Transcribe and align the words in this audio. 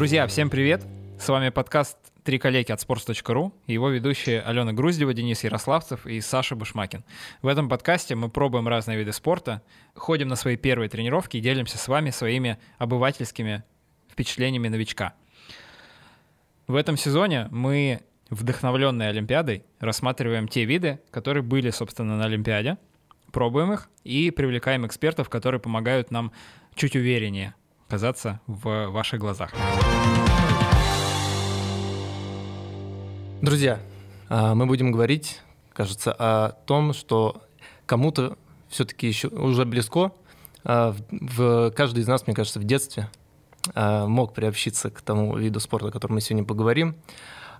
Друзья, 0.00 0.26
всем 0.26 0.48
привет! 0.48 0.82
С 1.18 1.28
вами 1.28 1.50
подкаст 1.50 1.98
«Три 2.24 2.38
коллеги» 2.38 2.72
от 2.72 2.80
sports.ru 2.80 3.52
и 3.66 3.74
его 3.74 3.90
ведущие 3.90 4.40
Алена 4.40 4.72
Груздева, 4.72 5.12
Денис 5.12 5.44
Ярославцев 5.44 6.06
и 6.06 6.22
Саша 6.22 6.56
Башмакин. 6.56 7.04
В 7.42 7.48
этом 7.48 7.68
подкасте 7.68 8.14
мы 8.14 8.30
пробуем 8.30 8.66
разные 8.66 8.96
виды 8.96 9.12
спорта, 9.12 9.60
ходим 9.94 10.28
на 10.28 10.36
свои 10.36 10.56
первые 10.56 10.88
тренировки 10.88 11.36
и 11.36 11.40
делимся 11.40 11.76
с 11.76 11.86
вами 11.86 12.08
своими 12.08 12.56
обывательскими 12.78 13.62
впечатлениями 14.10 14.68
новичка. 14.68 15.12
В 16.66 16.76
этом 16.76 16.96
сезоне 16.96 17.48
мы, 17.50 18.00
вдохновленные 18.30 19.10
Олимпиадой, 19.10 19.64
рассматриваем 19.80 20.48
те 20.48 20.64
виды, 20.64 20.98
которые 21.10 21.42
были, 21.42 21.68
собственно, 21.68 22.16
на 22.16 22.24
Олимпиаде, 22.24 22.78
пробуем 23.32 23.74
их 23.74 23.90
и 24.04 24.30
привлекаем 24.30 24.86
экспертов, 24.86 25.28
которые 25.28 25.60
помогают 25.60 26.10
нам 26.10 26.32
чуть 26.74 26.96
увереннее 26.96 27.54
казаться 27.90 28.40
в 28.46 28.86
ваших 28.86 29.18
глазах. 29.18 29.52
Друзья, 33.42 33.80
а, 34.28 34.54
мы 34.54 34.66
будем 34.66 34.92
говорить, 34.92 35.40
кажется, 35.72 36.14
о 36.16 36.52
том, 36.66 36.92
что 36.92 37.42
кому-то 37.86 38.38
все-таки 38.68 39.08
еще 39.08 39.26
уже 39.28 39.64
близко. 39.64 40.12
А, 40.62 40.94
в 41.10 41.72
каждый 41.72 42.00
из 42.04 42.06
нас, 42.06 42.28
мне 42.28 42.36
кажется, 42.36 42.60
в 42.60 42.64
детстве 42.64 43.10
а, 43.74 44.06
мог 44.06 44.34
приобщиться 44.34 44.90
к 44.90 45.02
тому 45.02 45.36
виду 45.36 45.58
спорта, 45.58 45.88
о 45.88 45.90
котором 45.90 46.14
мы 46.14 46.20
сегодня 46.20 46.46
поговорим. 46.46 46.94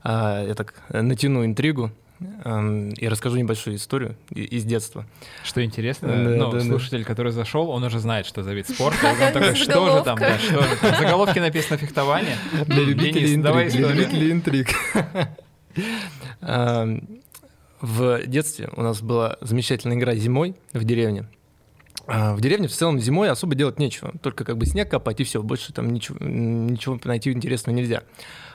Я 0.02 0.54
так 0.56 0.72
натяну 0.88 1.44
интригу 1.44 1.90
и 2.20 3.08
расскажу 3.08 3.36
небольшую 3.36 3.76
историю 3.76 4.16
из 4.30 4.64
детства. 4.64 5.06
Что 5.42 5.64
интересно, 5.64 6.08
да, 6.08 6.14
ну, 6.14 6.52
да, 6.52 6.60
слушатель, 6.60 7.00
да. 7.00 7.04
который 7.04 7.32
зашел, 7.32 7.70
он 7.70 7.82
уже 7.82 7.98
знает, 7.98 8.26
что 8.26 8.42
за 8.42 8.52
вид 8.52 8.68
спорта. 8.68 9.08
Он 9.08 9.16
такой, 9.32 9.54
что 9.54 9.98
же 9.98 10.04
там, 10.04 10.18
да, 10.18 10.38
что 10.38 10.62
же 10.62 10.76
там? 10.76 10.96
Заголовки 10.98 11.38
написано 11.38 11.78
фехтование. 11.78 12.36
Для 12.66 12.82
любителей 12.82 13.34
интриг. 13.34 13.72
Для 13.72 13.88
любителей 13.88 14.32
интриг. 14.32 14.68
В 17.80 18.26
детстве 18.26 18.68
у 18.76 18.82
нас 18.82 19.00
была 19.00 19.38
замечательная 19.40 19.96
игра 19.96 20.14
зимой 20.14 20.54
в 20.74 20.84
деревне. 20.84 21.26
А, 22.06 22.34
в 22.34 22.40
деревне 22.40 22.68
в 22.68 22.72
целом 22.72 22.98
зимой 23.00 23.30
особо 23.30 23.54
делать 23.54 23.78
нечего, 23.78 24.12
только 24.22 24.44
как 24.44 24.58
бы 24.58 24.66
снег 24.66 24.90
копать 24.90 25.20
и 25.20 25.24
все, 25.24 25.42
больше 25.42 25.72
там 25.72 25.92
ничего, 25.92 26.18
ничего 26.20 26.98
найти 27.04 27.32
интересного 27.32 27.74
нельзя. 27.74 28.02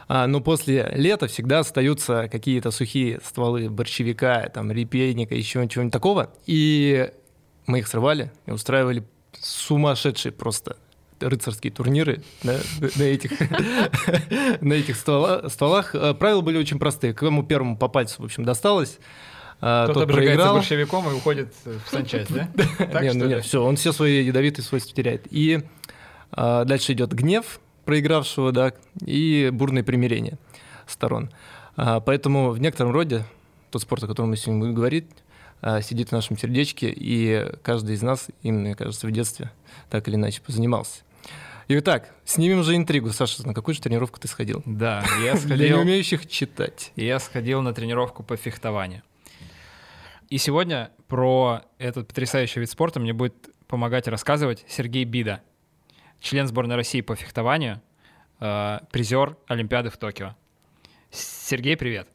А, 0.08 0.28
но 0.28 0.40
после 0.40 0.92
лета 0.94 1.28
всегда 1.28 1.60
остаются 1.60 2.28
какие-то 2.32 2.72
сухие 2.72 3.20
стволы 3.24 3.70
борщевика, 3.70 4.50
там, 4.50 4.72
репейника, 4.72 5.36
еще 5.36 5.68
чего-нибудь 5.68 5.94
такого. 5.94 6.30
И 6.46 7.12
мы 7.66 7.80
их 7.80 7.88
срывали 7.88 8.32
и 8.46 8.52
устраивали 8.52 9.04
сумасшедшие 9.34 10.32
просто 10.32 10.78
рыцарские 11.20 11.72
турниры 11.72 12.22
да, 12.44 12.60
на 12.80 13.04
этих, 13.04 13.32
на 14.62 14.74
этих 14.74 14.96
ствола, 14.96 15.50
стволах. 15.50 15.96
Э, 15.96 16.14
правила 16.14 16.42
были 16.42 16.58
очень 16.58 16.78
простые. 16.78 17.14
Кому 17.14 17.44
первому 17.44 17.78
по 17.78 17.88
пальцу, 17.88 18.22
в 18.22 18.26
общем, 18.26 18.44
досталось, 18.44 19.00
э, 19.62 19.86
Кто-то 19.86 20.04
обжигается 20.04 20.54
борщевиком 20.54 21.10
и 21.10 21.14
уходит 21.14 21.54
в 21.64 21.90
санчасть, 21.90 22.32
да? 22.32 22.50
Нет, 23.02 23.16
ну 23.16 23.26
нет, 23.26 23.46
все, 23.46 23.64
он 23.64 23.78
все 23.78 23.92
свои 23.92 24.24
ядовитые 24.24 24.64
свойства 24.64 24.96
теряет. 24.96 25.26
И 25.32 25.64
э, 26.36 26.64
дальше 26.66 26.94
идет 26.94 27.14
гнев 27.14 27.60
проигравшего, 27.86 28.52
да, 28.52 28.74
и 29.06 29.50
бурное 29.54 29.84
примирение 29.84 30.38
сторон. 30.88 31.30
Поэтому 31.76 32.52
в 32.52 32.60
некотором 32.60 32.92
роде 32.92 33.26
тот 33.72 33.82
спорт, 33.82 34.04
о 34.04 34.08
котором 34.08 34.30
мы 34.30 34.38
сегодня 34.38 34.62
будем 34.62 34.76
говорить, 34.76 35.08
сидит 35.82 36.10
в 36.10 36.12
нашем 36.12 36.38
сердечке, 36.38 36.94
и 36.96 37.46
каждый 37.64 37.96
из 37.96 38.02
нас, 38.02 38.28
именно, 38.44 38.62
мне 38.62 38.76
кажется, 38.76 39.08
в 39.08 39.12
детстве 39.12 39.52
так 39.90 40.08
или 40.08 40.16
иначе 40.16 40.42
позанимался. 40.42 41.02
Итак, 41.68 42.14
снимем 42.26 42.62
же 42.64 42.76
интригу. 42.76 43.10
Саша, 43.10 43.46
на 43.48 43.56
какую 43.56 43.74
же 43.74 43.82
тренировку 43.82 44.20
ты 44.20 44.28
сходил? 44.28 44.62
Да, 44.66 45.04
я 45.24 45.36
сходил... 45.38 45.58
Для 45.58 45.70
не 45.70 45.74
умеющих 45.74 46.28
читать. 46.28 46.92
Я 46.96 47.20
сходил 47.20 47.62
на 47.64 47.74
тренировку 47.74 48.22
по 48.22 48.38
фехтованию. 48.38 49.02
И 50.30 50.38
сегодня 50.38 50.92
про 51.08 51.64
этот 51.80 52.08
потрясающий 52.08 52.60
вид 52.60 52.70
спорта 52.70 53.00
мне 53.00 53.14
будет 53.14 53.34
помогать 53.68 54.08
рассказывать 54.08 54.64
Сергей 54.68 55.06
Бида, 55.06 55.42
член 56.20 56.48
сборной 56.48 56.76
России 56.76 57.02
по 57.02 57.16
фехтованию, 57.16 57.82
э, 58.40 58.80
призер 58.92 59.38
Олимпиады 59.48 59.90
в 59.90 59.98
Токио. 59.98 60.36
Сергей, 61.12 61.78
привет. 61.78 62.08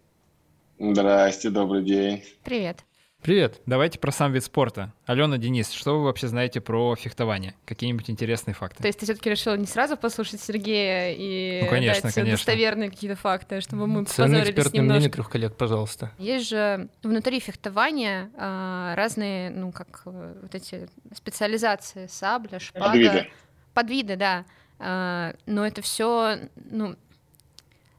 Здрасте, 0.78 1.50
добрый 1.50 1.84
день. 1.84 2.24
Привет. 2.44 2.84
Привет. 3.22 3.60
Давайте 3.66 3.98
про 3.98 4.12
сам 4.12 4.32
вид 4.32 4.42
спорта. 4.44 4.94
Алена, 5.04 5.36
Денис, 5.36 5.70
что 5.72 5.98
вы 5.98 6.04
вообще 6.04 6.26
знаете 6.26 6.62
про 6.62 6.96
фехтование? 6.96 7.54
Какие-нибудь 7.66 8.08
интересные 8.08 8.54
факты? 8.54 8.82
То 8.82 8.86
есть 8.86 8.98
ты 8.98 9.04
все-таки 9.04 9.28
решил 9.28 9.54
не 9.56 9.66
сразу 9.66 9.98
послушать 9.98 10.40
Сергея 10.40 11.14
и 11.14 11.60
ну, 11.64 11.68
конечно, 11.68 12.04
дать 12.04 12.14
конечно. 12.14 12.38
достоверные 12.38 12.88
какие-то 12.88 13.16
факты, 13.16 13.60
чтобы 13.60 13.86
мы 13.86 14.06
Ценное 14.06 14.38
позорились 14.38 14.48
экспертное 14.48 14.80
немножко. 14.80 14.94
мнение 14.94 15.10
трех 15.12 15.28
коллег, 15.28 15.54
пожалуйста. 15.54 16.12
Есть 16.16 16.48
же 16.48 16.88
внутри 17.02 17.40
фехтования 17.40 18.30
а, 18.38 18.94
разные, 18.96 19.50
ну, 19.50 19.70
как 19.70 20.00
э, 20.06 20.34
вот 20.40 20.54
эти 20.54 20.88
специализации, 21.12 22.06
сабля, 22.06 22.58
шпага. 22.58 22.86
Подвиды. 22.86 23.28
Подвиды, 23.74 24.16
да. 24.16 24.44
А, 24.78 25.34
но 25.46 25.66
это 25.66 25.82
все, 25.82 26.38
ну, 26.56 26.96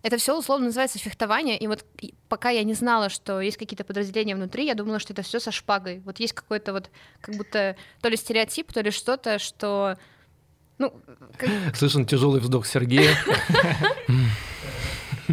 это 0.03 0.17
все 0.17 0.37
условно 0.37 0.67
называется 0.67 0.97
фехтование, 0.97 1.57
и 1.57 1.67
вот 1.67 1.85
пока 2.27 2.49
я 2.49 2.63
не 2.63 2.73
знала, 2.73 3.09
что 3.09 3.39
есть 3.39 3.57
какие-то 3.57 3.83
подразделения 3.83 4.35
внутри, 4.35 4.65
я 4.65 4.73
думала, 4.73 4.99
что 4.99 5.13
это 5.13 5.21
все 5.21 5.39
со 5.39 5.51
шпагой. 5.51 6.01
Вот 6.05 6.19
есть 6.19 6.33
какой-то 6.33 6.73
вот 6.73 6.89
как 7.21 7.35
будто 7.35 7.75
то 8.01 8.09
ли 8.09 8.17
стереотип, 8.17 8.73
то 8.73 8.81
ли 8.81 8.89
что-то, 8.89 9.37
что 9.37 9.97
ну, 10.79 10.91
как... 11.37 11.75
Слышен 11.75 12.07
тяжелый 12.07 12.41
вздох 12.41 12.65
Сергея. 12.65 13.15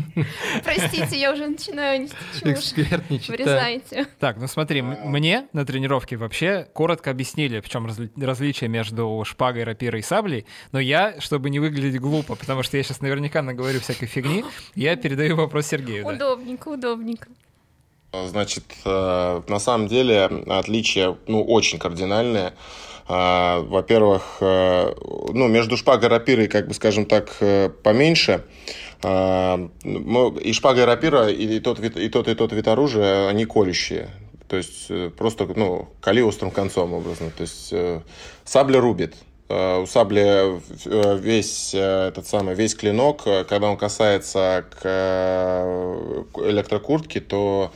Простите, 0.65 1.19
я 1.19 1.33
уже 1.33 1.47
начинаю 1.47 2.03
нести 2.03 2.17
Эксперт 2.43 3.09
не 3.11 3.21
читает. 3.21 3.41
Вырезайте. 3.41 4.07
Так, 4.19 4.37
ну 4.39 4.47
смотри, 4.47 4.83
мне 4.83 5.49
на 5.53 5.65
тренировке 5.65 6.17
вообще 6.17 6.67
коротко 6.73 7.11
объяснили, 7.11 7.61
в 7.61 7.69
чем 7.69 7.87
разли- 7.87 8.11
различие 8.17 8.69
между 8.69 9.23
шпагой, 9.27 9.65
рапирой 9.65 10.01
и 10.01 10.03
саблей, 10.03 10.47
но 10.73 10.81
я, 10.81 11.21
чтобы 11.21 11.51
не 11.51 11.61
выглядеть 11.61 12.01
глупо, 12.01 12.35
потому 12.35 12.63
что 12.63 12.77
я 12.77 12.83
сейчас 12.83 13.01
наверняка 13.01 13.43
наговорю 13.43 13.81
всякой 13.81 14.07
фигни, 14.07 14.45
я 14.75 14.97
передаю 14.97 15.37
вопрос 15.37 15.67
Сергею. 15.67 16.05
Да. 16.05 16.13
Удобненько, 16.13 16.69
удобненько. 16.69 17.29
Значит, 18.13 18.65
э, 18.87 19.43
на 19.49 19.59
самом 19.59 19.87
деле 19.87 20.25
отличие, 20.47 21.19
ну, 21.27 21.43
очень 21.43 21.79
кардинальное. 21.79 22.55
Э, 23.07 23.61
во-первых, 23.61 24.39
э, 24.41 24.95
ну, 25.33 25.49
между 25.49 25.77
шпагой 25.77 26.09
и 26.09 26.11
рапирой, 26.11 26.49
как 26.49 26.69
бы, 26.69 26.75
скажем 26.75 27.05
так, 27.05 27.37
поменьше. 27.83 28.45
И 29.03 30.53
шпага 30.53 30.83
и 30.83 30.85
рапира, 30.85 31.29
и 31.29 31.61
тот, 31.61 31.79
и 31.81 32.09
тот, 32.09 32.29
и 32.29 32.35
тот 32.35 32.53
вид 32.53 32.69
оружия, 32.69 33.29
они 33.29 33.45
колющие. 33.45 34.11
То 34.49 34.57
есть 34.57 34.91
просто, 35.17 35.47
ну, 35.55 35.89
кали 36.01 36.21
острым 36.21 36.51
концом 36.51 36.95
образно. 36.95 37.31
То 37.31 37.43
есть 37.43 37.73
сабля 38.45 38.81
рубит. 38.81 39.15
У 39.49 39.87
сабли 39.87 40.61
весь 41.21 41.73
этот 41.73 42.27
самый, 42.27 42.55
весь 42.55 42.75
клинок, 42.75 43.23
когда 43.49 43.71
он 43.71 43.77
касается 43.77 44.65
к 44.71 44.85
электрокуртке, 46.37 47.21
то 47.21 47.71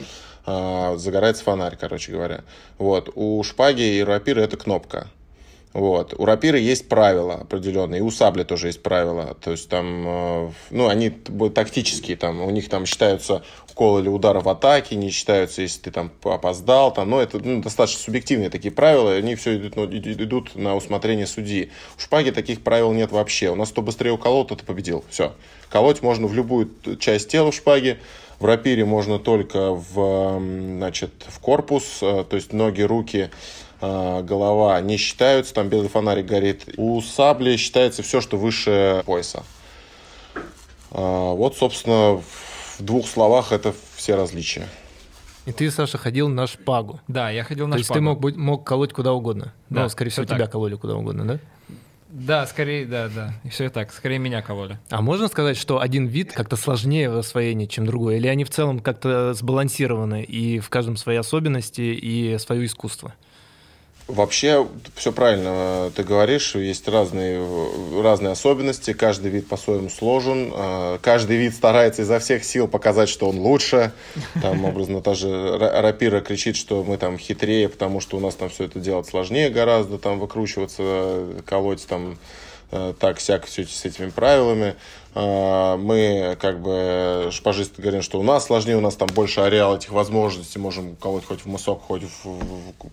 загорается 0.45 1.45
фонарь, 1.45 1.77
короче 1.81 2.13
говоря. 2.13 2.43
Вот. 2.79 3.11
У 3.15 3.43
шпаги 3.43 3.97
и 3.97 4.03
рапиры 4.03 4.43
это 4.43 4.57
кнопка. 4.57 5.07
Вот. 5.73 6.15
У 6.19 6.25
рапиры 6.27 6.59
есть 6.59 6.89
правила 6.89 7.35
определенные, 7.35 8.01
и 8.01 8.03
у 8.03 8.11
сабли 8.11 8.45
тоже 8.45 8.69
есть 8.69 8.83
правила. 8.83 9.37
То 9.43 9.53
есть 9.53 9.69
там, 9.69 10.05
э, 10.07 10.51
ну, 10.71 10.89
они 10.89 11.11
тактические, 11.11 12.17
там, 12.17 12.43
у 12.43 12.51
них 12.51 12.69
там 12.69 12.85
считаются 12.85 13.43
укол 13.71 13.99
или 13.99 14.09
удар 14.09 14.39
в 14.39 14.49
атаке, 14.49 14.97
не 14.97 15.11
считаются, 15.11 15.63
если 15.63 15.81
ты 15.81 15.91
там 15.91 16.13
опоздал, 16.25 16.93
там, 16.93 17.11
но 17.11 17.23
это 17.23 17.39
ну, 17.39 17.63
достаточно 17.63 18.01
субъективные 18.01 18.51
такие 18.51 18.71
правила, 18.71 19.13
они 19.13 19.35
все 19.35 19.57
идут, 19.57 19.77
ну, 19.77 19.87
идут 19.87 20.55
на 20.55 20.77
усмотрение 20.77 21.27
судьи. 21.27 21.71
У 21.97 22.01
шпаги 22.01 22.31
таких 22.31 22.63
правил 22.63 22.93
нет 22.93 23.11
вообще. 23.11 23.51
У 23.51 23.55
нас 23.55 23.71
кто 23.71 23.81
быстрее 23.81 24.13
уколол, 24.13 24.45
тот 24.45 24.63
и 24.63 24.65
победил. 24.67 25.05
Все. 25.09 25.33
Колоть 25.71 26.03
можно 26.03 26.27
в 26.27 26.35
любую 26.35 26.71
часть 27.01 27.31
тела 27.31 27.51
в 27.51 27.55
шпаге, 27.55 27.99
в 28.39 28.45
рапире 28.45 28.85
можно 28.85 29.19
только 29.19 29.71
в, 29.71 30.39
значит, 30.77 31.13
в 31.29 31.39
корпус, 31.39 32.01
э, 32.03 32.25
то 32.29 32.37
есть 32.37 32.53
ноги, 32.53 32.83
руки, 32.83 33.31
голова 33.83 34.81
не 34.81 34.97
считаются, 34.97 35.53
там 35.53 35.69
белый 35.69 35.89
фонарик 35.89 36.27
горит. 36.27 36.65
У 36.77 37.01
сабли 37.03 37.57
считается 37.57 38.03
все, 38.03 38.21
что 38.21 38.37
выше 38.37 39.03
пояса. 39.05 39.43
А, 40.91 41.33
вот, 41.33 41.57
собственно, 41.57 42.19
в 42.19 42.77
двух 42.81 43.07
словах 43.07 43.53
это 43.53 43.75
все 43.97 44.15
различия. 44.15 44.69
И 45.45 45.53
ты, 45.53 45.71
Саша, 45.71 45.99
ходил 45.99 46.29
на 46.29 46.47
шпагу. 46.47 47.01
Да, 47.09 47.31
я 47.31 47.43
ходил 47.43 47.67
на 47.67 47.77
То 47.77 47.83
шпагу. 47.83 47.95
То 47.95 48.11
есть 48.11 48.21
ты 48.21 48.29
мог, 48.29 48.37
мог 48.37 48.65
колоть 48.65 48.93
куда 48.93 49.13
угодно. 49.13 49.53
Да, 49.71 49.83
ну, 49.83 49.89
скорее 49.89 50.11
всего, 50.11 50.25
так. 50.25 50.39
тебя 50.39 50.47
кололи 50.47 50.77
куда 50.77 50.95
угодно, 50.95 51.27
да? 51.27 51.39
Да, 52.09 52.47
скорее, 52.47 52.85
да, 52.85 53.09
да. 53.09 53.35
И 53.43 53.49
все 53.49 53.71
так, 53.71 53.93
скорее 53.93 54.19
меня 54.19 54.43
кололи. 54.43 54.79
А 54.91 55.01
можно 55.01 55.29
сказать, 55.29 55.57
что 55.57 55.81
один 55.81 56.07
вид 56.07 56.33
как-то 56.33 56.57
сложнее 56.57 57.11
в 57.11 57.17
освоении, 57.17 57.67
чем 57.67 57.87
другой? 57.87 58.19
Или 58.19 58.29
они 58.29 58.45
в 58.45 58.51
целом 58.51 58.81
как-то 58.81 59.33
сбалансированы, 59.33 60.23
и 60.23 60.61
в 60.61 60.69
каждом 60.69 60.97
свои 60.97 61.17
особенности 61.17 61.81
и 61.81 62.37
свое 62.39 62.67
искусство? 62.67 63.15
Вообще, 64.13 64.69
все 64.95 65.11
правильно 65.11 65.91
ты 65.97 66.03
говоришь, 66.03 66.55
есть 66.55 66.87
разные, 66.87 67.43
разные 68.03 68.33
особенности, 68.33 68.93
каждый 68.93 69.31
вид 69.31 69.49
по-своему 69.49 69.89
сложен, 69.89 70.53
а, 70.55 70.99
каждый 70.99 71.39
вид 71.39 71.55
старается 71.55 72.03
изо 72.03 72.19
всех 72.19 72.45
сил 72.45 72.69
показать, 72.69 73.09
что 73.09 73.27
он 73.27 73.39
лучше, 73.39 73.93
там, 74.43 74.67
образно, 74.67 75.01
та 75.01 75.15
же 75.15 75.57
рапира 75.57 76.21
кричит, 76.21 76.57
что 76.57 76.85
мы 76.85 76.99
там 76.99 77.17
хитрее, 77.17 77.71
потому 77.71 78.01
что 78.01 78.19
у 78.19 78.21
нас 78.21 78.35
там 78.35 78.51
все 78.51 78.65
это 78.65 78.81
делать 78.81 79.07
сложнее 79.07 79.49
гораздо, 79.49 79.97
там, 79.97 80.19
выкручиваться, 80.19 81.43
колоть 81.47 81.87
там 81.87 82.03
Э, 82.13 82.17
так, 82.99 83.21
сяк, 83.21 83.47
все 83.47 83.67
с 83.67 83.85
этими 83.85 84.11
правилами. 84.11 84.77
Э, 85.15 85.77
мы, 85.77 86.37
как 86.41 86.61
бы, 86.61 87.29
шпажисты 87.33 87.83
говорим, 87.83 88.03
что 88.03 88.19
у 88.19 88.23
нас 88.23 88.47
сложнее, 88.47 88.77
у 88.77 88.81
нас 88.81 88.97
там 88.97 89.09
больше 89.09 89.41
ареал 89.41 89.77
этих 89.77 89.91
возможностей, 89.91 90.59
можем 90.59 90.97
колоть 90.97 91.25
хоть 91.27 91.41
в 91.41 91.47
мысок, 91.47 91.83
хоть 91.83 92.03
в... 92.03 92.39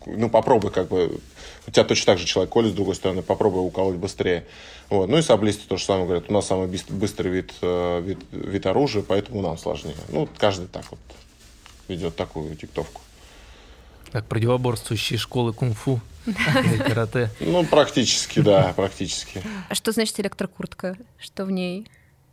Ну, 0.05 0.29
попробуй, 0.29 0.71
как 0.71 0.89
бы, 0.89 1.19
у 1.65 1.71
тебя 1.71 1.85
точно 1.85 2.07
так 2.07 2.19
же 2.19 2.25
человек 2.25 2.51
колет, 2.51 2.73
с 2.73 2.75
другой 2.75 2.95
стороны, 2.95 3.21
попробуй 3.21 3.65
уколоть 3.65 3.95
быстрее. 3.95 4.45
Вот. 4.89 5.07
Ну 5.07 5.17
и 5.17 5.21
саблисты 5.21 5.67
то 5.67 5.77
же 5.77 5.85
самое 5.85 6.05
говорят, 6.05 6.29
у 6.29 6.33
нас 6.33 6.47
самый 6.47 6.67
быстрый 6.67 7.31
вид, 7.31 7.53
э, 7.61 8.01
вид, 8.01 8.19
вид 8.31 8.65
оружия, 8.65 9.03
поэтому 9.07 9.41
нам 9.41 9.57
сложнее. 9.57 9.95
Ну, 10.09 10.27
каждый 10.37 10.67
так 10.67 10.85
вот 10.91 10.99
ведет 11.87 12.15
такую 12.15 12.53
диктовку. 12.55 13.01
Как 14.11 14.25
противоборствующие 14.25 15.19
школы 15.19 15.53
кунг-фу 15.53 16.01
или 16.25 16.77
карате. 16.77 17.29
Ну, 17.39 17.63
практически, 17.65 18.39
да, 18.39 18.73
практически. 18.75 19.41
А 19.69 19.75
что 19.75 19.91
значит 19.91 20.19
электрокуртка? 20.19 20.97
Что 21.19 21.45
в 21.45 21.51
ней? 21.51 21.87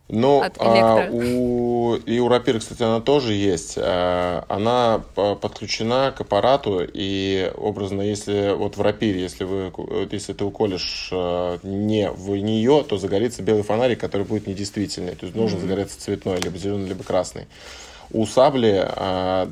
Ну, 0.08 0.40
а, 0.58 1.08
у, 1.10 1.96
и 1.96 2.20
у 2.20 2.28
рапиры, 2.28 2.60
кстати, 2.60 2.80
она 2.80 3.00
тоже 3.00 3.32
есть. 3.32 3.74
А, 3.76 4.44
она 4.48 5.02
подключена 5.14 6.14
к 6.16 6.20
аппарату, 6.20 6.80
и 6.80 7.50
образно, 7.56 8.02
если 8.02 8.54
вот 8.54 8.76
в 8.76 8.80
рапире, 8.80 9.20
если, 9.20 9.42
вы, 9.42 9.72
если 10.12 10.32
ты 10.32 10.44
уколешь 10.44 11.08
а, 11.12 11.58
не 11.64 12.08
в 12.12 12.30
нее, 12.36 12.84
то 12.88 12.98
загорится 12.98 13.42
белый 13.42 13.64
фонарик, 13.64 13.98
который 13.98 14.24
будет 14.24 14.46
недействительный. 14.46 15.16
То 15.16 15.26
есть 15.26 15.36
должен 15.36 15.58
mm-hmm. 15.58 15.62
загореться 15.62 16.00
цветной, 16.00 16.40
либо 16.40 16.56
зеленый, 16.56 16.88
либо 16.88 17.02
красный. 17.02 17.48
У 18.12 18.26
сабли 18.26 18.84
а, 18.86 19.50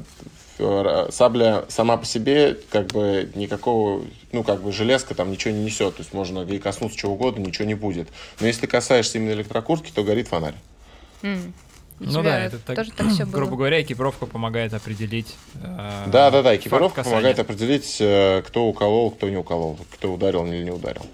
сабля 0.56 1.64
сама 1.68 1.96
по 1.96 2.04
себе 2.04 2.56
как 2.70 2.86
бы 2.88 3.30
никакого, 3.34 4.04
ну 4.32 4.44
как 4.44 4.62
бы 4.62 4.72
железка 4.72 5.14
там 5.14 5.30
ничего 5.30 5.52
не 5.52 5.64
несет, 5.64 5.96
то 5.96 6.02
есть 6.02 6.12
можно 6.12 6.40
ей 6.40 6.58
коснуться 6.58 6.98
чего 6.98 7.14
угодно, 7.14 7.42
ничего 7.42 7.66
не 7.66 7.74
будет. 7.74 8.08
Но 8.40 8.46
если 8.46 8.66
касаешься 8.66 9.18
именно 9.18 9.32
электрокуртки, 9.32 9.90
то 9.90 10.04
горит 10.04 10.28
фонарь. 10.28 10.54
Mm. 11.22 11.52
Ну 12.00 12.22
да, 12.22 12.40
это 12.40 12.58
так, 12.58 12.76
тоже 12.76 12.90
так 12.92 13.08
все 13.08 13.24
было. 13.24 13.32
грубо 13.32 13.56
говоря, 13.56 13.80
экипировка 13.82 14.26
помогает 14.26 14.74
определить. 14.74 15.36
Э, 15.62 16.04
да, 16.06 16.30
да, 16.30 16.42
да, 16.42 16.56
экипировка 16.56 17.04
помогает 17.04 17.38
определить, 17.38 17.96
э, 18.00 18.42
кто 18.46 18.66
уколол, 18.66 19.12
кто 19.12 19.28
не 19.28 19.36
уколол, 19.36 19.78
кто 19.92 20.12
ударил 20.12 20.46
или 20.46 20.64
не 20.64 20.70
ударил. 20.70 21.06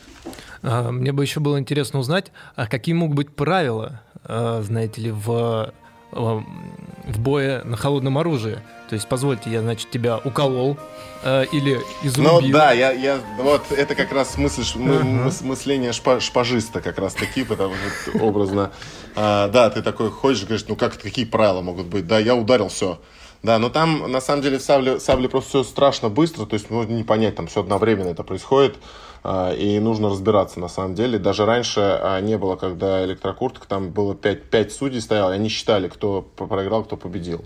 А, 0.63 0.91
мне 0.91 1.13
бы 1.13 1.23
еще 1.23 1.41
было 1.41 1.59
интересно 1.59 1.99
узнать, 1.99 2.33
а 2.57 2.67
какие 2.67 2.95
могут 2.95 3.17
быть 3.17 3.35
правила, 3.35 4.03
э, 4.25 4.63
знаете 4.65 5.01
ли, 5.01 5.11
в 5.11 5.73
в 6.13 7.21
бое 7.21 7.63
на 7.65 7.77
холодном 7.77 8.19
оружии. 8.19 8.59
То 8.91 8.95
есть, 8.95 9.07
позвольте, 9.09 9.51
я, 9.51 9.61
значит, 9.61 9.89
тебя 9.93 10.19
уколол 10.19 10.77
э, 11.23 11.45
или 11.53 11.81
изрубил. 12.03 12.41
Ну 12.41 12.53
да, 12.53 12.73
я, 12.73 12.91
я, 12.91 13.21
вот 13.39 13.71
это 13.71 13.95
как 13.95 14.11
раз 14.11 14.37
мысль, 14.37 14.63
uh-huh. 14.63 15.93
шпа, 15.93 16.19
шпажиста 16.19 16.81
как 16.81 16.99
раз 16.99 17.15
таки, 17.15 17.45
потому 17.45 17.75
что 17.77 18.19
образно, 18.19 18.73
а, 19.15 19.47
да, 19.47 19.71
ты 19.71 19.83
такой 19.83 20.11
ходишь, 20.11 20.43
говоришь, 20.43 20.65
ну 20.67 20.75
как, 20.75 20.99
какие 20.99 21.25
правила 21.25 21.61
могут 21.61 21.87
быть? 21.87 22.09
Да, 22.09 22.19
я 22.19 22.35
ударил, 22.35 22.67
все. 22.67 23.01
Да, 23.45 23.61
но 23.61 23.71
там, 23.71 24.11
на 24.11 24.21
самом 24.21 24.43
деле, 24.43 24.59
в 24.59 24.63
сабле, 24.63 24.99
сабле 24.99 25.29
просто 25.29 25.51
все 25.51 25.63
страшно 25.63 26.09
быстро, 26.09 26.45
то 26.45 26.55
есть 26.55 26.69
можно 26.69 26.93
не 26.93 27.05
понять, 27.05 27.37
там 27.37 27.47
все 27.47 27.61
одновременно 27.61 28.09
это 28.09 28.25
происходит. 28.25 28.77
А, 29.23 29.53
и 29.53 29.79
нужно 29.79 30.09
разбираться 30.09 30.59
на 30.59 30.69
самом 30.69 30.97
деле. 30.97 31.21
Даже 31.21 31.47
раньше 31.47 31.81
а, 31.81 32.21
не 32.21 32.37
было, 32.37 32.57
когда 32.57 33.05
электрокуртка, 33.05 33.69
там 33.69 33.91
было 33.91 34.17
5, 34.17 34.51
5 34.51 34.73
судей 34.73 35.01
стояло, 35.01 35.31
и 35.31 35.37
они 35.37 35.49
считали, 35.49 35.87
кто 35.87 36.23
проиграл, 36.23 36.83
кто 36.83 36.97
победил. 36.97 37.45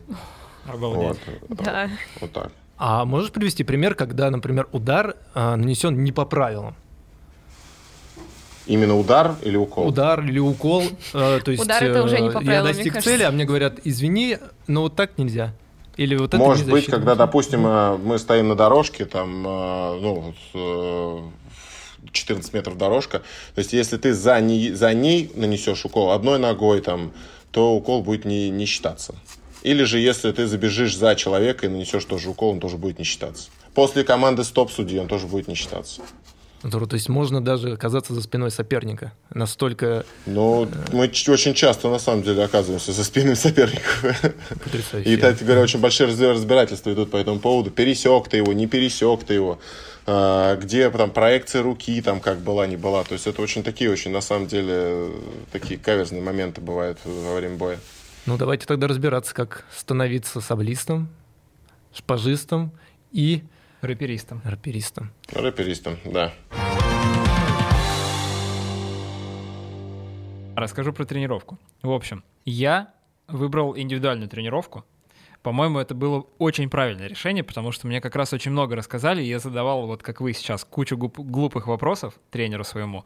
Обалдеть. 0.67 1.19
Вот, 1.49 1.63
да. 1.63 1.91
вот 2.21 2.33
так. 2.33 2.53
А 2.77 3.05
можешь 3.05 3.31
привести 3.31 3.65
пример, 3.65 3.95
когда, 3.95 4.31
например, 4.31 4.69
удар 4.73 5.17
а, 5.35 5.57
нанесен 5.57 6.03
не 6.03 6.13
по 6.13 6.25
правилам? 6.25 6.75
Именно 8.67 8.99
удар 8.99 9.37
или 9.43 9.57
укол? 9.57 9.89
Удар 9.89 10.21
или 10.25 10.39
укол. 10.39 10.85
Э, 11.13 11.41
то 11.45 11.51
есть 11.51 11.63
удар 11.63 11.85
это 11.85 12.03
уже 12.03 12.19
не 12.19 12.31
по 12.31 12.41
правилам, 12.41 12.55
я 12.55 12.63
достиг 12.63 13.03
цели, 13.03 13.23
а 13.23 13.31
мне 13.31 13.45
говорят, 13.45 13.79
извини, 13.85 14.39
но 14.67 14.83
вот 14.83 14.97
так 14.97 15.19
нельзя. 15.19 15.53
Или 15.97 16.17
вот 16.17 16.29
это 16.29 16.39
Может 16.39 16.69
быть, 16.69 16.87
когда, 16.87 17.15
допустим, 17.15 17.61
мы 17.61 18.19
стоим 18.19 18.49
на 18.49 18.57
дорожке, 18.57 19.05
там, 19.05 19.43
ну, 19.43 20.35
14 22.11 22.53
метров 22.55 22.79
дорожка. 22.79 23.19
То 23.55 23.59
есть, 23.59 23.73
если 23.73 23.97
ты 23.97 24.15
за 24.15 24.41
ней, 24.41 24.73
за 24.73 24.93
ней 24.95 25.31
нанесешь 25.35 25.85
укол 25.85 26.13
одной 26.13 26.39
ногой, 26.39 26.81
там, 26.81 27.13
то 27.51 27.75
укол 27.75 28.03
будет 28.03 28.25
не, 28.25 28.51
не 28.51 28.67
считаться. 28.67 29.15
Или 29.65 29.85
же, 29.85 29.99
если 29.99 30.31
ты 30.31 30.47
забежишь 30.47 30.97
за 30.97 31.17
человека 31.17 31.67
и 31.67 31.69
нанесешь 31.69 32.05
тоже 32.05 32.31
укол, 32.31 32.51
он 32.51 32.61
тоже 32.61 32.77
будет 32.77 32.99
не 32.99 33.05
считаться. 33.05 33.49
После 33.75 34.05
команды 34.05 34.45
стоп 34.45 34.71
судьи 34.71 34.99
он 34.99 35.09
тоже 35.09 35.27
будет 35.27 35.49
не 35.49 35.55
считаться. 35.55 36.03
То 36.63 36.87
есть 36.93 37.11
можно 37.11 37.45
даже 37.45 37.73
оказаться 37.73 38.15
за 38.15 38.23
спиной 38.23 38.51
соперника. 38.51 39.13
Настолько... 39.35 40.07
Ну, 40.25 40.67
мы 40.93 41.05
очень 41.05 41.53
часто, 41.53 41.91
на 41.91 41.99
самом 41.99 42.23
деле, 42.23 42.43
оказываемся 42.43 42.93
за 42.93 43.05
спиной 43.05 43.37
соперников. 43.37 44.05
Потрясающе. 44.65 45.11
И, 45.11 45.17
кстати 45.17 45.45
говоря, 45.45 45.61
очень 45.61 45.81
большие 45.81 46.09
разбирательства 46.09 46.93
идут 46.93 47.11
по 47.11 47.17
этому 47.17 47.39
поводу. 47.39 47.71
Пересек 47.71 48.29
ты 48.29 48.39
его, 48.39 48.53
не 48.55 48.67
пересек 48.67 49.25
ты 49.25 49.35
его. 49.35 49.59
А, 50.07 50.57
где 50.57 50.91
там 50.91 51.11
проекция 51.11 51.63
руки, 51.63 52.01
там 52.01 52.21
как 52.21 52.39
была, 52.39 52.67
не 52.67 52.77
была. 52.77 53.05
То 53.05 53.13
есть 53.13 53.27
это 53.27 53.43
очень 53.43 53.63
такие, 53.63 53.91
очень 53.91 54.11
на 54.11 54.23
самом 54.23 54.47
деле, 54.47 55.11
такие 55.53 55.79
каверзные 55.79 56.23
моменты 56.23 56.63
бывают 56.63 56.99
во 57.05 57.37
время 57.37 57.57
боя. 57.57 57.79
Ну, 58.27 58.39
давайте 58.39 58.65
тогда 58.65 58.87
разбираться, 58.87 59.35
как 59.35 59.67
становиться 59.71 60.41
саблистом, 60.41 61.11
шпажистом 61.93 62.73
и... 63.13 63.45
Рэперистом. 63.83 64.41
Рэперистом. 64.45 65.13
Рэперистом, 65.31 65.99
да. 66.07 66.33
Расскажу 70.57 70.95
про 70.95 71.05
тренировку. 71.05 71.59
В 71.83 71.91
общем, 71.91 72.25
я 72.47 72.95
выбрал 73.29 73.77
индивидуальную 73.77 74.31
тренировку, 74.31 74.87
по-моему, 75.45 75.79
это 75.79 75.95
было 75.95 76.25
очень 76.39 76.71
правильное 76.71 77.07
решение, 77.07 77.45
потому 77.45 77.71
что 77.71 77.87
мне 77.87 78.01
как 78.01 78.17
раз 78.17 78.33
очень 78.33 78.51
много 78.51 78.77
рассказали, 78.77 79.23
и 79.23 79.27
я 79.27 79.39
задавал, 79.39 79.87
вот 79.87 80.03
как 80.03 80.23
вы 80.23 80.33
сейчас, 80.33 80.65
кучу 80.65 80.97
глупых 80.97 81.67
вопросов 81.67 82.15
тренеру 82.31 82.65
своему. 82.65 83.05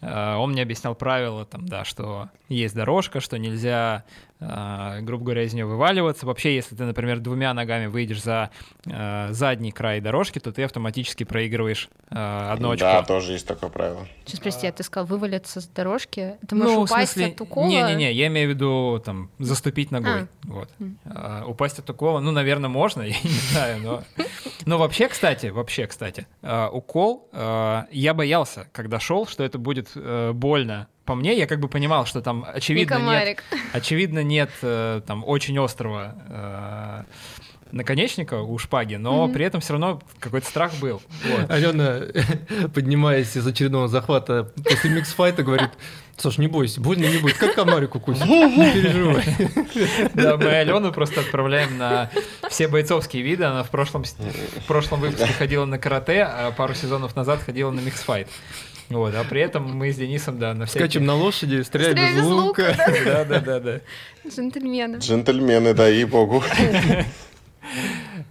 Э, 0.00 0.36
он 0.36 0.52
мне 0.52 0.62
объяснял 0.62 0.94
правила, 0.94 1.44
там, 1.44 1.68
да, 1.68 1.84
что 1.84 2.30
есть 2.48 2.74
дорожка, 2.74 3.20
что 3.20 3.36
нельзя 3.36 4.04
грубо 4.38 5.24
говоря, 5.24 5.44
из 5.44 5.54
нее 5.54 5.64
вываливаться. 5.64 6.26
Вообще, 6.26 6.54
если 6.54 6.76
ты, 6.76 6.84
например, 6.84 7.20
двумя 7.20 7.54
ногами 7.54 7.86
выйдешь 7.86 8.22
за 8.22 8.50
э, 8.84 9.28
задний 9.30 9.72
край 9.72 10.00
дорожки, 10.00 10.38
то 10.38 10.52
ты 10.52 10.62
автоматически 10.64 11.24
проигрываешь 11.24 11.88
э, 12.10 12.50
одно 12.52 12.72
очко. 12.72 12.84
Да, 12.84 13.02
тоже 13.02 13.32
есть 13.32 13.46
такое 13.46 13.70
правило. 13.70 14.06
Сейчас, 14.26 14.40
прости, 14.40 14.66
а 14.66 14.72
ты 14.72 14.82
сказал 14.82 15.06
вывалиться 15.06 15.60
с 15.62 15.66
дорожки? 15.68 16.36
Ты 16.46 16.54
можешь 16.54 16.74
ну, 16.74 16.82
упасть 16.82 17.12
смысле, 17.12 17.32
от 17.32 17.40
укола? 17.40 17.66
Не-не-не, 17.66 18.12
я 18.12 18.26
имею 18.26 18.48
в 18.48 18.50
виду 18.50 19.02
там 19.04 19.30
заступить 19.38 19.90
ногой. 19.90 20.22
А. 20.22 20.28
Вот. 20.42 20.68
А, 21.06 21.44
упасть 21.46 21.78
от 21.78 21.88
укола, 21.88 22.20
ну, 22.20 22.30
наверное, 22.30 22.68
можно, 22.68 23.02
я 23.02 23.16
не 23.22 23.30
знаю, 23.30 23.80
но... 23.80 24.02
Но 24.66 24.78
вообще, 24.78 25.08
кстати, 25.08 25.46
вообще, 25.46 25.86
кстати, 25.86 26.26
укол, 26.42 27.28
я 27.90 28.14
боялся, 28.14 28.68
когда 28.72 28.98
шел, 28.98 29.26
что 29.26 29.44
это 29.44 29.58
будет 29.58 29.90
э, 29.94 30.32
больно 30.32 30.88
по 31.06 31.14
мне, 31.14 31.36
я 31.36 31.46
как 31.46 31.60
бы 31.60 31.68
понимал, 31.68 32.04
что 32.04 32.20
там 32.20 32.44
очевидно 32.46 32.98
нет, 32.98 33.42
очевидно 33.72 34.22
нет 34.22 34.50
э, 34.62 35.00
там 35.06 35.24
очень 35.24 35.58
острого 35.58 36.14
э, 36.28 37.02
наконечника 37.72 38.42
у 38.42 38.58
шпаги, 38.58 38.96
но 38.96 39.26
mm-hmm. 39.26 39.32
при 39.32 39.44
этом 39.44 39.60
все 39.60 39.72
равно 39.74 40.02
какой-то 40.18 40.46
страх 40.46 40.74
был. 40.80 41.00
Вот. 41.24 41.50
Алена, 41.50 42.02
поднимаясь 42.74 43.36
из 43.36 43.46
очередного 43.46 43.88
захвата 43.88 44.52
после 44.64 44.90
миксфайта, 44.90 45.42
говорит, 45.42 45.70
Саш, 46.16 46.38
не 46.38 46.46
бойся, 46.46 46.80
больно 46.80 47.06
не 47.06 47.18
будет, 47.18 47.36
как 47.36 47.54
комарик 47.54 47.94
укусит, 47.94 48.24
не 48.24 48.72
переживай. 48.72 49.24
Да, 50.14 50.36
мы 50.38 50.46
Алену 50.46 50.92
просто 50.92 51.20
отправляем 51.20 51.76
на 51.76 52.10
все 52.48 52.68
бойцовские 52.68 53.22
виды, 53.22 53.44
она 53.44 53.62
в 53.62 53.70
прошлом, 53.70 54.04
в 54.04 54.66
прошлом 54.66 55.00
выпуске 55.00 55.32
ходила 55.32 55.66
на 55.66 55.78
карате, 55.78 56.22
а 56.22 56.52
пару 56.52 56.74
сезонов 56.74 57.16
назад 57.16 57.42
ходила 57.42 57.70
на 57.70 57.80
миксфайт. 57.80 58.28
Вот, 58.88 59.14
а 59.14 59.24
при 59.24 59.40
этом 59.40 59.64
мы 59.76 59.92
с 59.92 59.96
Денисом, 59.96 60.38
да, 60.38 60.54
на 60.54 60.66
всякие... 60.66 60.84
Скачем 60.88 61.06
на 61.06 61.14
лошади, 61.16 61.62
стреляем, 61.62 61.96
стреляем 61.96 62.18
из 62.18 62.26
лука. 62.26 62.76
Да, 63.04 63.24
да, 63.24 63.40
да, 63.40 63.60
да. 63.60 63.80
Джентльмены. 64.28 64.98
Джентльмены, 64.98 65.74
да, 65.74 65.88
и 65.90 66.04
богу. 66.04 66.42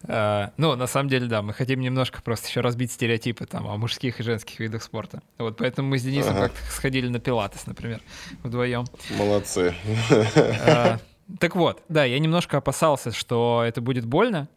Uh, 0.03 0.51
ну, 0.57 0.75
на 0.75 0.88
самом 0.88 1.09
деле, 1.09 1.27
да, 1.27 1.41
мы 1.41 1.51
хотим 1.53 1.81
немножко 1.81 2.21
просто 2.21 2.47
еще 2.47 2.62
разбить 2.62 2.91
стереотипы 2.91 3.45
там 3.45 3.67
о 3.67 3.75
мужских 3.75 4.19
и 4.19 4.24
женских 4.24 4.59
видах 4.59 4.83
спорта. 4.83 5.21
Вот 5.38 5.57
поэтому 5.57 5.89
мы 5.89 5.97
с 5.97 6.03
Денисом 6.03 6.38
ага. 6.38 6.50
как-то 6.50 6.71
сходили 6.71 7.07
на 7.07 7.19
пилатес, 7.19 7.65
например, 7.65 8.01
вдвоем. 8.43 8.85
Молодцы. 9.17 9.74
Uh, 10.09 11.00
так 11.39 11.55
вот, 11.55 11.81
да, 11.89 12.05
я 12.05 12.19
немножко 12.19 12.57
опасался, 12.57 13.12
что 13.12 13.63
это 13.65 13.81
будет 13.81 14.05
больно, 14.05 14.47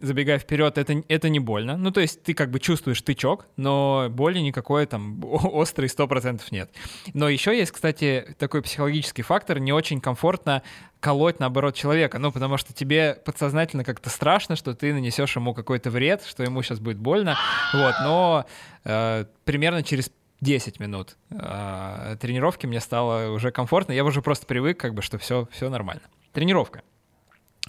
забегая 0.00 0.38
вперед, 0.38 0.78
это, 0.78 1.02
это 1.08 1.28
не 1.28 1.40
больно. 1.40 1.76
Ну, 1.76 1.90
то 1.90 2.00
есть 2.00 2.22
ты 2.22 2.34
как 2.34 2.50
бы 2.50 2.60
чувствуешь 2.60 3.02
тычок, 3.02 3.46
но 3.56 4.08
боли 4.10 4.38
никакой 4.38 4.86
там 4.86 5.20
острый 5.24 5.86
100% 5.86 6.40
нет. 6.50 6.70
Но 7.14 7.28
еще 7.28 7.56
есть, 7.56 7.72
кстати, 7.72 8.36
такой 8.38 8.62
психологический 8.62 9.22
фактор, 9.22 9.58
не 9.58 9.72
очень 9.72 10.00
комфортно 10.00 10.62
колоть, 11.00 11.40
наоборот, 11.40 11.74
человека, 11.74 12.18
ну, 12.18 12.32
потому 12.32 12.56
что 12.56 12.72
тебе 12.72 13.14
подсознательно 13.24 13.84
как-то 13.84 14.10
страшно, 14.10 14.56
что 14.56 14.74
ты 14.74 14.92
нанесешь 14.92 15.36
ему 15.36 15.54
какой-то 15.54 15.90
вред, 15.90 16.24
что 16.24 16.42
ему 16.42 16.62
сейчас 16.62 16.80
будет 16.80 16.98
больно, 16.98 17.36
вот, 17.72 17.94
но 18.02 18.46
э, 18.84 19.24
примерно 19.44 19.82
через 19.82 20.10
10 20.40 20.80
минут 20.80 21.16
э, 21.30 22.16
тренировки 22.20 22.66
мне 22.66 22.80
стало 22.80 23.30
уже 23.30 23.50
комфортно, 23.52 23.92
я 23.92 24.04
уже 24.04 24.22
просто 24.22 24.46
привык, 24.46 24.78
как 24.78 24.94
бы, 24.94 25.02
что 25.02 25.18
все, 25.18 25.48
все 25.52 25.68
нормально. 25.68 26.02
Тренировка. 26.32 26.82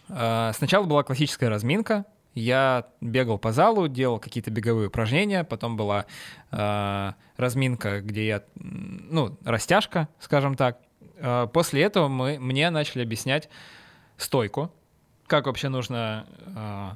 Э, 0.10 0.52
сначала 0.56 0.86
была 0.86 1.04
классическая 1.04 1.50
разминка, 1.50 2.06
я 2.40 2.88
бегал 3.02 3.38
по 3.38 3.52
залу, 3.52 3.88
делал 3.88 4.20
какие-то 4.20 4.52
беговые 4.52 4.88
упражнения, 4.88 5.44
потом 5.44 5.78
была 5.78 6.06
э, 6.52 7.12
разминка, 7.38 8.02
где 8.02 8.28
я, 8.28 8.44
ну, 8.56 9.38
растяжка, 9.44 10.08
скажем 10.20 10.56
так. 10.56 10.80
Э, 11.18 11.48
после 11.52 11.84
этого 11.84 12.08
мы, 12.08 12.40
мне 12.40 12.70
начали 12.70 13.04
объяснять 13.04 13.50
стойку, 14.18 14.72
как 15.28 15.46
вообще 15.46 15.70
нужно 15.70 16.26
э, 16.46 16.90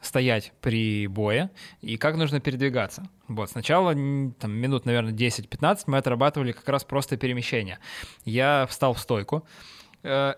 стоять 0.00 0.52
при 0.60 1.06
бое 1.06 1.50
и 1.80 1.96
как 1.96 2.16
нужно 2.16 2.40
передвигаться. 2.40 3.08
Вот, 3.28 3.50
сначала 3.50 3.92
там, 3.92 4.52
минут, 4.52 4.86
наверное, 4.86 5.12
10-15 5.12 5.84
мы 5.86 5.98
отрабатывали 5.98 6.52
как 6.52 6.68
раз 6.68 6.84
просто 6.84 7.16
перемещение. 7.16 7.78
Я 8.24 8.66
встал 8.68 8.94
в 8.94 9.00
стойку. 9.00 9.46
Э, 10.02 10.34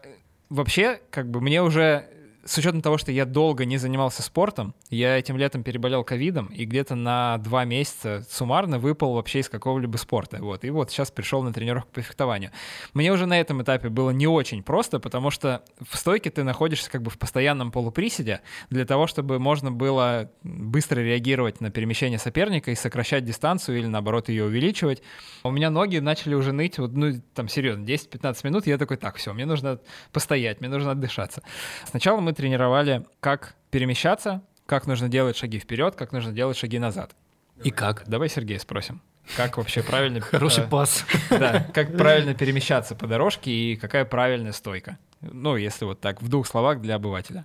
вообще, 0.48 1.00
как 1.10 1.30
бы 1.30 1.40
мне 1.40 1.62
уже 1.62 2.08
с 2.48 2.56
учетом 2.56 2.80
того, 2.80 2.96
что 2.96 3.12
я 3.12 3.26
долго 3.26 3.66
не 3.66 3.76
занимался 3.76 4.22
спортом, 4.22 4.74
я 4.88 5.18
этим 5.18 5.36
летом 5.36 5.62
переболел 5.62 6.02
ковидом 6.02 6.46
и 6.46 6.64
где-то 6.64 6.94
на 6.94 7.36
два 7.38 7.66
месяца 7.66 8.24
суммарно 8.30 8.78
выпал 8.78 9.12
вообще 9.12 9.40
из 9.40 9.50
какого-либо 9.50 9.98
спорта. 9.98 10.38
Вот. 10.40 10.64
И 10.64 10.70
вот 10.70 10.90
сейчас 10.90 11.10
пришел 11.10 11.42
на 11.42 11.52
тренировку 11.52 11.90
по 11.92 12.00
фехтованию. 12.00 12.50
Мне 12.94 13.12
уже 13.12 13.26
на 13.26 13.38
этом 13.38 13.62
этапе 13.62 13.90
было 13.90 14.10
не 14.10 14.26
очень 14.26 14.62
просто, 14.62 14.98
потому 14.98 15.30
что 15.30 15.62
в 15.90 15.98
стойке 15.98 16.30
ты 16.30 16.42
находишься 16.42 16.90
как 16.90 17.02
бы 17.02 17.10
в 17.10 17.18
постоянном 17.18 17.70
полуприседе 17.70 18.40
для 18.70 18.86
того, 18.86 19.06
чтобы 19.06 19.38
можно 19.38 19.70
было 19.70 20.30
быстро 20.42 21.00
реагировать 21.00 21.60
на 21.60 21.70
перемещение 21.70 22.18
соперника 22.18 22.70
и 22.70 22.74
сокращать 22.74 23.26
дистанцию 23.26 23.78
или 23.78 23.86
наоборот 23.86 24.30
ее 24.30 24.44
увеличивать. 24.44 25.02
У 25.42 25.50
меня 25.50 25.68
ноги 25.68 25.98
начали 25.98 26.34
уже 26.34 26.52
ныть, 26.52 26.78
вот, 26.78 26.92
ну 26.94 27.12
там 27.34 27.48
серьезно, 27.48 27.84
10-15 27.84 28.38
минут, 28.44 28.66
я 28.66 28.78
такой, 28.78 28.96
так, 28.96 29.16
все, 29.16 29.34
мне 29.34 29.44
нужно 29.44 29.80
постоять, 30.12 30.60
мне 30.60 30.70
нужно 30.70 30.92
отдышаться. 30.92 31.42
Сначала 31.84 32.20
мы 32.20 32.37
тренировали, 32.38 33.04
как 33.18 33.56
перемещаться, 33.72 34.42
как 34.64 34.86
нужно 34.86 35.08
делать 35.08 35.36
шаги 35.36 35.58
вперед, 35.58 35.96
как 35.96 36.12
нужно 36.12 36.30
делать 36.30 36.56
шаги 36.56 36.78
назад. 36.78 37.16
И 37.64 37.72
как? 37.72 38.04
Давай 38.06 38.28
Сергея 38.28 38.60
спросим. 38.60 39.02
Как 39.36 39.56
вообще 39.56 39.82
правильно... 39.82 40.20
Хороший 40.36 40.62
э, 40.62 40.68
пас. 40.68 41.04
Да, 41.30 41.66
как 41.74 41.96
правильно 41.96 42.34
перемещаться 42.34 42.94
по 42.94 43.08
дорожке 43.08 43.50
и 43.50 43.74
какая 43.74 44.04
правильная 44.04 44.52
стойка. 44.52 44.98
Ну, 45.20 45.56
если 45.56 45.84
вот 45.84 45.98
так, 46.00 46.22
в 46.22 46.28
двух 46.28 46.46
словах 46.46 46.80
для 46.80 46.94
обывателя. 46.94 47.44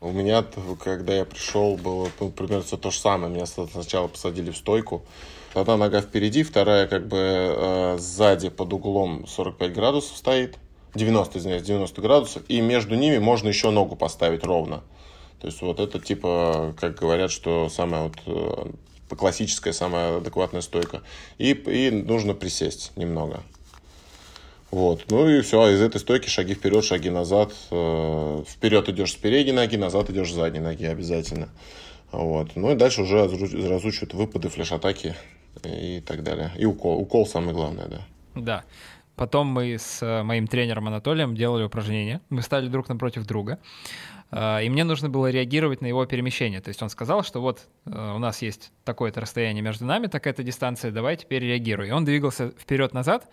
У 0.00 0.12
меня, 0.12 0.44
когда 0.84 1.14
я 1.16 1.24
пришел, 1.24 1.76
было 1.76 2.08
ну, 2.20 2.30
примерно 2.30 2.62
все 2.62 2.76
то 2.76 2.92
же 2.92 2.98
самое. 3.00 3.34
Меня 3.34 3.46
сначала 3.46 4.06
посадили 4.06 4.52
в 4.52 4.56
стойку. 4.56 5.04
Одна 5.52 5.76
нога 5.76 6.00
впереди, 6.00 6.44
вторая 6.44 6.86
как 6.86 7.08
бы 7.08 7.16
э, 7.18 7.96
сзади 7.98 8.50
под 8.50 8.72
углом 8.72 9.26
45 9.26 9.72
градусов 9.72 10.16
стоит. 10.16 10.58
90, 10.96 11.38
извиняюсь, 11.38 11.62
90 11.62 12.00
градусов, 12.02 12.42
и 12.48 12.60
между 12.60 12.94
ними 12.94 13.18
можно 13.18 13.48
еще 13.48 13.70
ногу 13.70 13.96
поставить 13.96 14.44
ровно. 14.44 14.82
То 15.40 15.48
есть 15.48 15.60
вот 15.62 15.80
это 15.80 15.98
типа, 15.98 16.74
как 16.78 16.98
говорят, 16.98 17.30
что 17.30 17.68
самая 17.68 18.04
вот 18.04 18.16
э, 18.26 19.14
классическая, 19.14 19.72
самая 19.72 20.18
адекватная 20.18 20.62
стойка. 20.62 21.02
И, 21.38 21.52
и 21.52 21.90
нужно 21.90 22.34
присесть 22.34 22.92
немного. 22.96 23.42
Вот. 24.70 25.04
Ну 25.10 25.28
и 25.28 25.42
все, 25.42 25.68
из 25.68 25.80
этой 25.80 26.00
стойки 26.00 26.28
шаги 26.28 26.54
вперед, 26.54 26.84
шаги 26.84 27.10
назад. 27.10 27.52
Э, 27.70 28.42
вперед 28.48 28.88
идешь 28.88 29.12
с 29.12 29.16
передней 29.16 29.52
ноги, 29.52 29.76
назад 29.76 30.10
идешь 30.10 30.30
с 30.30 30.34
задней 30.34 30.60
ноги 30.60 30.84
обязательно. 30.84 31.48
Вот. 32.12 32.56
Ну 32.56 32.72
и 32.72 32.74
дальше 32.74 33.02
уже 33.02 33.24
разучивают 33.24 34.14
выпады, 34.14 34.48
флеш-атаки 34.48 35.14
и 35.64 36.02
так 36.04 36.22
далее. 36.22 36.52
И 36.58 36.64
укол. 36.64 36.98
Укол 37.00 37.26
самое 37.26 37.52
главное, 37.52 37.86
да. 37.86 38.00
Да. 38.34 38.64
Потом 39.16 39.46
мы 39.46 39.78
с 39.78 40.02
э, 40.02 40.22
моим 40.22 40.46
тренером 40.46 40.88
Анатолием 40.88 41.34
делали 41.34 41.64
упражнения. 41.64 42.20
Мы 42.28 42.42
стали 42.42 42.68
друг 42.68 42.88
напротив 42.90 43.26
друга. 43.26 43.58
Э, 44.30 44.62
и 44.62 44.68
мне 44.68 44.84
нужно 44.84 45.08
было 45.08 45.30
реагировать 45.30 45.80
на 45.80 45.86
его 45.86 46.04
перемещение. 46.04 46.60
То 46.60 46.68
есть 46.68 46.82
он 46.82 46.90
сказал, 46.90 47.24
что 47.24 47.40
вот 47.40 47.62
э, 47.86 48.12
у 48.14 48.18
нас 48.18 48.42
есть 48.42 48.72
такое-то 48.84 49.22
расстояние 49.22 49.62
между 49.62 49.86
нами, 49.86 50.06
такая-то 50.06 50.42
дистанция, 50.42 50.90
давай 50.90 51.16
теперь 51.16 51.42
реагируй. 51.42 51.88
И 51.88 51.90
он 51.92 52.04
двигался 52.04 52.50
вперед-назад. 52.58 53.26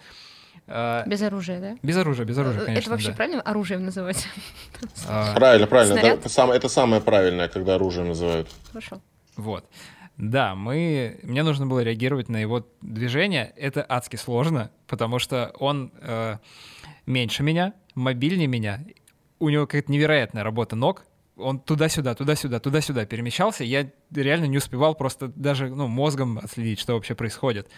Без 0.65 1.21
оружия, 1.21 1.59
да? 1.59 1.77
Без 1.83 1.97
оружия, 1.97 2.25
без 2.25 2.37
оружия, 2.37 2.63
конечно. 2.63 2.79
Это 2.79 2.89
вообще 2.91 3.09
да. 3.09 3.15
правильно 3.15 3.41
оружием 3.41 3.83
называть? 3.83 4.25
Правильно, 5.35 5.67
правильно. 5.67 5.99
Это, 5.99 6.29
самое, 6.29 6.57
это 6.57 6.69
самое 6.69 7.01
правильное, 7.01 7.49
когда 7.49 7.75
оружием 7.75 8.07
называют. 8.07 8.47
Хорошо. 8.71 9.01
Вот. 9.35 9.65
Да, 10.17 10.55
мы... 10.55 11.19
Мне 11.23 11.43
нужно 11.43 11.65
было 11.65 11.79
реагировать 11.79 12.29
на 12.29 12.37
его 12.37 12.67
движение. 12.81 13.53
Это 13.55 13.85
адски 13.87 14.15
сложно, 14.15 14.71
потому 14.87 15.19
что 15.19 15.51
он 15.59 15.91
э, 16.01 16.37
меньше 17.05 17.43
меня, 17.43 17.73
мобильнее 17.95 18.47
меня. 18.47 18.83
У 19.39 19.49
него 19.49 19.65
какая-то 19.65 19.91
невероятная 19.91 20.43
работа 20.43 20.75
ног. 20.75 21.05
Он 21.35 21.59
туда-сюда, 21.59 22.13
туда-сюда, 22.13 22.59
туда-сюда 22.59 23.05
перемещался. 23.05 23.63
Я 23.63 23.89
реально 24.13 24.45
не 24.45 24.57
успевал 24.57 24.93
просто 24.93 25.29
даже 25.29 25.69
ну, 25.69 25.87
мозгом 25.87 26.37
отследить, 26.37 26.79
что 26.79 26.93
вообще 26.93 27.15
происходит. 27.15 27.69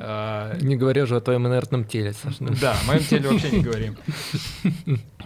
А, 0.00 0.56
не 0.60 0.76
говоря 0.76 1.06
же 1.06 1.16
о 1.16 1.20
твоем 1.20 1.48
инертном 1.48 1.84
теле, 1.84 2.12
Саша. 2.12 2.36
Да, 2.60 2.76
о 2.80 2.86
моем 2.86 3.02
теле 3.02 3.28
вообще 3.28 3.50
не 3.50 3.62
говорим. 3.62 3.96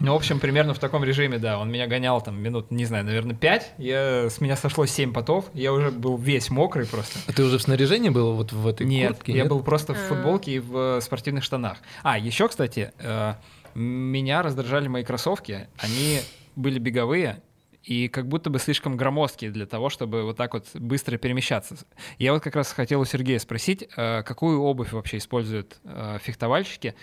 Ну, 0.00 0.12
в 0.12 0.16
общем, 0.16 0.40
примерно 0.40 0.72
в 0.72 0.78
таком 0.78 1.04
режиме, 1.04 1.38
да. 1.38 1.58
Он 1.58 1.70
меня 1.70 1.86
гонял 1.86 2.20
там 2.22 2.40
минут, 2.40 2.70
не 2.70 2.86
знаю, 2.86 3.04
наверное, 3.04 3.36
5. 3.36 3.74
Я, 3.76 4.30
с 4.30 4.40
меня 4.40 4.56
сошло 4.56 4.86
7 4.86 5.12
потов. 5.12 5.44
Я 5.52 5.74
уже 5.74 5.90
был 5.90 6.16
весь 6.16 6.50
мокрый 6.50 6.86
просто. 6.86 7.18
А 7.26 7.32
ты 7.32 7.44
уже 7.44 7.58
в 7.58 7.62
снаряжении 7.62 8.08
был 8.08 8.32
вот 8.34 8.52
в 8.52 8.66
этой 8.66 8.86
нет, 8.86 9.12
куртке? 9.12 9.32
Нет, 9.34 9.44
я 9.44 9.48
был 9.48 9.62
просто 9.62 9.92
в 9.92 9.98
а. 9.98 10.08
футболке 10.08 10.52
и 10.52 10.58
в 10.58 11.00
спортивных 11.02 11.44
штанах. 11.44 11.78
А, 12.02 12.18
еще, 12.18 12.48
кстати, 12.48 12.92
э, 12.98 13.34
меня 13.74 14.42
раздражали 14.42 14.88
мои 14.88 15.04
кроссовки. 15.04 15.68
Они 15.78 16.20
были 16.56 16.78
беговые, 16.78 17.42
и 17.84 18.08
как 18.08 18.28
будто 18.28 18.50
бы 18.50 18.58
слишком 18.58 18.96
громоздкие 18.96 19.50
для 19.50 19.66
того, 19.66 19.90
чтобы 19.90 20.22
вот 20.22 20.36
так 20.36 20.54
вот 20.54 20.66
быстро 20.74 21.16
перемещаться. 21.16 21.76
Я 22.18 22.32
вот 22.32 22.42
как 22.42 22.54
раз 22.56 22.72
хотел 22.72 23.00
у 23.00 23.04
Сергея 23.04 23.38
спросить, 23.38 23.88
э, 23.96 24.22
какую 24.22 24.62
обувь 24.62 24.92
вообще 24.92 25.18
используют 25.18 25.78
э, 25.84 26.18
фехтовальщики, 26.22 26.94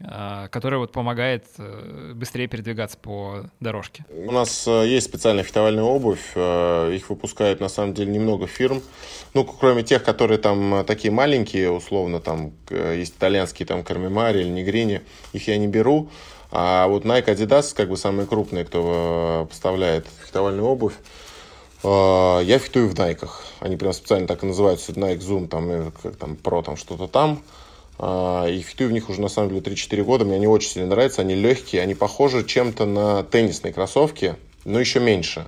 э, 0.00 0.48
которая 0.50 0.80
вот 0.80 0.92
помогает 0.92 1.46
быстрее 2.14 2.46
передвигаться 2.46 2.96
по 2.96 3.44
дорожке? 3.60 4.06
У 4.08 4.32
нас 4.32 4.66
есть 4.66 5.06
специальная 5.06 5.44
фехтовальная 5.44 5.84
обувь, 5.84 6.36
их 6.36 7.10
выпускают 7.10 7.60
на 7.60 7.68
самом 7.68 7.94
деле 7.94 8.10
немного 8.10 8.46
фирм, 8.46 8.82
ну, 9.34 9.44
кроме 9.44 9.82
тех, 9.82 10.02
которые 10.02 10.38
там 10.38 10.84
такие 10.86 11.12
маленькие, 11.12 11.70
условно, 11.70 12.20
там 12.20 12.52
есть 12.70 13.16
итальянские, 13.16 13.66
там, 13.66 13.82
Кармимари 13.82 14.40
или 14.40 14.48
Негрини, 14.48 15.02
их 15.32 15.48
я 15.48 15.58
не 15.58 15.66
беру, 15.66 16.10
а 16.54 16.86
вот 16.86 17.06
Nike, 17.06 17.34
Adidas, 17.34 17.74
как 17.74 17.88
бы 17.88 17.96
самые 17.96 18.26
крупные, 18.26 18.66
кто 18.66 19.44
э, 19.44 19.48
поставляет 19.48 20.06
фехтовальную 20.20 20.66
обувь, 20.66 20.92
э, 21.82 21.86
я 22.44 22.58
фехтую 22.58 22.90
в 22.90 22.98
Найках. 22.98 23.42
Они 23.58 23.78
прям 23.78 23.94
специально 23.94 24.26
так 24.26 24.42
и 24.42 24.46
называются, 24.46 24.92
Nike 24.92 25.20
Zoom, 25.20 25.48
там, 25.48 25.70
э, 25.70 25.90
как 26.02 26.16
там, 26.16 26.32
Pro, 26.34 26.62
там, 26.62 26.76
что-то 26.76 27.08
там. 27.08 27.42
И 27.98 28.64
фехтую 28.66 28.90
в 28.90 28.92
них 28.92 29.08
уже, 29.08 29.20
на 29.20 29.28
самом 29.28 29.50
деле, 29.50 29.60
3-4 29.60 30.02
года. 30.02 30.24
Мне 30.24 30.34
они 30.34 30.46
очень 30.48 30.70
сильно 30.70 30.88
нравятся. 30.88 31.20
Они 31.22 31.34
легкие, 31.34 31.82
они 31.82 31.94
похожи 31.94 32.44
чем-то 32.44 32.84
на 32.84 33.22
теннисные 33.22 33.72
кроссовки, 33.72 34.34
но 34.64 34.80
еще 34.80 34.98
меньше. 34.98 35.46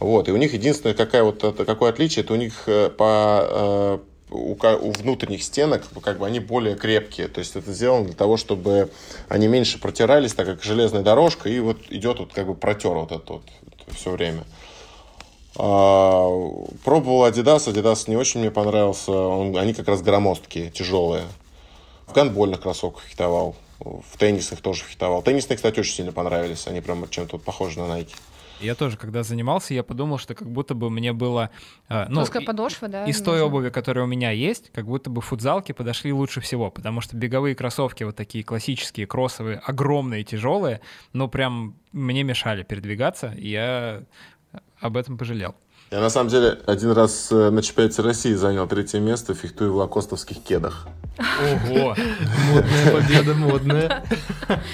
Вот. 0.00 0.28
И 0.28 0.32
у 0.32 0.36
них 0.36 0.54
единственное, 0.54 0.94
какая 0.94 1.22
вот, 1.22 1.40
какое 1.40 1.90
отличие, 1.90 2.24
это 2.24 2.32
у 2.32 2.36
них 2.36 2.68
по 2.96 4.00
у, 4.30 4.52
у 4.52 4.92
внутренних 4.92 5.42
стенок 5.42 5.84
как 6.02 6.18
бы 6.18 6.26
они 6.26 6.40
более 6.40 6.76
крепкие. 6.76 7.28
То 7.28 7.40
есть 7.40 7.56
это 7.56 7.72
сделано 7.72 8.06
для 8.06 8.14
того, 8.14 8.36
чтобы 8.36 8.90
они 9.28 9.48
меньше 9.48 9.80
протирались, 9.80 10.34
так 10.34 10.46
как 10.46 10.62
железная 10.62 11.02
дорожка, 11.02 11.48
и 11.48 11.58
вот 11.60 11.78
идет 11.90 12.18
вот 12.18 12.32
как 12.32 12.46
бы 12.46 12.54
протер 12.54 12.94
вот 12.94 13.12
это 13.12 13.34
вот 13.34 13.42
все 13.94 14.10
время. 14.10 14.44
А, 15.56 16.28
пробовал 16.84 17.26
Adidas, 17.26 17.66
Adidas 17.66 18.04
не 18.08 18.16
очень 18.16 18.40
мне 18.40 18.50
понравился. 18.50 19.12
Он, 19.12 19.56
они 19.56 19.74
как 19.74 19.88
раз 19.88 20.02
громоздкие, 20.02 20.70
тяжелые. 20.70 21.24
В 22.06 22.12
гандбольных 22.12 22.60
кроссовках 22.60 23.02
фехтовал. 23.02 23.56
В 23.80 24.18
теннисных 24.18 24.60
тоже 24.60 24.82
фехтовал. 24.82 25.22
Теннисные, 25.22 25.56
кстати, 25.56 25.80
очень 25.80 25.94
сильно 25.94 26.12
понравились. 26.12 26.66
Они 26.66 26.80
прям 26.80 27.08
чем-то 27.08 27.38
похожи 27.38 27.78
на 27.78 27.84
Nike. 27.84 28.14
Я 28.60 28.74
тоже, 28.74 28.96
когда 28.96 29.22
занимался, 29.22 29.72
я 29.74 29.82
подумал, 29.82 30.18
что 30.18 30.34
как 30.34 30.48
будто 30.50 30.74
бы 30.74 30.90
мне 30.90 31.12
было... 31.12 31.50
э, 31.88 32.06
Ну, 32.08 32.16
Плоская 32.16 32.42
и- 32.42 32.44
подошва, 32.44 32.88
да? 32.88 33.04
из 33.06 33.20
той 33.22 33.40
обуви, 33.42 33.70
которая 33.70 34.04
у 34.04 34.08
меня 34.08 34.30
есть, 34.30 34.70
как 34.72 34.86
будто 34.86 35.10
бы 35.10 35.20
футзалки 35.20 35.72
подошли 35.72 36.12
лучше 36.12 36.40
всего, 36.40 36.70
потому 36.70 37.00
что 37.00 37.16
беговые 37.16 37.54
кроссовки 37.54 38.02
вот 38.04 38.16
такие 38.16 38.42
классические, 38.44 39.06
кроссовые, 39.06 39.58
огромные, 39.64 40.24
тяжелые, 40.24 40.80
ну 41.12 41.28
прям 41.28 41.76
мне 41.92 42.22
мешали 42.24 42.62
передвигаться, 42.64 43.32
и 43.36 43.48
я 43.50 44.02
об 44.80 44.96
этом 44.96 45.18
пожалел. 45.18 45.54
Я 45.90 46.00
на 46.00 46.10
самом 46.10 46.28
деле 46.28 46.58
один 46.66 46.90
раз 46.90 47.32
э, 47.32 47.48
на 47.50 47.62
чемпионате 47.62 48.02
России 48.02 48.34
занял 48.34 48.66
третье 48.66 49.00
место, 49.00 49.34
фехтую 49.34 49.72
в 49.72 49.76
лакостовских 49.76 50.42
кедах. 50.42 50.86
Ого! 51.18 51.96
Модная 52.52 52.92
победа, 52.92 53.34
модная. 53.34 54.04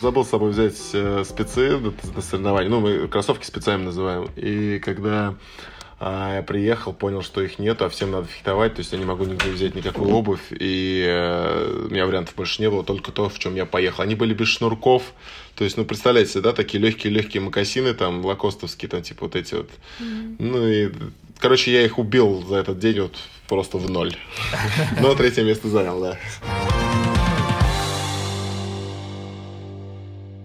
Забыл 0.00 0.24
с 0.24 0.28
собой 0.28 0.50
взять 0.50 0.76
э, 0.92 1.24
спецы 1.24 1.76
на, 1.78 2.22
соревнования. 2.22 2.70
Ну, 2.70 2.80
мы 2.80 3.08
кроссовки 3.08 3.44
спецами 3.44 3.82
называем. 3.82 4.28
И 4.36 4.78
когда 4.78 5.34
а, 6.00 6.36
я 6.36 6.42
приехал, 6.42 6.92
понял, 6.92 7.22
что 7.22 7.42
их 7.42 7.58
нету, 7.58 7.84
а 7.84 7.88
всем 7.88 8.12
надо 8.12 8.28
фехтовать, 8.28 8.74
то 8.74 8.80
есть 8.80 8.92
я 8.92 8.98
не 8.98 9.04
могу 9.04 9.24
нигде 9.24 9.50
взять 9.50 9.74
никакую 9.74 10.10
обувь, 10.10 10.52
и 10.52 11.04
э, 11.04 11.86
у 11.86 11.90
меня 11.90 12.06
вариантов 12.06 12.36
больше 12.36 12.62
не 12.62 12.70
было, 12.70 12.84
только 12.84 13.10
то, 13.10 13.28
в 13.28 13.36
чем 13.40 13.56
я 13.56 13.66
поехал. 13.66 14.02
Они 14.04 14.14
были 14.14 14.32
без 14.32 14.46
шнурков, 14.46 15.02
то 15.56 15.64
есть, 15.64 15.76
ну, 15.76 15.84
представляете 15.84 16.30
себе, 16.30 16.42
да, 16.42 16.52
такие 16.52 16.80
легкие-легкие 16.80 17.42
макасины, 17.42 17.94
там, 17.94 18.24
лакостовские, 18.24 18.88
там, 18.88 19.02
типа 19.02 19.24
вот 19.24 19.34
эти 19.34 19.54
вот. 19.54 19.70
Ну, 19.98 20.68
и, 20.68 20.90
короче, 21.38 21.72
я 21.72 21.84
их 21.84 21.98
убил 21.98 22.44
за 22.46 22.58
этот 22.58 22.78
день 22.78 23.00
вот 23.00 23.16
просто 23.48 23.78
в 23.78 23.90
ноль. 23.90 24.14
Но 25.00 25.16
третье 25.16 25.42
место 25.42 25.66
занял, 25.66 26.00
да. 26.00 26.16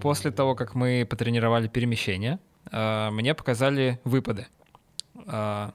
После 0.04 0.32
того, 0.32 0.54
как 0.54 0.76
мы 0.76 1.08
потренировали 1.10 1.70
перемещение, 1.70 2.40
э, 2.72 3.10
мне 3.10 3.34
показали 3.34 4.02
выпады. 4.04 4.48
Э, 5.26 5.72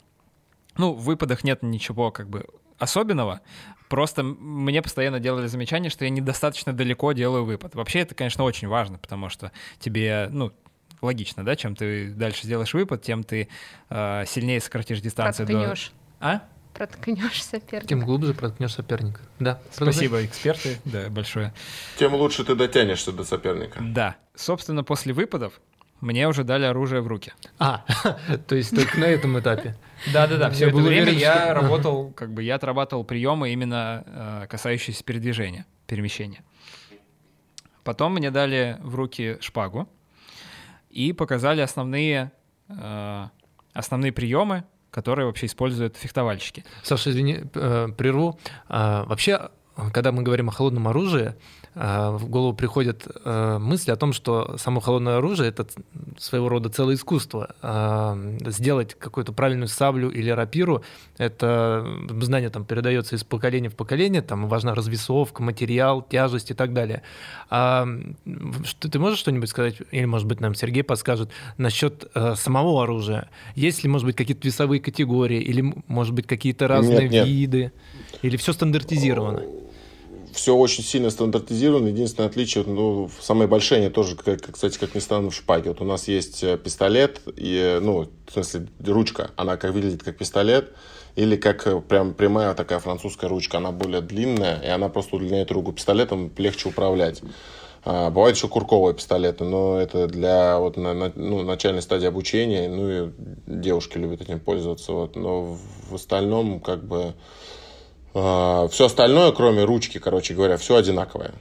Ну, 0.76 0.92
в 0.92 1.02
выпадах 1.04 1.44
нет 1.44 1.62
ничего 1.62 2.10
как 2.12 2.28
бы 2.28 2.44
особенного, 2.78 3.40
просто 3.88 4.22
мне 4.22 4.82
постоянно 4.82 5.18
делали 5.18 5.46
замечание, 5.46 5.90
что 5.90 6.04
я 6.04 6.10
недостаточно 6.10 6.74
далеко 6.74 7.12
делаю 7.12 7.46
выпад. 7.46 7.74
Вообще 7.74 8.00
это, 8.00 8.14
конечно, 8.14 8.44
очень 8.44 8.68
важно, 8.68 8.98
потому 8.98 9.30
что 9.30 9.50
тебе, 9.80 10.28
ну, 10.30 10.52
логично, 11.00 11.42
да, 11.42 11.56
чем 11.56 11.74
ты 11.74 12.10
дальше 12.12 12.44
сделаешь 12.44 12.74
выпад, 12.74 13.02
тем 13.02 13.24
ты 13.24 13.48
э, 13.88 14.24
сильнее 14.26 14.60
сократишь 14.60 15.00
дистанцию 15.00 15.46
до... 15.46 15.52
Проткнешь. 15.54 15.92
А? 16.20 16.42
Проткнешь 16.78 17.42
соперника. 17.42 17.88
Тем 17.88 18.04
глубже 18.04 18.34
проткнешь 18.34 18.72
соперника. 18.72 19.20
Да. 19.40 19.60
Спасибо, 19.72 20.24
эксперты, 20.24 20.78
да, 20.84 21.08
большое. 21.10 21.52
Тем 21.98 22.14
лучше 22.14 22.44
ты 22.44 22.54
дотянешься 22.54 23.10
до 23.10 23.24
соперника. 23.24 23.80
Да, 23.82 24.14
собственно, 24.36 24.84
после 24.84 25.12
выпадов 25.12 25.60
мне 26.00 26.28
уже 26.28 26.44
дали 26.44 26.66
оружие 26.66 27.00
в 27.00 27.08
руки. 27.08 27.32
А, 27.58 27.84
то 28.46 28.54
есть 28.54 28.76
только 28.76 29.00
на 29.00 29.06
этом 29.06 29.36
этапе. 29.40 29.76
Да-да-да, 30.12 30.46
Я 30.46 30.50
все 30.52 30.68
это 30.68 30.76
время 30.76 31.10
я 31.10 31.52
работал, 31.52 32.12
как 32.12 32.32
бы 32.32 32.44
я 32.44 32.54
отрабатывал 32.54 33.02
приемы 33.02 33.52
именно 33.52 34.04
э, 34.06 34.46
касающиеся 34.48 35.02
передвижения, 35.02 35.66
перемещения. 35.88 36.44
Потом 37.82 38.14
мне 38.14 38.30
дали 38.30 38.76
в 38.82 38.94
руки 38.94 39.38
шпагу 39.40 39.88
и 40.90 41.12
показали 41.12 41.60
основные, 41.60 42.30
э, 42.68 43.24
основные 43.72 44.12
приемы, 44.12 44.62
которые 44.90 45.26
вообще 45.26 45.46
используют 45.46 45.96
фехтовальщики. 45.96 46.64
Саша, 46.82 47.10
извини, 47.10 47.44
э, 47.54 47.88
прерву. 47.96 48.38
А, 48.68 49.04
Вообще, 49.04 49.50
когда 49.92 50.12
мы 50.12 50.22
говорим 50.22 50.48
о 50.48 50.52
холодном 50.52 50.88
оружии, 50.88 51.34
в 51.74 52.28
голову 52.28 52.54
приходит 52.54 53.06
э, 53.24 53.58
мысль 53.58 53.92
о 53.92 53.96
том, 53.96 54.12
что 54.12 54.56
само 54.58 54.80
холодное 54.80 55.18
оружие— 55.18 55.48
это 55.50 55.66
своего 56.18 56.48
рода 56.48 56.68
целое 56.70 56.94
искусство. 56.96 57.54
А, 57.62 58.18
Сделать 58.46 58.94
какую-то 58.94 59.32
правильную 59.32 59.68
саблю 59.68 60.10
или 60.10 60.30
рапиру— 60.30 60.82
это 61.18 61.86
знание 62.20 62.50
там 62.50 62.64
передается 62.64 63.16
из 63.16 63.24
поколения 63.24 63.68
в 63.68 63.76
поколение, 63.76 64.22
там 64.22 64.48
важна 64.48 64.74
развесовка, 64.74 65.42
материал, 65.42 66.02
тяжесть 66.02 66.50
и 66.50 66.54
так 66.54 66.72
далее. 66.72 67.02
А 67.50 67.86
что, 68.64 68.90
ты 68.90 68.98
можешь 68.98 69.18
что-нибудь 69.18 69.48
сказать, 69.48 69.76
или, 69.90 70.04
может 70.04 70.26
быть, 70.26 70.40
нам 70.40 70.54
Сергей 70.54 70.82
подскажет, 70.82 71.30
насчет 71.58 72.10
э, 72.14 72.34
самого 72.34 72.82
оружия? 72.82 73.28
Есть 73.54 73.84
ли, 73.84 73.88
может 73.88 74.06
быть, 74.06 74.16
какие-то 74.16 74.46
весовые 74.46 74.80
категории, 74.80 75.40
или, 75.40 75.74
может 75.86 76.14
быть, 76.14 76.26
какие-то 76.26 76.66
разные 76.66 77.08
нет. 77.08 77.26
виды, 77.26 77.72
или 78.22 78.36
все 78.36 78.52
стандартизировано? 78.52 79.42
Все 80.38 80.54
очень 80.54 80.84
сильно 80.84 81.10
стандартизировано. 81.10 81.88
Единственное 81.88 82.28
отличие, 82.28 82.62
ну, 82.64 83.10
самое 83.20 83.48
большое, 83.48 83.80
они 83.80 83.90
тоже, 83.90 84.14
как, 84.14 84.52
кстати, 84.52 84.78
как 84.78 84.94
ни 84.94 85.00
странно, 85.00 85.30
в 85.30 85.34
шпаге. 85.34 85.70
Вот 85.70 85.80
у 85.80 85.84
нас 85.84 86.06
есть 86.06 86.44
э, 86.44 86.56
пистолет, 86.56 87.20
и, 87.36 87.78
ну, 87.82 88.08
в 88.26 88.32
смысле, 88.32 88.68
ручка, 88.86 89.32
она 89.34 89.56
как 89.56 89.72
выглядит 89.72 90.04
как 90.04 90.16
пистолет, 90.16 90.72
или 91.16 91.34
как 91.34 91.66
э, 91.66 91.80
прям 91.80 92.14
прямая 92.14 92.54
такая 92.54 92.78
французская 92.78 93.26
ручка, 93.26 93.58
она 93.58 93.72
более 93.72 94.00
длинная, 94.00 94.60
и 94.60 94.68
она 94.68 94.88
просто 94.88 95.16
удлиняет 95.16 95.50
руку 95.50 95.72
пистолетом, 95.72 96.30
легче 96.38 96.68
управлять. 96.68 97.20
А, 97.84 98.10
бывают 98.10 98.36
еще 98.36 98.46
курковые 98.46 98.94
пистолеты, 98.94 99.42
но 99.42 99.80
это 99.80 100.06
для 100.06 100.58
вот, 100.60 100.76
на, 100.76 100.94
на- 100.94 101.12
ну, 101.16 101.42
начальной 101.42 101.82
стадии 101.82 102.06
обучения, 102.06 102.68
ну 102.68 102.90
и 102.90 103.10
девушки 103.46 103.98
любят 103.98 104.20
этим 104.20 104.38
пользоваться. 104.38 104.92
Вот. 104.92 105.16
Но 105.16 105.56
в 105.90 105.94
остальном, 105.94 106.60
как 106.60 106.84
бы, 106.84 107.14
все 108.70 108.86
остальное, 108.86 109.32
кроме 109.32 109.64
ручки, 109.64 109.98
короче 109.98 110.34
говоря, 110.34 110.56
все 110.56 110.76
одинаковое. 110.76 111.34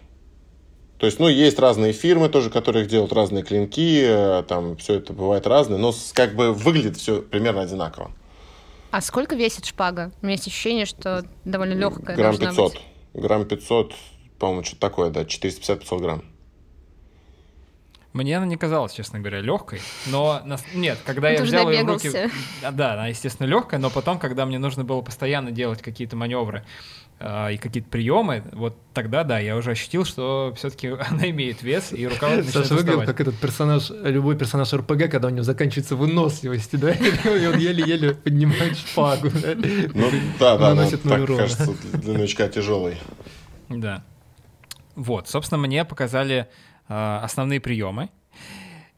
То 0.97 1.05
есть, 1.05 1.19
ну, 1.19 1.27
есть 1.27 1.59
разные 1.59 1.93
фирмы 1.93 2.27
тоже, 2.27 2.49
которые 2.49 2.85
делают, 2.87 3.13
разные 3.13 3.43
клинки, 3.43 4.01
э, 4.03 4.43
там 4.47 4.77
все 4.77 4.95
это 4.95 5.13
бывает 5.13 5.45
разное, 5.45 5.77
но 5.77 5.93
как 6.13 6.35
бы 6.35 6.53
выглядит 6.53 6.97
все 6.97 7.21
примерно 7.21 7.61
одинаково. 7.61 8.11
А 8.89 9.01
сколько 9.01 9.35
весит 9.35 9.65
шпага? 9.65 10.11
У 10.21 10.25
меня 10.25 10.35
есть 10.35 10.47
ощущение, 10.47 10.85
что 10.85 11.23
довольно 11.45 11.73
легкая 11.73 12.15
Грамм 12.15 12.35
должна 12.35 12.49
500. 12.49 12.73
быть. 12.73 12.81
Грамм 13.13 13.45
500, 13.45 13.93
по-моему, 14.39 14.63
что-то 14.63 14.81
такое, 14.81 15.09
да, 15.11 15.21
450-500 15.21 15.99
грамм. 15.99 16.23
Мне 18.17 18.37
она 18.37 18.47
не 18.47 18.57
казалась, 18.57 18.93
честно 18.93 19.19
говоря, 19.19 19.41
легкой, 19.41 19.79
но 20.07 20.41
на- 20.43 20.57
нет, 20.73 20.97
когда 21.05 21.29
я 21.29 21.43
взял 21.43 21.69
ее 21.69 21.83
в 21.83 21.87
руки, 21.87 22.11
да, 22.71 22.93
она 22.93 23.07
естественно 23.07 23.45
легкая, 23.45 23.79
но 23.79 23.91
потом, 23.91 24.17
когда 24.17 24.47
мне 24.47 24.57
нужно 24.57 24.83
было 24.83 25.01
постоянно 25.01 25.51
делать 25.51 25.83
какие-то 25.83 26.15
маневры 26.15 26.65
а, 27.19 27.49
и 27.49 27.57
какие-то 27.57 27.89
приемы, 27.89 28.43
вот 28.53 28.75
тогда, 28.95 29.23
да, 29.23 29.37
я 29.37 29.55
уже 29.55 29.71
ощутил, 29.71 30.03
что 30.03 30.51
все-таки 30.57 30.87
она 31.09 31.29
имеет 31.29 31.61
вес 31.61 31.93
и 31.93 32.07
рука 32.07 32.29
начинает 32.29 32.53
Саша 32.53 32.73
выглядел 32.73 32.99
уставать. 33.01 33.07
как 33.07 33.21
этот 33.21 33.35
персонаж, 33.35 33.91
любой 33.91 34.35
персонаж 34.35 34.73
РПГ, 34.73 35.11
когда 35.11 35.27
у 35.27 35.31
него 35.31 35.43
заканчивается 35.43 35.95
выносливость, 35.95 36.75
да, 36.79 36.91
и 37.25 37.45
он 37.45 37.59
еле-еле 37.59 38.15
поднимает 38.15 38.79
шпагу. 38.79 39.29
Ну, 39.93 40.09
да, 40.39 40.57
да, 40.57 40.73
Наносит 40.73 41.03
так 41.03 41.27
кажется, 41.27 41.75
для 41.93 42.13
новичка 42.13 42.47
тяжелый. 42.47 42.97
Да. 43.69 44.03
Вот, 44.95 45.29
собственно, 45.29 45.59
мне 45.59 45.85
показали 45.85 46.47
основные 46.87 47.59
приемы. 47.59 48.09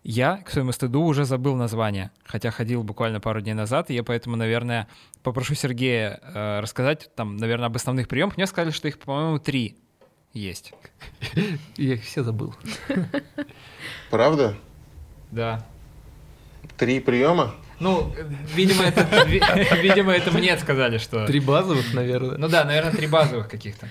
Я, 0.03 0.37
к 0.37 0.49
своему 0.49 0.71
стыду, 0.71 1.01
уже 1.03 1.25
забыл 1.25 1.55
название, 1.55 2.11
хотя 2.23 2.51
ходил 2.51 2.83
буквально 2.83 3.19
пару 3.19 3.41
дней 3.41 3.53
назад, 3.53 3.89
и 3.89 3.93
я 3.93 4.03
поэтому, 4.03 4.37
наверное, 4.37 4.87
попрошу 5.23 5.55
Сергея 5.55 6.21
э, 6.23 6.59
рассказать, 6.61 7.09
там, 7.15 7.35
наверное, 7.35 7.67
об 7.67 7.75
основных 7.75 8.07
приемах. 8.07 8.37
Мне 8.37 8.47
сказали, 8.47 8.71
что 8.71 8.87
их, 8.87 8.97
по-моему, 8.97 9.39
три 9.39 9.77
есть. 10.33 10.73
Я 11.77 11.95
их 11.95 12.03
все 12.03 12.23
забыл. 12.23 12.55
Правда? 14.09 14.55
Да. 15.31 15.65
Три 16.77 17.01
приема? 17.01 17.53
Ну, 17.79 18.13
э, 18.17 18.25
видимо, 18.55 18.83
это, 18.83 19.01
ви- 19.25 19.41
видимо, 19.81 20.13
это 20.13 20.31
мне 20.31 20.57
сказали, 20.57 20.97
что... 20.97 21.25
Три 21.27 21.39
базовых, 21.39 21.93
наверное. 21.93 22.37
Ну 22.37 22.47
да, 22.47 22.63
наверное, 22.63 22.93
три 22.93 23.07
базовых 23.07 23.49
каких-то. 23.49 23.87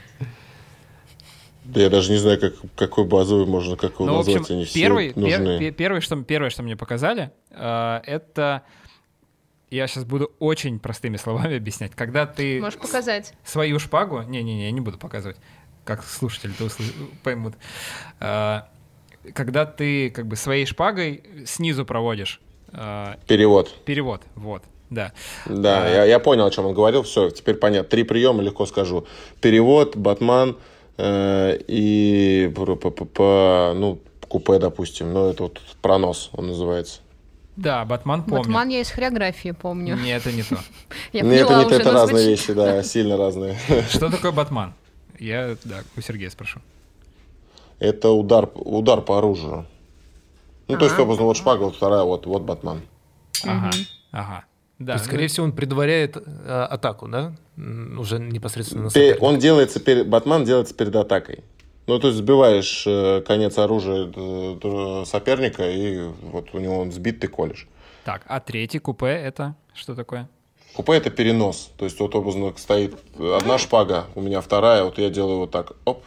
Да 1.68 1.80
я 1.82 1.90
даже 1.90 2.10
не 2.12 2.18
знаю, 2.18 2.40
как, 2.40 2.54
какой 2.76 3.04
базовый 3.04 3.46
можно, 3.46 3.76
как 3.76 3.92
его 3.94 4.06
Ну, 4.06 4.16
в 4.16 4.18
общем, 4.20 4.32
назвать. 4.38 4.50
Они 4.50 4.64
все 4.64 4.80
первый, 4.80 5.08
пер- 5.10 5.20
нужны. 5.20 5.58
пе- 5.58 5.70
первый, 5.70 6.00
что, 6.00 6.16
первое, 6.22 6.50
что 6.50 6.62
мне 6.62 6.76
показали, 6.76 7.30
э, 7.50 8.00
это... 8.04 8.62
Я 9.70 9.86
сейчас 9.86 10.04
буду 10.04 10.32
очень 10.38 10.78
простыми 10.78 11.18
словами 11.18 11.56
объяснять. 11.56 11.92
Когда 11.94 12.24
ты 12.24 12.58
Можешь 12.58 12.78
показать. 12.78 13.34
свою 13.44 13.78
шпагу... 13.78 14.22
Не-не-не, 14.22 14.64
я 14.64 14.70
не 14.70 14.80
буду 14.80 14.96
показывать, 14.96 15.36
как 15.84 16.02
слушатели-то 16.04 16.64
услы- 16.64 16.92
поймут. 17.22 17.52
Э, 18.20 18.62
Когда 19.34 19.66
ты 19.66 20.08
как 20.10 20.26
бы 20.26 20.36
своей 20.36 20.64
шпагой 20.64 21.22
снизу 21.44 21.84
проводишь 21.84 22.40
э, 22.72 23.16
Перевод. 23.26 23.74
перевод, 23.84 24.22
вот, 24.36 24.62
да. 24.88 25.12
Да, 25.44 25.84
А. 25.84 25.88
я, 25.90 26.04
я 26.06 26.18
понял, 26.18 26.46
о 26.46 26.50
чем 26.50 26.64
он 26.64 26.72
говорил. 26.72 27.02
Все, 27.02 27.28
теперь 27.28 27.56
понятно. 27.56 27.90
Три 27.90 28.04
приема 28.04 28.42
легко 28.42 28.64
скажу. 28.64 29.06
Перевод, 29.42 29.96
батман 29.96 30.56
и 31.00 32.52
п- 32.54 32.76
п- 32.76 32.90
п- 32.90 33.04
п- 33.04 33.72
ну, 33.76 33.98
купе, 34.28 34.58
допустим. 34.58 35.12
Ну, 35.12 35.30
это 35.30 35.44
вот 35.44 35.60
пронос 35.80 36.30
он 36.32 36.48
называется. 36.48 37.00
Да, 37.56 37.84
Батман 37.84 38.22
помню. 38.22 38.38
Батман 38.38 38.68
я 38.68 38.80
из 38.80 38.90
хореографии 38.90 39.50
помню. 39.50 39.96
Не, 39.96 40.10
это 40.16 40.30
не 40.30 40.42
то. 40.42 40.58
Я 41.12 41.24
Ну, 41.24 41.30
это, 41.32 41.54
не, 41.58 41.66
уже, 41.66 41.74
это 41.76 41.90
но 41.90 41.94
разные 41.94 42.28
вещи, 42.28 42.52
да, 42.52 42.82
сильно 42.84 43.16
разные. 43.16 43.58
Что 43.90 44.10
такое 44.10 44.30
Батман? 44.30 44.74
Я, 45.18 45.56
да, 45.64 45.82
у 45.96 46.00
Сергея 46.00 46.30
спрошу. 46.30 46.60
Это 47.80 48.10
удар, 48.10 48.48
удар 48.54 49.00
по 49.00 49.18
оружию. 49.18 49.66
Ну, 50.68 50.76
то 50.78 50.84
есть, 50.84 50.94
Ага. 50.94 51.02
образно, 51.04 51.24
вот 51.24 51.36
шпага, 51.36 51.62
вот 51.64 51.76
вторая, 51.76 52.02
вот, 52.04 52.26
вот 52.26 52.42
батман. 52.42 52.82
Ага, 53.44 53.70
Мгм. 54.12 54.44
Ага. 54.78 54.84
То 54.84 54.84
Да, 54.84 54.92
есть, 54.94 55.04
скорее 55.06 55.26
всего, 55.28 55.44
он 55.46 55.52
предваряет 55.52 56.16
э, 56.16 56.66
атаку, 56.70 57.08
да? 57.08 57.34
Уже 57.56 58.18
непосредственно 58.18 58.84
на 58.84 58.88
Пе- 58.90 58.94
соперника. 59.00 59.24
Он 59.24 59.38
делается 59.38 59.80
перед, 59.80 60.08
батман 60.08 60.44
делается 60.44 60.74
перед 60.74 60.94
атакой. 60.94 61.44
Ну, 61.86 61.98
то 61.98 62.08
есть 62.08 62.18
сбиваешь 62.18 62.84
э, 62.86 63.22
конец 63.26 63.56
оружия 63.58 64.12
э, 64.14 65.04
соперника, 65.06 65.68
и 65.68 66.08
вот 66.22 66.54
у 66.54 66.58
него 66.58 66.78
он 66.78 66.92
сбит, 66.92 67.20
ты 67.20 67.28
колешь. 67.28 67.66
Так, 68.04 68.22
а 68.26 68.40
третий 68.40 68.78
купе 68.78 69.06
это 69.08 69.54
что 69.74 69.94
такое? 69.94 70.28
Купе 70.74 70.92
это 70.94 71.10
перенос. 71.10 71.70
То 71.76 71.84
есть 71.86 71.98
вот 71.98 72.14
образно 72.14 72.52
стоит 72.56 72.94
одна 73.18 73.58
шпага, 73.58 74.06
у 74.14 74.20
меня 74.20 74.40
вторая, 74.40 74.84
вот 74.84 74.98
я 74.98 75.08
делаю 75.10 75.38
вот 75.38 75.50
так, 75.50 75.72
оп, 75.84 76.04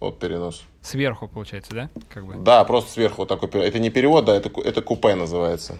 вот 0.00 0.18
перенос. 0.18 0.62
Сверху, 0.82 1.26
получается, 1.28 1.74
да? 1.74 1.90
Как 2.12 2.24
бы. 2.26 2.34
Да, 2.36 2.62
просто 2.64 2.92
сверху 2.92 3.22
вот 3.22 3.28
такой. 3.28 3.48
Это 3.66 3.78
не 3.78 3.90
перевод, 3.90 4.26
да, 4.26 4.36
это, 4.36 4.50
это 4.60 4.82
купе 4.82 5.14
называется. 5.14 5.78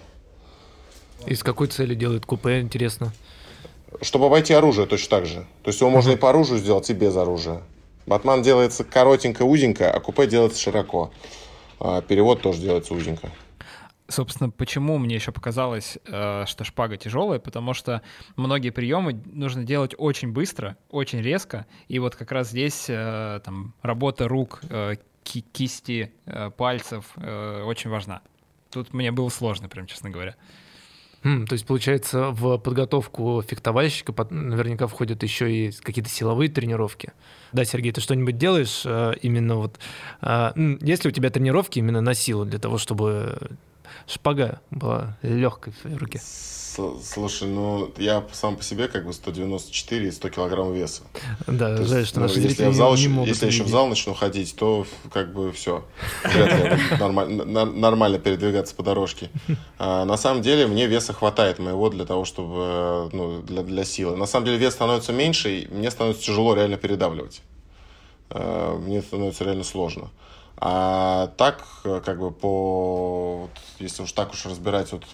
И 1.25 1.35
с 1.35 1.43
какой 1.43 1.69
целью 1.69 1.97
делает 1.97 2.27
купе, 2.27 2.61
интересно? 2.61 3.13
Чтобы 4.03 4.27
обойти 4.27 4.53
оружие 4.53 4.87
точно 4.87 5.09
так 5.09 5.27
же. 5.27 5.47
То 5.63 5.69
есть 5.71 5.81
его 5.81 5.91
можно 5.91 6.11
и 6.13 6.17
по 6.17 6.31
оружию 6.31 6.59
сделать, 6.59 6.91
и 6.91 6.93
без 6.93 7.17
оружия. 7.17 7.63
Батман 8.07 8.43
делается 8.43 8.85
коротенько, 8.85 9.43
узенько, 9.43 9.91
а 9.91 10.01
купе 10.01 10.27
делается 10.27 10.61
широко. 10.61 11.11
А 11.81 12.03
перевод 12.03 12.43
тоже 12.43 12.61
делается 12.61 12.95
узенько. 12.95 13.31
Собственно, 14.09 14.51
почему 14.51 14.99
мне 14.99 15.17
еще 15.17 15.33
показалось, 15.33 15.99
э, 16.07 16.45
что 16.47 16.63
шпага 16.63 16.97
тяжелая, 16.97 17.41
потому 17.41 17.75
что 17.75 18.03
многие 18.37 18.71
приемы 18.71 19.21
нужно 19.33 19.65
делать 19.65 19.95
очень 19.99 20.31
быстро, 20.31 20.77
очень 20.91 21.21
резко, 21.21 21.67
и 21.89 21.99
вот 21.99 22.15
как 22.15 22.31
раз 22.31 22.51
здесь 22.51 22.85
э, 22.89 23.41
там 23.45 23.75
работа 23.83 24.29
рук, 24.29 24.61
э, 24.71 24.95
ки- 25.25 25.45
кисти, 25.53 26.13
пальцев 26.57 27.05
очень 27.17 27.91
важна. 27.91 28.21
Тут 28.71 28.95
мне 28.95 29.11
было 29.11 29.29
сложно, 29.29 29.69
прям 29.69 29.87
честно 29.87 30.09
говоря. 30.11 30.37
Хм, 31.23 31.47
то 31.47 31.55
есть, 31.55 31.67
получается, 31.67 32.31
в 32.31 32.59
подготовку 32.59 33.43
фехтовальщика 33.43 34.13
наверняка 34.31 34.87
входят 34.87 35.23
еще 35.23 35.53
и 35.53 35.73
какие-то 35.73 36.11
силовые 36.11 36.51
тренировки. 36.51 37.13
Да, 37.53 37.65
Сергей, 37.65 37.93
ты 37.93 38.01
что-нибудь 38.01 38.39
делаешь 38.39 38.83
э, 38.85 39.15
именно 39.23 39.57
вот... 39.57 39.79
э, 40.23 40.77
есть 40.81 41.05
ли 41.05 41.09
у 41.09 41.13
тебя 41.13 41.31
тренировки 41.31 41.79
именно 41.79 42.01
на 42.01 42.15
силу 42.15 42.45
для 42.45 42.59
того, 42.59 42.79
чтобы 42.79 43.39
шпага 44.07 44.61
была 44.71 45.19
легкой 45.23 45.73
в 45.73 45.79
твоей 45.81 45.97
руке? 45.97 46.21
Слушай, 47.03 47.49
ну 47.49 47.91
я 47.97 48.23
сам 48.33 48.57
по 48.57 48.63
себе 48.63 48.89
как 48.89 49.07
бы 49.07 49.13
194 49.13 50.09
и 50.09 50.11
100 50.11 50.29
килограмм 50.29 50.73
веса. 50.75 51.03
Да, 51.47 51.75
То 51.75 51.81
есть, 51.81 51.91
жаль, 51.91 52.07
что 52.07 52.21
ну, 52.21 52.27
наши 52.27 52.41
если 52.41 52.65
я 52.65 52.71
в 52.71 52.75
зал 52.75 52.95
не, 52.97 53.09
могут 53.09 53.29
если 53.29 53.47
я 53.47 53.53
еще 53.53 53.63
в 53.63 53.69
зал 53.69 53.87
начну 53.87 54.13
ходить, 54.13 54.55
то 54.57 54.87
как 55.11 55.33
бы 55.33 55.53
все. 55.53 55.85
Нормально, 56.99 58.19
передвигаться 58.19 58.75
по 58.75 58.83
дорожке. 58.83 59.31
А, 59.79 60.07
на 60.07 60.17
самом 60.17 60.41
деле 60.43 60.67
мне 60.67 60.87
веса 60.87 61.13
хватает 61.13 61.59
моего 61.59 61.91
для 61.91 62.07
того, 62.07 62.25
чтобы 62.25 63.11
ну, 63.13 63.43
для, 63.43 63.63
для 63.63 63.85
силы. 63.85 64.17
На 64.17 64.27
самом 64.27 64.47
деле 64.47 64.57
вес 64.59 64.73
становится 64.73 65.13
меньше, 65.13 65.61
и 65.61 65.69
мне 65.69 65.91
становится 65.91 66.25
тяжело 66.25 66.55
реально 66.55 66.79
передавливать. 66.79 67.43
А, 68.31 68.79
мне 68.79 69.03
становится 69.03 69.45
реально 69.45 69.65
сложно. 69.65 70.11
А 70.59 71.29
так, 71.37 71.65
э, 71.85 72.01
как 72.05 72.19
бы 72.19 72.31
по... 72.31 73.51
если 73.79 74.03
уж 74.03 74.13
так 74.13 74.33
уж 74.33 74.47
разбирать, 74.47 74.93
вот 74.93 75.05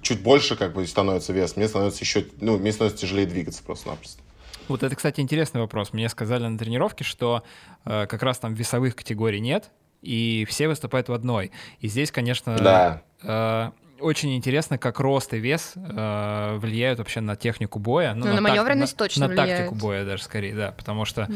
чуть 0.00 0.22
больше 0.22 0.56
как 0.56 0.72
бы 0.72 0.86
становится 0.86 1.32
вес, 1.32 1.56
мне 1.56 1.68
становится 1.68 2.02
еще, 2.02 2.26
ну, 2.40 2.58
мне 2.58 2.72
становится 2.72 3.02
тяжелее 3.02 3.26
двигаться 3.26 3.62
просто-напросто. 3.62 4.22
Вот 4.68 4.82
это, 4.82 4.94
кстати, 4.94 5.20
интересный 5.20 5.60
вопрос. 5.60 5.92
Мне 5.92 6.08
сказали 6.08 6.46
на 6.46 6.56
тренировке, 6.56 7.04
что 7.04 7.42
э, 7.84 8.06
как 8.06 8.22
раз 8.22 8.38
там 8.38 8.54
весовых 8.54 8.96
категорий 8.96 9.40
нет, 9.40 9.70
и 10.00 10.46
все 10.48 10.68
выступают 10.68 11.08
в 11.08 11.12
одной. 11.12 11.50
И 11.80 11.88
здесь, 11.88 12.10
конечно, 12.10 12.56
Да. 12.56 13.02
э, 13.22 13.70
очень 14.00 14.34
интересно, 14.36 14.78
как 14.78 14.98
рост 15.00 15.32
и 15.34 15.38
вес 15.38 15.72
э, 15.76 16.56
влияют 16.58 16.98
вообще 16.98 17.20
на 17.20 17.36
технику 17.36 17.78
боя. 17.78 18.14
Ну, 18.14 18.26
на 18.26 18.32
так- 18.32 18.40
маневренность 18.42 18.94
на- 18.94 18.98
точно 18.98 19.26
На 19.28 19.32
влияют. 19.32 19.56
тактику 19.58 19.74
боя 19.74 20.04
даже 20.04 20.22
скорее, 20.22 20.54
да, 20.54 20.72
потому 20.72 21.04
что 21.04 21.28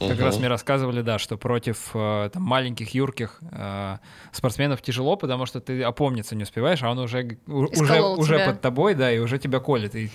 Да. 0.00 0.08
как 0.08 0.20
раз 0.20 0.38
мне 0.38 0.48
рассказывали, 0.48 1.02
да, 1.02 1.18
что 1.18 1.36
против 1.36 1.90
э, 1.94 2.30
там, 2.32 2.42
маленьких, 2.42 2.94
юрких 2.94 3.38
э, 3.50 3.98
спортсменов 4.32 4.82
тяжело, 4.82 5.16
потому 5.16 5.46
что 5.46 5.60
ты 5.60 5.82
опомниться 5.82 6.34
не 6.36 6.42
успеваешь, 6.42 6.82
а 6.82 6.90
он 6.90 6.98
уже, 6.98 7.38
у- 7.46 7.66
уже, 7.80 8.00
уже 8.02 8.38
под 8.46 8.60
тобой, 8.60 8.94
да, 8.94 9.10
и 9.12 9.18
уже 9.18 9.38
тебя 9.38 9.60
колет, 9.60 9.94
и 9.94 10.10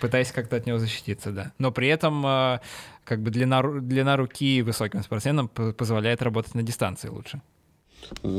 пытаясь 0.00 0.32
как-то 0.32 0.56
от 0.56 0.66
него 0.66 0.78
защититься, 0.78 1.30
да. 1.32 1.52
Но 1.58 1.70
при 1.72 1.88
этом 1.88 2.24
э, 2.26 2.60
как 3.04 3.22
бы 3.22 3.30
длина, 3.30 3.62
длина 3.62 4.16
руки 4.16 4.62
высоким 4.62 5.02
спортсменам 5.02 5.48
позволяет 5.48 6.22
работать 6.22 6.54
на 6.54 6.62
дистанции 6.62 7.08
лучше. 7.08 7.40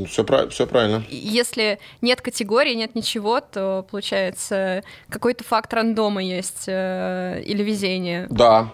Все, 0.06 0.24
все 0.48 0.66
правильно. 0.66 1.04
Если 1.10 1.78
нет 2.00 2.20
категории, 2.20 2.74
нет 2.74 2.94
ничего, 2.94 3.40
то 3.40 3.86
получается 3.90 4.82
какой-то 5.08 5.44
факт 5.44 5.72
рандома 5.74 6.22
есть 6.22 6.64
э, 6.66 7.42
или 7.44 7.62
везения. 7.62 8.26
Да, 8.30 8.72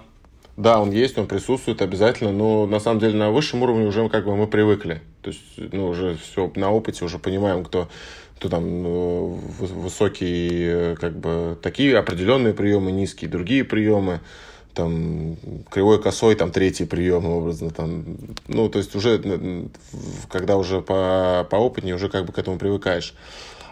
да, 0.57 0.81
он 0.81 0.91
есть, 0.93 1.19
он 1.19 1.27
присутствует 1.27 1.83
обязательно, 1.83 2.31
но 2.31 2.67
на 2.67 2.79
самом 2.79 3.01
деле 3.01 3.17
на 3.17 3.31
высшем 3.31 3.63
уровне 3.63 3.87
уже 3.87 4.09
как 4.09 4.25
бы 4.25 4.37
мы 4.37 4.47
привыкли. 4.47 5.03
То 5.23 5.31
есть, 5.31 5.41
ну, 5.57 5.89
уже 5.89 6.17
все 6.17 6.51
на 6.55 6.71
опыте 6.71 7.05
уже 7.05 7.19
понимаем, 7.19 7.65
кто, 7.65 7.89
кто 8.37 8.49
там 8.49 8.83
ну, 8.83 9.41
вы- 9.59 9.67
высокие, 9.67 10.93
э, 10.93 10.97
как 10.97 11.17
бы 11.19 11.59
такие 11.61 11.99
определенные 11.99 12.55
приемы, 12.55 12.93
низкие 12.93 13.29
другие 13.29 13.65
приемы, 13.65 14.21
там 14.75 15.37
кривой 15.71 16.03
косой, 16.03 16.35
там 16.35 16.51
третий 16.51 16.85
прием 16.85 17.27
образно, 17.27 17.71
там, 17.71 18.05
ну, 18.49 18.69
то 18.69 18.79
есть 18.79 18.95
уже, 18.95 19.69
когда 20.29 20.57
уже 20.57 20.81
по, 20.81 21.47
по 21.49 21.57
опытнее, 21.57 21.95
уже 21.95 22.09
как 22.09 22.27
бы 22.27 22.33
к 22.33 22.39
этому 22.39 22.59
привыкаешь. 22.59 23.15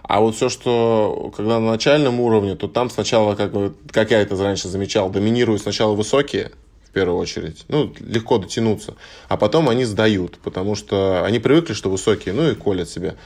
А 0.02 0.20
вот 0.20 0.34
все, 0.34 0.48
что 0.48 1.32
когда 1.36 1.58
на 1.60 1.70
начальном 1.70 2.20
уровне, 2.20 2.56
то 2.56 2.68
там 2.68 2.90
сначала, 2.90 3.34
как, 3.34 3.52
бы, 3.52 3.74
как 3.90 4.10
я 4.10 4.20
это 4.20 4.36
раньше 4.36 4.68
замечал, 4.68 5.10
доминируют 5.10 5.62
сначала 5.62 5.94
высокие, 5.94 6.52
в 6.88 6.92
первую 6.92 7.18
очередь, 7.18 7.64
ну, 7.68 7.92
легко 8.00 8.38
дотянуться, 8.38 8.96
а 9.28 9.36
потом 9.36 9.68
они 9.68 9.84
сдают, 9.84 10.38
потому 10.42 10.74
что 10.74 11.24
они 11.24 11.38
привыкли, 11.38 11.72
что 11.72 11.88
высокие, 11.88 12.34
ну, 12.34 12.50
и 12.50 12.54
колят 12.54 12.88
себе. 12.88 13.16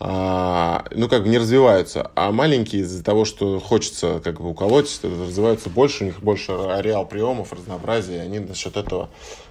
А, 0.00 0.84
ну, 0.90 1.08
как 1.08 1.22
бы 1.22 1.28
не 1.28 1.38
развиваются. 1.38 2.10
А 2.14 2.32
маленькие 2.32 2.82
из-за 2.82 3.02
того, 3.04 3.24
что 3.24 3.60
хочется 3.60 4.20
как 4.22 4.40
бы 4.40 4.50
уколоть, 4.50 5.00
развиваются 5.02 5.70
больше, 5.70 6.04
у 6.04 6.06
них 6.08 6.20
больше 6.20 6.52
ареал 6.52 7.06
приемов, 7.06 7.52
разнообразия, 7.52 8.16
и 8.16 8.20
они 8.20 8.38
за 8.40 8.54
счет 8.54 8.76
этого 8.76 9.08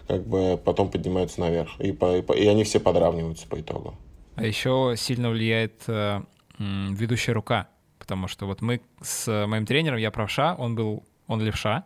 как 0.08 0.26
бы 0.28 0.60
потом 0.64 0.92
поднимаются 0.92 1.40
наверх. 1.40 1.80
И, 1.80 1.92
по- 1.92 2.18
и, 2.18 2.22
по- 2.22 2.34
и 2.34 2.46
они 2.48 2.64
все 2.66 2.80
подравниваются 2.80 3.48
по 3.48 3.60
итогу. 3.60 3.96
А 4.36 4.44
еще 4.46 4.96
сильно 4.98 5.30
влияет 5.30 5.84
э, 5.88 6.22
ведущая 6.60 7.32
рука, 7.34 7.70
потому 8.00 8.28
что 8.28 8.46
вот 8.46 8.62
мы 8.62 8.82
с 9.02 9.46
моим 9.48 9.66
тренером, 9.66 9.98
я 9.98 10.12
правша, 10.12 10.56
он 10.56 10.76
был, 10.76 11.04
он 11.28 11.42
левша, 11.42 11.86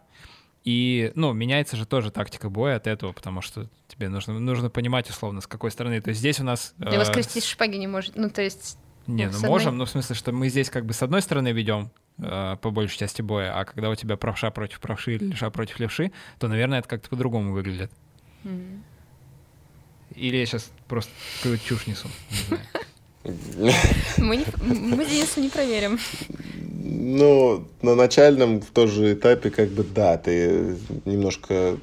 и, 0.63 1.12
ну, 1.15 1.32
меняется 1.34 1.78
же 1.78 1.86
тоже 1.86 2.10
тактика 2.12 2.50
боя 2.50 2.76
от 2.78 2.88
этого, 2.88 3.12
потому 3.13 3.41
что 3.41 3.67
тебе 3.98 4.10
нужно, 4.10 4.40
нужно 4.40 4.70
понимать 4.70 5.10
условно, 5.10 5.42
с 5.42 5.48
какой 5.48 5.72
стороны. 5.72 6.02
То 6.02 6.10
есть 6.10 6.20
здесь 6.20 6.40
у 6.40 6.44
нас... 6.44 6.74
Э, 6.80 6.98
воскрестить 6.98 7.46
шпаги 7.46 7.78
не 7.78 7.88
может. 7.88 8.16
Ну, 8.16 8.30
то 8.30 8.42
есть... 8.42 8.78
Не, 9.08 9.26
ну, 9.26 9.32
ну 9.32 9.34
с 9.34 9.36
одной- 9.38 9.50
можем, 9.50 9.78
но 9.78 9.86
в 9.86 9.90
смысле, 9.90 10.16
что 10.16 10.32
мы 10.32 10.50
здесь 10.50 10.70
как 10.70 10.86
бы 10.86 10.94
с 10.94 11.02
одной 11.02 11.22
стороны 11.22 11.52
ведем 11.52 11.92
э, 12.20 12.58
по 12.62 12.72
большей 12.72 12.98
части 12.98 13.22
боя, 13.22 13.58
а 13.58 13.66
когда 13.66 13.90
у 13.90 13.96
тебя 13.96 14.18
правша 14.18 14.52
против 14.52 14.80
правши 14.80 15.16
или 15.16 15.26
левша 15.26 15.50
против 15.50 15.80
левши, 15.80 16.12
то, 16.40 16.48
наверное, 16.48 16.80
это 16.80 16.90
как-то 16.90 17.10
по-другому 17.10 17.54
выглядит. 17.54 17.92
М. 18.44 18.84
Или 20.16 20.38
я 20.38 20.46
сейчас 20.46 20.72
просто 20.88 21.12
какую-то 21.38 21.66
чушь 21.66 21.88
несу. 21.88 22.08
не 22.32 22.38
знаю. 22.48 22.62
Мы, 24.18 24.46
мы 24.62 25.06
Денису 25.06 25.42
не 25.42 25.50
проверим. 25.50 26.00
Ну, 26.60 27.68
на 27.82 27.96
начальном 27.96 28.62
тоже 28.62 29.14
этапе, 29.14 29.50
как 29.50 29.70
бы, 29.70 29.84
да, 29.84 30.18
ты 30.18 30.78
немножко, 31.06 31.78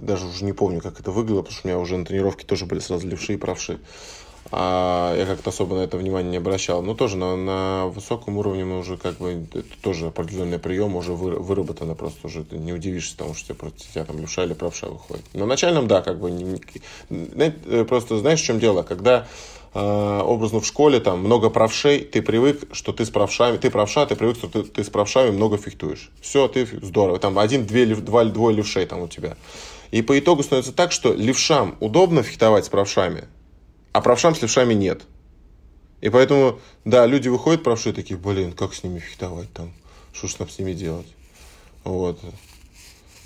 даже 0.00 0.26
уже 0.26 0.44
не 0.44 0.52
помню, 0.52 0.80
как 0.80 1.00
это 1.00 1.10
выглядело, 1.10 1.42
потому 1.42 1.56
что 1.56 1.68
у 1.68 1.70
меня 1.70 1.78
уже 1.78 1.96
на 1.96 2.04
тренировке 2.04 2.44
тоже 2.44 2.66
были 2.66 2.80
сразу 2.80 3.06
левши 3.06 3.34
и 3.34 3.36
правши. 3.36 3.78
А 4.50 5.16
я 5.16 5.24
как-то 5.24 5.50
особо 5.50 5.76
на 5.76 5.80
это 5.80 5.96
внимание 5.96 6.30
не 6.30 6.36
обращал. 6.36 6.82
Но 6.82 6.94
тоже 6.94 7.16
на, 7.16 7.36
на 7.36 7.86
высоком 7.86 8.36
уровне 8.36 8.64
мы 8.64 8.80
уже 8.80 8.96
как 8.98 9.16
бы, 9.16 9.46
это 9.54 9.64
тоже 9.80 10.08
определенный 10.08 10.58
прием 10.58 10.94
уже 10.96 11.12
вы- 11.12 11.38
выработано, 11.38 11.94
просто 11.94 12.26
уже 12.26 12.44
ты 12.44 12.58
не 12.58 12.72
удивишься 12.72 13.16
тому, 13.16 13.34
что 13.34 13.54
тебе 13.54 13.70
тебя 13.70 14.04
там 14.04 14.18
левша 14.18 14.44
или 14.44 14.52
правша 14.52 14.88
выходит. 14.88 15.24
На 15.32 15.46
начальном, 15.46 15.86
да, 15.86 16.02
как 16.02 16.20
бы, 16.20 16.30
не- 16.30 16.60
не- 17.08 17.54
э, 17.66 17.84
просто 17.84 18.18
знаешь, 18.18 18.42
в 18.42 18.44
чем 18.44 18.58
дело? 18.58 18.82
Когда 18.82 19.26
э, 19.74 20.20
образно 20.22 20.60
в 20.60 20.66
школе 20.66 21.00
там 21.00 21.20
много 21.20 21.48
правшей, 21.48 22.00
ты 22.00 22.20
привык, 22.20 22.64
что 22.72 22.92
ты 22.92 23.06
с 23.06 23.10
правшами, 23.10 23.56
ты 23.56 23.70
правша, 23.70 24.04
ты 24.04 24.16
привык, 24.16 24.36
что 24.36 24.48
ты, 24.48 24.64
ты 24.64 24.84
с 24.84 24.90
правшами 24.90 25.30
много 25.30 25.56
фехтуешь. 25.56 26.10
Все, 26.20 26.46
ты 26.48 26.66
здорово. 26.82 27.18
Там 27.18 27.38
один, 27.38 27.64
две, 27.64 27.86
два, 27.86 28.24
двое 28.24 28.54
левшей 28.54 28.84
там 28.84 29.00
у 29.00 29.08
тебя. 29.08 29.36
И 29.92 30.00
по 30.00 30.18
итогу 30.18 30.42
становится 30.42 30.72
так, 30.72 30.90
что 30.90 31.12
левшам 31.12 31.76
удобно 31.78 32.22
фехтовать 32.22 32.64
с 32.64 32.68
правшами, 32.70 33.24
а 33.92 34.00
правшам 34.00 34.34
с 34.34 34.40
левшами 34.40 34.72
нет. 34.72 35.02
И 36.00 36.08
поэтому, 36.08 36.58
да, 36.84 37.06
люди 37.06 37.28
выходят 37.28 37.62
правши 37.62 37.92
такие, 37.92 38.18
блин, 38.18 38.52
как 38.52 38.74
с 38.74 38.82
ними 38.82 38.98
фехтовать 38.98 39.52
там? 39.52 39.72
Что 40.14 40.28
ж 40.28 40.38
нам 40.40 40.48
с 40.48 40.58
ними 40.58 40.72
делать? 40.72 41.06
Вот. 41.84 42.18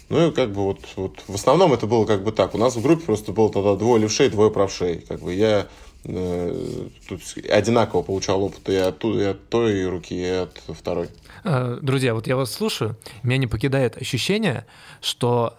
Ну 0.08 0.28
и 0.28 0.32
как 0.32 0.52
бы 0.52 0.62
вот, 0.62 0.80
вот 0.96 1.22
в 1.28 1.34
основном 1.34 1.72
это 1.72 1.86
было 1.86 2.04
как 2.04 2.24
бы 2.24 2.32
так. 2.32 2.54
У 2.54 2.58
нас 2.58 2.74
в 2.74 2.82
группе 2.82 3.04
просто 3.04 3.32
было 3.32 3.50
тогда 3.50 3.76
двое 3.76 4.02
левшей, 4.02 4.28
двое 4.28 4.50
правшей. 4.50 5.04
Как 5.08 5.20
бы 5.20 5.34
я 5.34 5.68
э, 6.04 6.88
тут 7.08 7.22
одинаково 7.48 8.02
получал 8.02 8.42
опыт 8.42 8.68
и 8.68 8.74
от, 8.74 9.04
и 9.04 9.22
от 9.22 9.48
той 9.48 9.86
руки, 9.86 10.14
и 10.14 10.28
от 10.28 10.60
второй. 10.68 11.10
Э, 11.44 11.78
друзья, 11.80 12.12
вот 12.12 12.26
я 12.26 12.36
вас 12.36 12.52
слушаю, 12.52 12.96
меня 13.22 13.38
не 13.38 13.46
покидает 13.46 13.96
ощущение, 13.96 14.66
что 15.00 15.56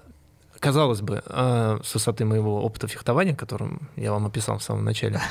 казалось 0.59 1.01
бы, 1.01 1.21
э, 1.25 1.79
с 1.83 1.93
высоты 1.93 2.25
моего 2.25 2.63
опыта 2.63 2.87
фехтования, 2.87 3.35
которым 3.35 3.89
я 3.95 4.11
вам 4.11 4.25
описал 4.25 4.57
в 4.57 4.63
самом 4.63 4.85
начале, 4.85 5.21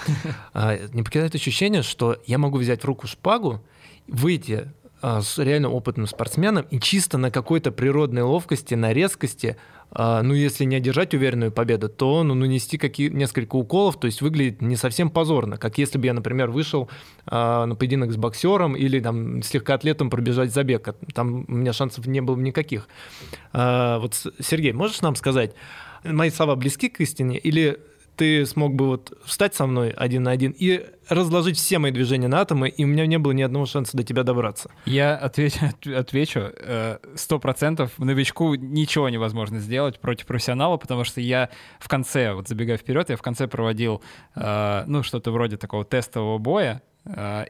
не 0.93 1.03
покидает 1.03 1.35
ощущение, 1.35 1.83
что 1.83 2.17
я 2.27 2.39
могу 2.39 2.59
взять 2.59 2.83
в 2.83 2.85
руку 2.85 3.07
шпагу, 3.07 3.61
выйти 4.07 4.71
с 5.07 5.38
реально 5.38 5.71
опытным 5.71 6.07
спортсменом 6.07 6.66
и 6.71 6.81
чисто 6.81 7.19
на 7.19 7.31
какой-то 7.31 7.71
природной 7.71 8.23
ловкости, 8.23 8.75
на 8.75 8.92
резкости 8.92 9.57
а, 9.90 10.23
ну, 10.23 10.35
если 10.35 10.64
не 10.64 10.77
одержать 10.77 11.14
уверенную 11.14 11.53
победу, 11.53 11.88
то 11.88 12.23
ну, 12.23 12.35
нанести 12.35 12.77
какие, 12.77 13.09
несколько 13.09 13.57
уколов, 13.57 13.99
то 13.99 14.07
есть 14.07 14.21
выглядит 14.21 14.61
не 14.61 14.77
совсем 14.77 15.11
позорно, 15.11 15.57
как 15.59 15.79
если 15.79 15.99
бы 15.99 16.07
я, 16.07 16.12
например, 16.12 16.51
вышел 16.51 16.90
а, 17.27 17.66
на 17.66 17.77
поединок 17.77 18.12
с 18.12 18.16
боксером 18.16 18.77
или 18.77 19.01
там 19.01 19.42
с 19.42 19.55
легкоатлетом 19.55 20.11
пробежать 20.11 20.53
забег. 20.53 20.95
Там 21.14 21.45
у 21.49 21.53
меня 21.53 21.73
шансов 21.73 22.07
не 22.07 22.21
было 22.21 22.37
никаких. 22.37 22.88
А, 23.53 23.99
вот, 24.01 24.14
Сергей, 24.40 24.73
можешь 24.73 25.01
нам 25.03 25.14
сказать, 25.14 25.55
мои 26.05 26.31
слова 26.31 26.57
близки 26.57 26.88
к 26.88 27.01
истине 27.01 27.38
или 27.38 27.79
ты 28.17 28.47
смог 28.47 28.75
бы 28.75 28.87
вот 28.87 29.17
встать 29.25 29.55
со 29.55 29.67
мной 29.67 29.91
один 29.91 30.25
на 30.25 30.31
один 30.31 30.55
и 30.57 30.85
разложить 31.09 31.57
все 31.57 31.79
мои 31.79 31.93
движения 31.93 32.29
на 32.29 32.41
атомы, 32.41 32.69
и 32.69 32.85
у 32.85 32.87
меня 32.87 33.07
не 33.07 33.19
было 33.19 33.33
ни 33.33 33.43
одного 33.43 33.67
шанса 33.67 33.97
до 33.97 34.03
тебя 34.03 34.23
добраться. 34.23 34.71
Я 34.87 35.17
отвечу, 35.17 35.59
отвечу 35.97 36.41
э, 36.41 36.99
сто 37.15 37.39
процентов 37.39 37.99
новичку 37.99 38.55
ничего 38.55 39.09
невозможно 39.09 39.61
сделать 39.61 40.01
против 40.01 40.27
профессионала, 40.27 40.77
потому 40.77 41.05
что 41.05 41.21
я 41.21 41.51
в 41.79 41.89
конце, 41.89 42.33
вот 42.33 42.49
забегая 42.49 42.79
вперед, 42.79 43.11
я 43.11 43.17
в 43.17 43.23
конце 43.23 43.47
проводил, 43.47 44.03
э, 44.35 44.85
ну, 44.87 45.03
что-то 45.03 45.31
вроде 45.31 45.57
такого 45.57 45.85
тестового 45.85 46.39
боя, 46.39 46.83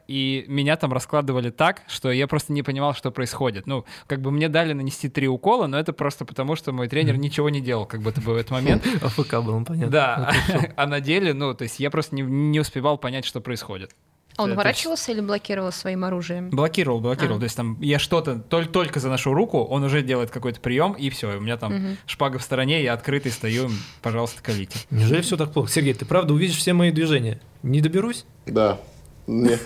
и 0.07 0.45
меня 0.47 0.75
там 0.75 0.93
раскладывали 0.93 1.49
так, 1.49 1.83
что 1.87 2.11
я 2.11 2.27
просто 2.27 2.53
не 2.53 2.63
понимал, 2.63 2.93
что 2.93 3.11
происходит. 3.11 3.67
Ну, 3.67 3.85
как 4.05 4.21
бы 4.21 4.31
мне 4.31 4.49
дали 4.49 4.73
нанести 4.73 5.09
три 5.09 5.27
укола, 5.27 5.67
но 5.67 5.79
это 5.79 5.93
просто 5.93 6.25
потому, 6.25 6.55
что 6.55 6.71
мой 6.71 6.87
тренер 6.87 7.17
ничего 7.17 7.49
не 7.49 7.61
делал, 7.61 7.85
как 7.85 8.01
будто 8.01 8.21
бы 8.21 8.33
в 8.33 8.35
этот 8.35 8.51
момент. 8.51 8.85
АФК 9.01 9.35
был, 9.41 9.63
понятно. 9.65 9.91
Да, 9.91 10.31
а 10.75 10.87
на 10.87 11.01
деле, 11.01 11.33
ну, 11.33 11.53
то 11.53 11.63
есть 11.63 11.79
я 11.79 11.89
просто 11.89 12.15
не, 12.15 12.21
не 12.21 12.59
успевал 12.59 12.97
понять, 12.97 13.25
что 13.25 13.41
происходит. 13.41 13.91
Он 14.37 14.51
уворачивался 14.51 15.11
или 15.11 15.21
блокировал 15.21 15.71
своим 15.71 16.05
оружием? 16.05 16.51
Блокировал, 16.51 16.99
блокировал. 16.99 17.37
А. 17.37 17.39
То 17.39 17.45
есть 17.45 17.55
там 17.55 17.79
я 17.81 17.97
что-то 17.97 18.35
только, 18.37 18.71
только 18.71 18.99
заношу 18.99 19.33
руку, 19.33 19.63
он 19.63 19.83
уже 19.83 20.03
делает 20.03 20.29
какой-то 20.29 20.59
прием, 20.59 20.93
и 20.93 21.09
все. 21.09 21.35
У 21.37 21.41
меня 21.41 21.57
там 21.57 21.75
угу. 21.75 21.97
шпага 22.05 22.37
в 22.37 22.43
стороне, 22.43 22.83
я 22.83 22.93
открытый 22.93 23.31
стою, 23.31 23.69
пожалуйста, 24.01 24.43
колите. 24.43 24.77
Неужели 24.91 25.21
все 25.21 25.37
так 25.37 25.51
плохо? 25.51 25.71
Сергей, 25.71 25.95
ты 25.95 26.05
правда 26.05 26.33
увидишь 26.33 26.57
все 26.57 26.73
мои 26.73 26.91
движения? 26.91 27.41
Не 27.63 27.81
доберусь? 27.81 28.25
Да. 28.45 28.79
Нет. 29.27 29.61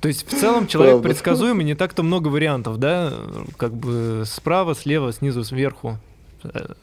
То 0.00 0.08
есть 0.08 0.26
в 0.30 0.38
целом 0.38 0.66
человек 0.68 0.94
Правда. 0.94 1.08
предсказуемый, 1.08 1.64
не 1.64 1.74
так-то 1.74 2.02
много 2.02 2.28
вариантов, 2.28 2.78
да? 2.78 3.12
Как 3.56 3.74
бы 3.74 4.22
справа, 4.26 4.74
слева, 4.74 5.12
снизу, 5.12 5.44
сверху. 5.44 5.98
Э, 6.44 6.74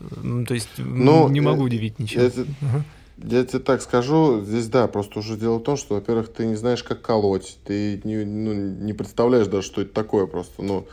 то 0.48 0.54
есть 0.54 0.70
ну, 0.78 1.30
не 1.30 1.39
могу 1.39 1.63
удивить 1.63 1.98
ничего. 1.98 2.24
Я, 2.24 2.28
угу. 2.28 2.84
я 3.24 3.46
тебе 3.46 3.60
так 3.60 3.82
скажу, 3.82 4.41
здесь 4.41 4.68
да, 4.68 4.88
просто 4.88 5.20
уже 5.20 5.38
дело 5.38 5.60
в 5.60 5.63
том, 5.63 5.78
что, 5.78 5.96
во-первых, 5.96 6.28
ты 6.34 6.46
не 6.46 6.56
знаешь, 6.56 6.84
как 6.84 7.02
колоть, 7.02 7.58
ты 7.63 8.02
не, 8.04 8.26
ну, 8.26 8.54
не 8.54 8.91
представляешь 8.91 9.48
даже, 9.48 9.65
что 9.65 9.82
это 9.82 9.94
такое 9.94 10.26
просто. 10.26 10.62
Ну, 10.62 10.86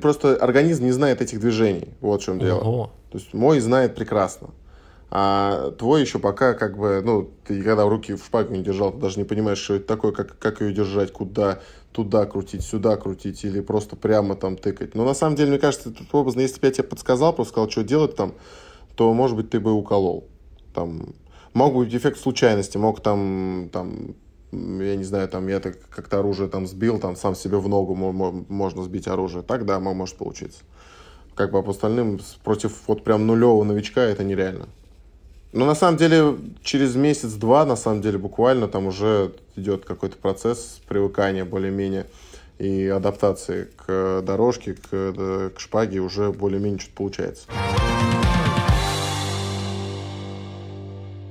просто 0.00 0.36
организм 0.36 0.84
не 0.84 0.92
знает 0.92 1.20
этих 1.20 1.40
движений, 1.40 1.88
вот 2.00 2.22
в 2.22 2.24
чем 2.24 2.38
дело. 2.38 2.60
Ого. 2.60 2.92
То 3.12 3.18
есть 3.18 3.34
мой 3.34 3.60
знает 3.60 3.94
прекрасно. 3.94 4.48
А 5.16 5.70
твой 5.78 6.00
еще 6.00 6.18
пока 6.18 6.54
как 6.54 6.76
бы, 6.76 7.00
ну, 7.00 7.30
ты 7.46 7.62
когда 7.62 7.88
руки 7.88 8.14
в 8.14 8.24
шпагу 8.24 8.52
не 8.52 8.64
держал, 8.64 8.90
ты 8.90 8.98
даже 8.98 9.20
не 9.20 9.24
понимаешь, 9.24 9.58
что 9.58 9.74
это 9.74 9.86
такое, 9.86 10.10
как, 10.10 10.36
как 10.40 10.60
ее 10.60 10.72
держать, 10.72 11.12
куда, 11.12 11.60
туда 11.92 12.26
крутить, 12.26 12.64
сюда 12.64 12.96
крутить 12.96 13.44
или 13.44 13.60
просто 13.60 13.94
прямо 13.94 14.34
там 14.34 14.56
тыкать. 14.56 14.96
Но 14.96 15.04
на 15.04 15.14
самом 15.14 15.36
деле, 15.36 15.50
мне 15.50 15.60
кажется, 15.60 15.92
тут 15.92 16.12
образно, 16.12 16.40
если 16.40 16.60
бы 16.60 16.66
я 16.66 16.72
тебе 16.72 16.88
подсказал, 16.88 17.32
просто 17.32 17.52
сказал, 17.52 17.70
что 17.70 17.84
делать 17.84 18.16
там, 18.16 18.34
то, 18.96 19.14
может 19.14 19.36
быть, 19.36 19.50
ты 19.50 19.60
бы 19.60 19.72
уколол. 19.72 20.26
Там, 20.74 21.14
мог 21.52 21.76
быть 21.76 21.94
эффект 21.94 22.18
случайности, 22.18 22.76
мог 22.76 23.00
там, 23.00 23.70
там 23.72 24.16
я 24.50 24.96
не 24.96 25.04
знаю, 25.04 25.28
там 25.28 25.46
я 25.46 25.60
так 25.60 25.78
как-то 25.90 26.18
оружие 26.18 26.48
там 26.48 26.66
сбил, 26.66 26.98
там 26.98 27.14
сам 27.14 27.36
себе 27.36 27.58
в 27.58 27.68
ногу 27.68 27.94
можно 27.94 28.82
сбить 28.82 29.06
оружие. 29.06 29.44
Так, 29.44 29.64
да, 29.64 29.78
может 29.78 30.16
получиться. 30.16 30.64
Как 31.36 31.52
бы 31.52 31.60
а 31.60 31.62
по 31.62 31.70
остальным 31.70 32.18
против 32.42 32.72
вот 32.88 33.04
прям 33.04 33.28
нулевого 33.28 33.62
новичка 33.62 34.02
это 34.02 34.24
нереально. 34.24 34.66
Ну, 35.56 35.66
на 35.66 35.76
самом 35.76 35.96
деле, 35.96 36.36
через 36.64 36.96
месяц-два, 36.96 37.64
на 37.64 37.76
самом 37.76 38.02
деле, 38.02 38.18
буквально 38.18 38.66
там 38.66 38.88
уже 38.88 39.36
идет 39.54 39.84
какой-то 39.84 40.16
процесс 40.16 40.80
привыкания 40.88 41.44
более-менее 41.44 42.06
и 42.58 42.88
адаптации 42.88 43.68
к 43.76 44.20
дорожке, 44.22 44.74
к, 44.74 45.52
к 45.54 45.60
шпаге 45.60 46.00
уже 46.00 46.32
более-менее 46.32 46.80
что-то 46.80 46.96
получается. 46.96 47.46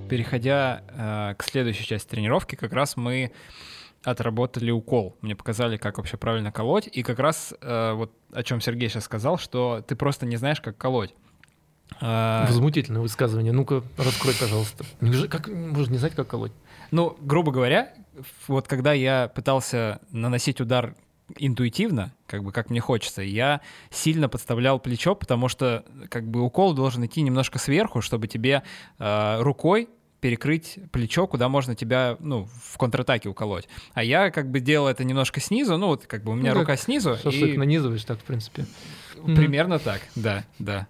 Переходя 0.09 0.83
э, 0.87 1.35
к 1.37 1.43
следующей 1.43 1.85
части 1.85 2.07
тренировки, 2.07 2.55
как 2.55 2.71
раз 2.71 2.95
мы 2.95 3.33
отработали 4.03 4.71
укол. 4.71 5.17
Мне 5.19 5.35
показали, 5.35 5.75
как 5.75 5.97
вообще 5.97 6.15
правильно 6.15 6.53
колоть. 6.53 6.87
И 6.89 7.03
как 7.03 7.19
раз 7.19 7.53
э, 7.59 7.91
вот 7.91 8.13
о 8.31 8.41
чем 8.43 8.61
Сергей 8.61 8.87
сейчас 8.87 9.03
сказал, 9.03 9.37
что 9.37 9.83
ты 9.85 9.97
просто 9.97 10.25
не 10.25 10.37
знаешь, 10.37 10.61
как 10.61 10.77
колоть. 10.77 11.13
А... 12.01 12.45
Возмутительное 12.47 13.01
высказывание. 13.01 13.53
Ну-ка, 13.53 13.83
раскрой, 13.97 14.33
пожалуйста. 14.39 14.85
Как 15.29 15.47
можно 15.47 15.93
не 15.93 15.97
знать, 15.97 16.15
как 16.15 16.27
колоть? 16.27 16.51
Ну, 16.91 17.17
грубо 17.21 17.51
говоря, 17.51 17.93
вот 18.47 18.67
когда 18.67 18.93
я 18.93 19.31
пытался 19.33 19.99
наносить 20.11 20.61
удар 20.61 20.95
интуитивно, 21.37 22.13
как 22.27 22.43
бы 22.43 22.51
как 22.51 22.69
мне 22.69 22.79
хочется, 22.79 23.21
я 23.21 23.61
сильно 23.89 24.29
подставлял 24.29 24.79
плечо, 24.79 25.15
потому 25.15 25.47
что 25.47 25.85
как 26.09 26.27
бы 26.27 26.41
укол 26.41 26.73
должен 26.73 27.05
идти 27.05 27.21
немножко 27.21 27.59
сверху, 27.59 28.01
чтобы 28.01 28.27
тебе 28.27 28.63
э, 28.99 29.41
рукой 29.41 29.89
перекрыть 30.23 30.79
плечо, 30.91 31.27
куда 31.27 31.49
можно 31.49 31.75
тебя, 31.75 32.15
ну, 32.19 32.47
в 32.63 32.77
контратаке 32.77 33.27
уколоть. 33.27 33.67
А 33.93 34.03
я 34.03 34.31
как 34.31 34.49
бы 34.49 34.61
делал 34.61 34.87
это 34.87 35.03
немножко 35.03 35.41
снизу, 35.41 35.77
ну, 35.77 35.87
вот 35.87 36.07
как 36.07 36.23
бы 36.23 36.31
у 36.31 36.35
меня 36.35 36.53
ну, 36.53 36.61
рука 36.61 36.77
снизу. 36.77 37.17
Шашлык 37.17 37.55
и... 37.55 37.57
нанизываешь 37.57 38.05
так, 38.05 38.19
в 38.19 38.23
принципе. 38.23 38.65
Примерно 39.25 39.79
так, 39.79 40.01
да, 40.15 40.45
да. 40.59 40.87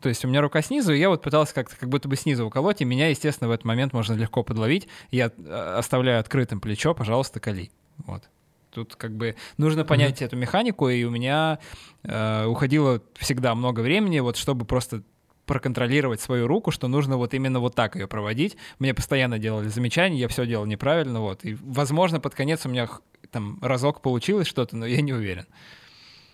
То 0.00 0.08
есть 0.08 0.24
у 0.24 0.28
меня 0.28 0.40
рука 0.40 0.62
снизу, 0.62 0.92
и 0.92 0.98
я 0.98 1.08
вот 1.08 1.22
пытался 1.22 1.52
как-то 1.52 1.76
как 1.76 1.88
будто 1.88 2.08
бы 2.08 2.16
снизу 2.16 2.46
уколоть, 2.46 2.80
и 2.80 2.84
меня, 2.84 3.08
естественно, 3.08 3.48
в 3.48 3.50
этот 3.52 3.64
момент 3.64 3.92
можно 3.92 4.14
легко 4.14 4.44
подловить. 4.44 4.88
Я 5.10 5.32
э, 5.36 5.74
оставляю 5.76 6.20
открытым 6.20 6.60
плечо, 6.60 6.94
пожалуйста, 6.94 7.40
кали. 7.40 7.70
Вот. 8.06 8.22
Тут 8.70 8.94
как 8.94 9.16
бы 9.16 9.34
нужно 9.56 9.84
понять 9.84 10.22
mm-hmm. 10.22 10.26
эту 10.26 10.36
механику, 10.36 10.88
и 10.88 11.02
у 11.02 11.10
меня 11.10 11.58
э, 12.04 12.44
уходило 12.46 13.02
всегда 13.16 13.54
много 13.56 13.80
времени, 13.80 14.20
вот 14.20 14.36
чтобы 14.36 14.64
просто 14.64 15.02
проконтролировать 15.46 16.20
свою 16.20 16.46
руку, 16.46 16.70
что 16.70 16.86
нужно 16.86 17.16
вот 17.16 17.34
именно 17.34 17.58
вот 17.58 17.74
так 17.74 17.96
ее 17.96 18.06
проводить. 18.06 18.56
Мне 18.78 18.94
постоянно 18.94 19.38
делали 19.38 19.68
замечания, 19.68 20.18
я 20.18 20.28
все 20.28 20.46
делал 20.46 20.66
неправильно, 20.66 21.20
вот. 21.20 21.44
И, 21.44 21.56
возможно, 21.60 22.20
под 22.20 22.34
конец 22.34 22.64
у 22.66 22.68
меня 22.68 22.88
там 23.32 23.58
разок 23.60 24.02
получилось 24.02 24.46
что-то, 24.46 24.76
но 24.76 24.86
я 24.86 25.00
не 25.00 25.12
уверен. 25.12 25.46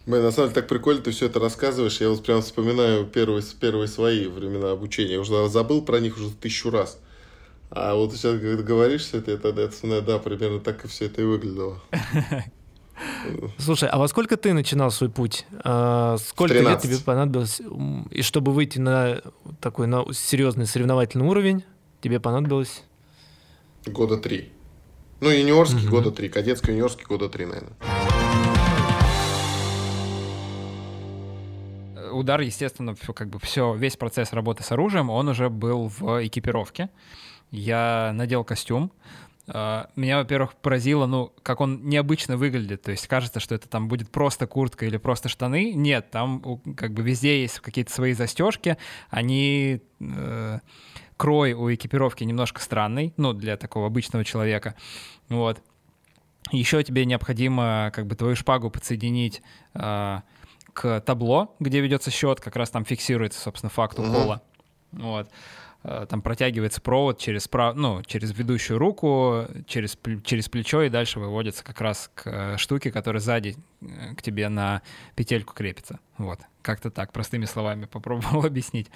Блин, 0.07 0.23
на 0.23 0.31
самом 0.31 0.51
деле 0.51 0.61
так 0.61 0.69
прикольно, 0.69 1.01
ты 1.01 1.13
все 1.13 1.27
это 1.27 1.41
рассказываешь. 1.41 2.01
Я 2.01 2.11
вот 2.11 2.23
прям 2.23 2.43
вспоминаю 2.43 3.07
первые, 3.07 3.43
первые 3.59 3.89
свои 3.89 4.27
времена 4.27 4.73
обучения. 4.73 5.15
Я 5.15 5.21
уже 5.21 5.49
забыл 5.49 5.83
про 5.83 5.99
них 5.99 6.17
уже 6.17 6.31
тысячу 6.31 6.71
раз. 6.71 6.99
А 7.71 7.95
вот 7.95 8.13
сейчас, 8.13 8.39
когда 8.39 8.63
говоришь 8.63 9.03
все 9.03 9.19
это, 9.19 9.33
я 9.33 9.37
тогда 9.39 9.69
вспоминаю, 9.69 10.03
да, 10.03 10.19
примерно 10.19 10.61
так 10.61 10.85
и 10.85 10.89
все 10.89 11.07
это 11.07 11.23
и 11.23 11.25
выглядело. 11.25 11.81
Слушай, 13.59 13.89
а 13.89 13.99
во 13.99 14.07
сколько 14.07 14.37
ты 14.37 14.53
начинал 14.53 14.91
свой 14.91 15.11
путь? 15.11 15.47
А, 15.65 16.17
сколько 16.19 16.55
лет 16.55 16.81
тебе 16.81 16.99
понадобилось? 16.99 17.61
И 18.11 18.23
чтобы 18.23 18.53
выйти 18.53 18.79
на 18.79 19.23
такой 19.61 19.87
на 19.87 20.05
серьезный 20.13 20.67
соревновательный 20.67 21.27
уровень, 21.27 21.65
тебе 22.03 22.21
понадобилось? 22.21 22.83
Года 23.87 24.19
три. 24.19 24.53
Ну, 25.21 25.31
юниорский 25.31 25.89
года 25.89 26.11
три, 26.11 26.29
кадетский 26.29 26.75
юниорский 26.75 27.07
года 27.07 27.29
три, 27.29 27.47
наверное. 27.47 27.73
Удар, 32.15 32.41
естественно, 32.41 32.95
как 32.95 33.29
бы 33.29 33.39
все, 33.39 33.75
весь 33.75 33.97
процесс 33.97 34.33
работы 34.33 34.63
с 34.63 34.73
оружием, 34.73 35.11
он 35.11 35.29
уже 35.29 35.51
был 35.51 35.89
в 35.89 36.27
экипировке. 36.27 36.91
Я 37.51 38.13
надел 38.15 38.45
костюм. 38.45 38.93
А, 39.47 39.91
меня, 39.95 40.19
во-первых, 40.19 40.55
поразило, 40.55 41.07
ну, 41.07 41.33
как 41.43 41.61
он 41.61 41.87
необычно 41.89 42.37
выглядит. 42.37 42.83
То 42.83 42.91
есть 42.91 43.07
кажется, 43.07 43.41
что 43.41 43.55
это 43.55 43.69
там 43.69 43.89
будет 43.89 44.11
просто 44.11 44.47
куртка 44.47 44.87
или 44.87 44.97
просто 44.97 45.29
штаны. 45.29 45.73
Нет, 45.75 46.11
там 46.11 46.61
как 46.77 46.93
бы 46.93 47.03
везде 47.03 47.43
есть 47.43 47.61
какие-то 47.61 47.93
свои 47.93 48.13
застежки. 48.13 48.77
Они... 49.11 49.81
Э, 50.01 50.61
крой 51.17 51.53
у 51.53 51.73
экипировки 51.73 52.25
немножко 52.25 52.61
странный, 52.61 53.15
ну, 53.17 53.33
для 53.33 53.57
такого 53.57 53.87
обычного 53.87 54.25
человека. 54.25 54.75
Вот. 55.29 55.63
Еще 56.51 56.83
тебе 56.83 57.07
необходимо 57.07 57.91
как 57.95 58.07
бы 58.07 58.17
твою 58.17 58.37
шпагу 58.37 58.71
подсоединить 58.71 59.43
э, 59.75 60.21
к 60.75 61.01
табло, 61.01 61.55
где 61.61 61.81
ведется 61.81 62.11
счет, 62.11 62.41
как 62.41 62.57
раз 62.57 62.69
там 62.69 62.85
фиксируется, 62.85 63.41
собственно, 63.41 63.71
факт 63.71 63.99
укола. 63.99 64.43
Uh-huh. 64.93 65.03
Вот. 65.03 65.31
э, 65.85 66.07
там 66.09 66.21
протягивается 66.21 66.81
провод 66.81 67.19
через, 67.19 67.49
прав... 67.49 67.77
ну, 67.77 68.03
через 68.03 68.37
ведущую 68.37 68.79
руку, 68.79 69.47
через, 69.67 69.97
через 70.25 70.49
плечо, 70.49 70.83
и 70.83 70.89
дальше 70.89 71.21
выводится 71.21 71.65
как 71.65 71.81
раз 71.81 72.11
к 72.15 72.27
э, 72.27 72.57
штуке, 72.59 72.93
которая 72.93 73.21
сзади 73.21 73.57
к 74.17 74.23
тебе 74.23 74.49
на 74.49 74.83
петельку 75.15 75.55
крепится. 75.55 76.01
Вот, 76.19 76.41
как-то 76.61 76.91
так, 76.91 77.13
простыми 77.13 77.45
словами 77.45 77.87
попробовал 77.87 78.45
объяснить. 78.47 78.91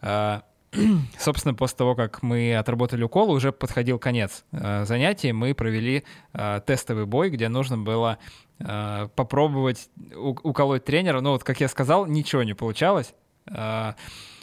Собственно, 1.18 1.54
после 1.54 1.76
того, 1.78 1.94
как 1.94 2.22
мы 2.22 2.54
отработали 2.54 3.02
укол, 3.02 3.30
уже 3.30 3.50
подходил 3.50 3.98
конец 3.98 4.44
занятий, 4.52 5.32
мы 5.32 5.52
провели 5.52 6.04
тестовый 6.64 7.06
бой, 7.06 7.30
где 7.30 7.48
нужно 7.48 7.76
было 7.76 8.18
э, 8.20 8.49
попробовать 8.60 9.88
уколоть 10.14 10.84
тренера. 10.84 11.20
Но 11.20 11.32
вот, 11.32 11.44
как 11.44 11.60
я 11.60 11.68
сказал, 11.68 12.06
ничего 12.06 12.42
не 12.42 12.54
получалось. 12.54 13.14
Э, 13.46 13.94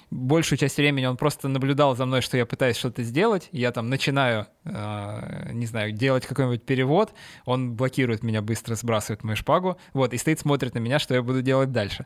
большую 0.09 0.57
часть 0.57 0.77
времени 0.77 1.05
он 1.05 1.17
просто 1.17 1.47
наблюдал 1.47 1.95
за 1.95 2.05
мной, 2.05 2.21
что 2.21 2.37
я 2.37 2.45
пытаюсь 2.45 2.77
что-то 2.77 3.03
сделать. 3.03 3.49
Я 3.51 3.71
там 3.71 3.89
начинаю, 3.89 4.47
э, 4.63 5.49
не 5.53 5.65
знаю, 5.65 5.91
делать 5.91 6.25
какой-нибудь 6.25 6.63
перевод. 6.63 7.13
Он 7.45 7.73
блокирует 7.73 8.23
меня, 8.23 8.41
быстро 8.41 8.75
сбрасывает 8.75 9.23
мою 9.23 9.35
шпагу. 9.35 9.77
Вот, 9.93 10.13
и 10.13 10.17
стоит, 10.17 10.39
смотрит 10.39 10.73
на 10.75 10.79
меня, 10.79 10.99
что 10.99 11.13
я 11.13 11.21
буду 11.21 11.41
делать 11.41 11.71
дальше. 11.71 12.05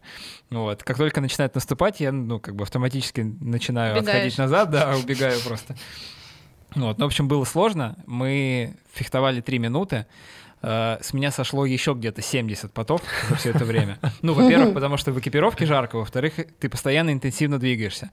Вот. 0.49 0.83
Как 0.83 0.97
только 0.97 1.21
начинает 1.21 1.55
наступать, 1.55 1.99
я, 1.99 2.11
ну, 2.11 2.39
как 2.39 2.55
бы 2.55 2.63
автоматически 2.63 3.21
начинаю 3.21 3.97
Убегаешь. 3.97 4.15
отходить 4.15 4.37
назад, 4.37 4.71
да, 4.71 4.95
убегаю 5.03 5.39
просто. 5.41 5.75
Вот, 6.73 6.97
ну, 6.97 7.05
в 7.05 7.07
общем, 7.07 7.27
было 7.27 7.43
сложно. 7.43 7.97
Мы 8.07 8.75
фехтовали 8.93 9.41
три 9.41 9.59
минуты. 9.59 10.07
Э, 10.61 10.97
с 11.01 11.13
меня 11.13 11.31
сошло 11.31 11.65
еще 11.65 11.93
где-то 11.93 12.21
70 12.21 12.71
потов 12.71 13.01
за 13.29 13.35
все 13.35 13.49
это 13.51 13.65
время. 13.65 13.99
Ну, 14.21 14.33
во-первых, 14.33 14.73
потому 14.73 14.97
что 14.97 15.11
в 15.11 15.19
экипировке 15.19 15.65
жарко, 15.65 15.97
во-вторых, 15.97 16.33
ты 16.59 16.69
постоянно 16.69 17.11
интенсивно 17.11 17.59
двигаешься. 17.59 18.11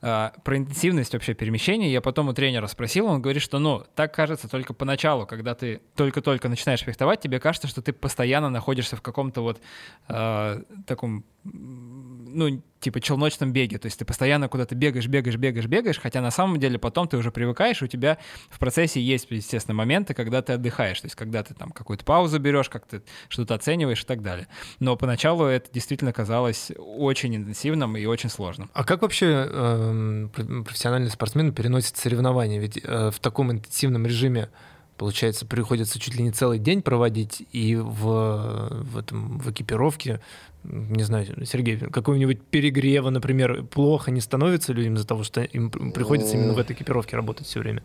Uh, 0.00 0.32
про 0.44 0.56
интенсивность 0.56 1.12
вообще 1.12 1.34
перемещения 1.34 1.90
я 1.90 2.00
потом 2.00 2.28
у 2.28 2.32
тренера 2.32 2.68
спросил, 2.68 3.06
он 3.06 3.20
говорит, 3.20 3.42
что, 3.42 3.58
ну, 3.58 3.82
так 3.96 4.14
кажется 4.14 4.48
только 4.48 4.72
поначалу, 4.72 5.26
когда 5.26 5.56
ты 5.56 5.80
только-только 5.96 6.48
начинаешь 6.48 6.82
фехтовать, 6.82 7.20
тебе 7.20 7.40
кажется, 7.40 7.66
что 7.66 7.82
ты 7.82 7.92
постоянно 7.92 8.48
находишься 8.48 8.94
в 8.94 9.02
каком-то 9.02 9.40
вот 9.40 9.60
uh, 10.08 10.64
таком 10.86 11.24
ну, 12.38 12.62
типа 12.80 13.00
челночном 13.00 13.52
беге, 13.52 13.78
то 13.78 13.86
есть 13.86 13.98
ты 13.98 14.04
постоянно 14.04 14.48
куда-то 14.48 14.74
бегаешь, 14.74 15.08
бегаешь, 15.08 15.36
бегаешь, 15.36 15.66
бегаешь, 15.66 15.98
хотя 15.98 16.20
на 16.20 16.30
самом 16.30 16.60
деле 16.60 16.78
потом 16.78 17.08
ты 17.08 17.16
уже 17.16 17.32
привыкаешь, 17.32 17.82
у 17.82 17.88
тебя 17.88 18.18
в 18.48 18.58
процессе 18.58 19.00
есть, 19.00 19.26
естественно, 19.30 19.74
моменты, 19.74 20.14
когда 20.14 20.40
ты 20.40 20.52
отдыхаешь, 20.52 21.00
то 21.00 21.06
есть 21.06 21.16
когда 21.16 21.42
ты 21.42 21.54
там 21.54 21.70
какую-то 21.70 22.04
паузу 22.04 22.38
берешь, 22.38 22.68
как 22.68 22.86
ты 22.86 23.02
что-то 23.28 23.54
оцениваешь 23.54 24.02
и 24.02 24.06
так 24.06 24.22
далее. 24.22 24.46
Но 24.78 24.96
поначалу 24.96 25.44
это 25.44 25.70
действительно 25.72 26.12
казалось 26.12 26.70
очень 26.78 27.34
интенсивным 27.34 27.96
и 27.96 28.04
очень 28.06 28.30
сложным. 28.30 28.70
А 28.72 28.84
как 28.84 29.02
вообще 29.02 29.48
э, 29.50 30.28
профессиональный 30.64 31.10
спортсмен 31.10 31.52
переносит 31.52 31.96
соревнования? 31.96 32.60
Ведь 32.60 32.78
э, 32.82 33.10
в 33.10 33.18
таком 33.18 33.50
интенсивном 33.50 34.06
режиме 34.06 34.50
получается, 34.98 35.46
приходится 35.46 35.98
чуть 35.98 36.16
ли 36.16 36.22
не 36.22 36.32
целый 36.32 36.58
день 36.58 36.82
проводить 36.82 37.46
и 37.52 37.76
в, 37.76 38.82
в, 38.82 38.98
этом, 38.98 39.38
в 39.38 39.50
экипировке 39.50 40.20
не 40.64 41.04
знаю, 41.04 41.26
Сергей, 41.46 41.78
какого-нибудь 41.78 42.42
перегрева, 42.42 43.10
например, 43.10 43.64
плохо 43.64 44.10
не 44.10 44.20
становится 44.20 44.72
людям 44.72 44.94
из-за 44.94 45.06
того, 45.06 45.22
что 45.22 45.40
им 45.40 45.70
приходится 45.70 46.36
именно 46.36 46.52
в 46.52 46.58
этой 46.58 46.74
экипировке 46.74 47.16
работать 47.16 47.46
все 47.46 47.60
время? 47.60 47.82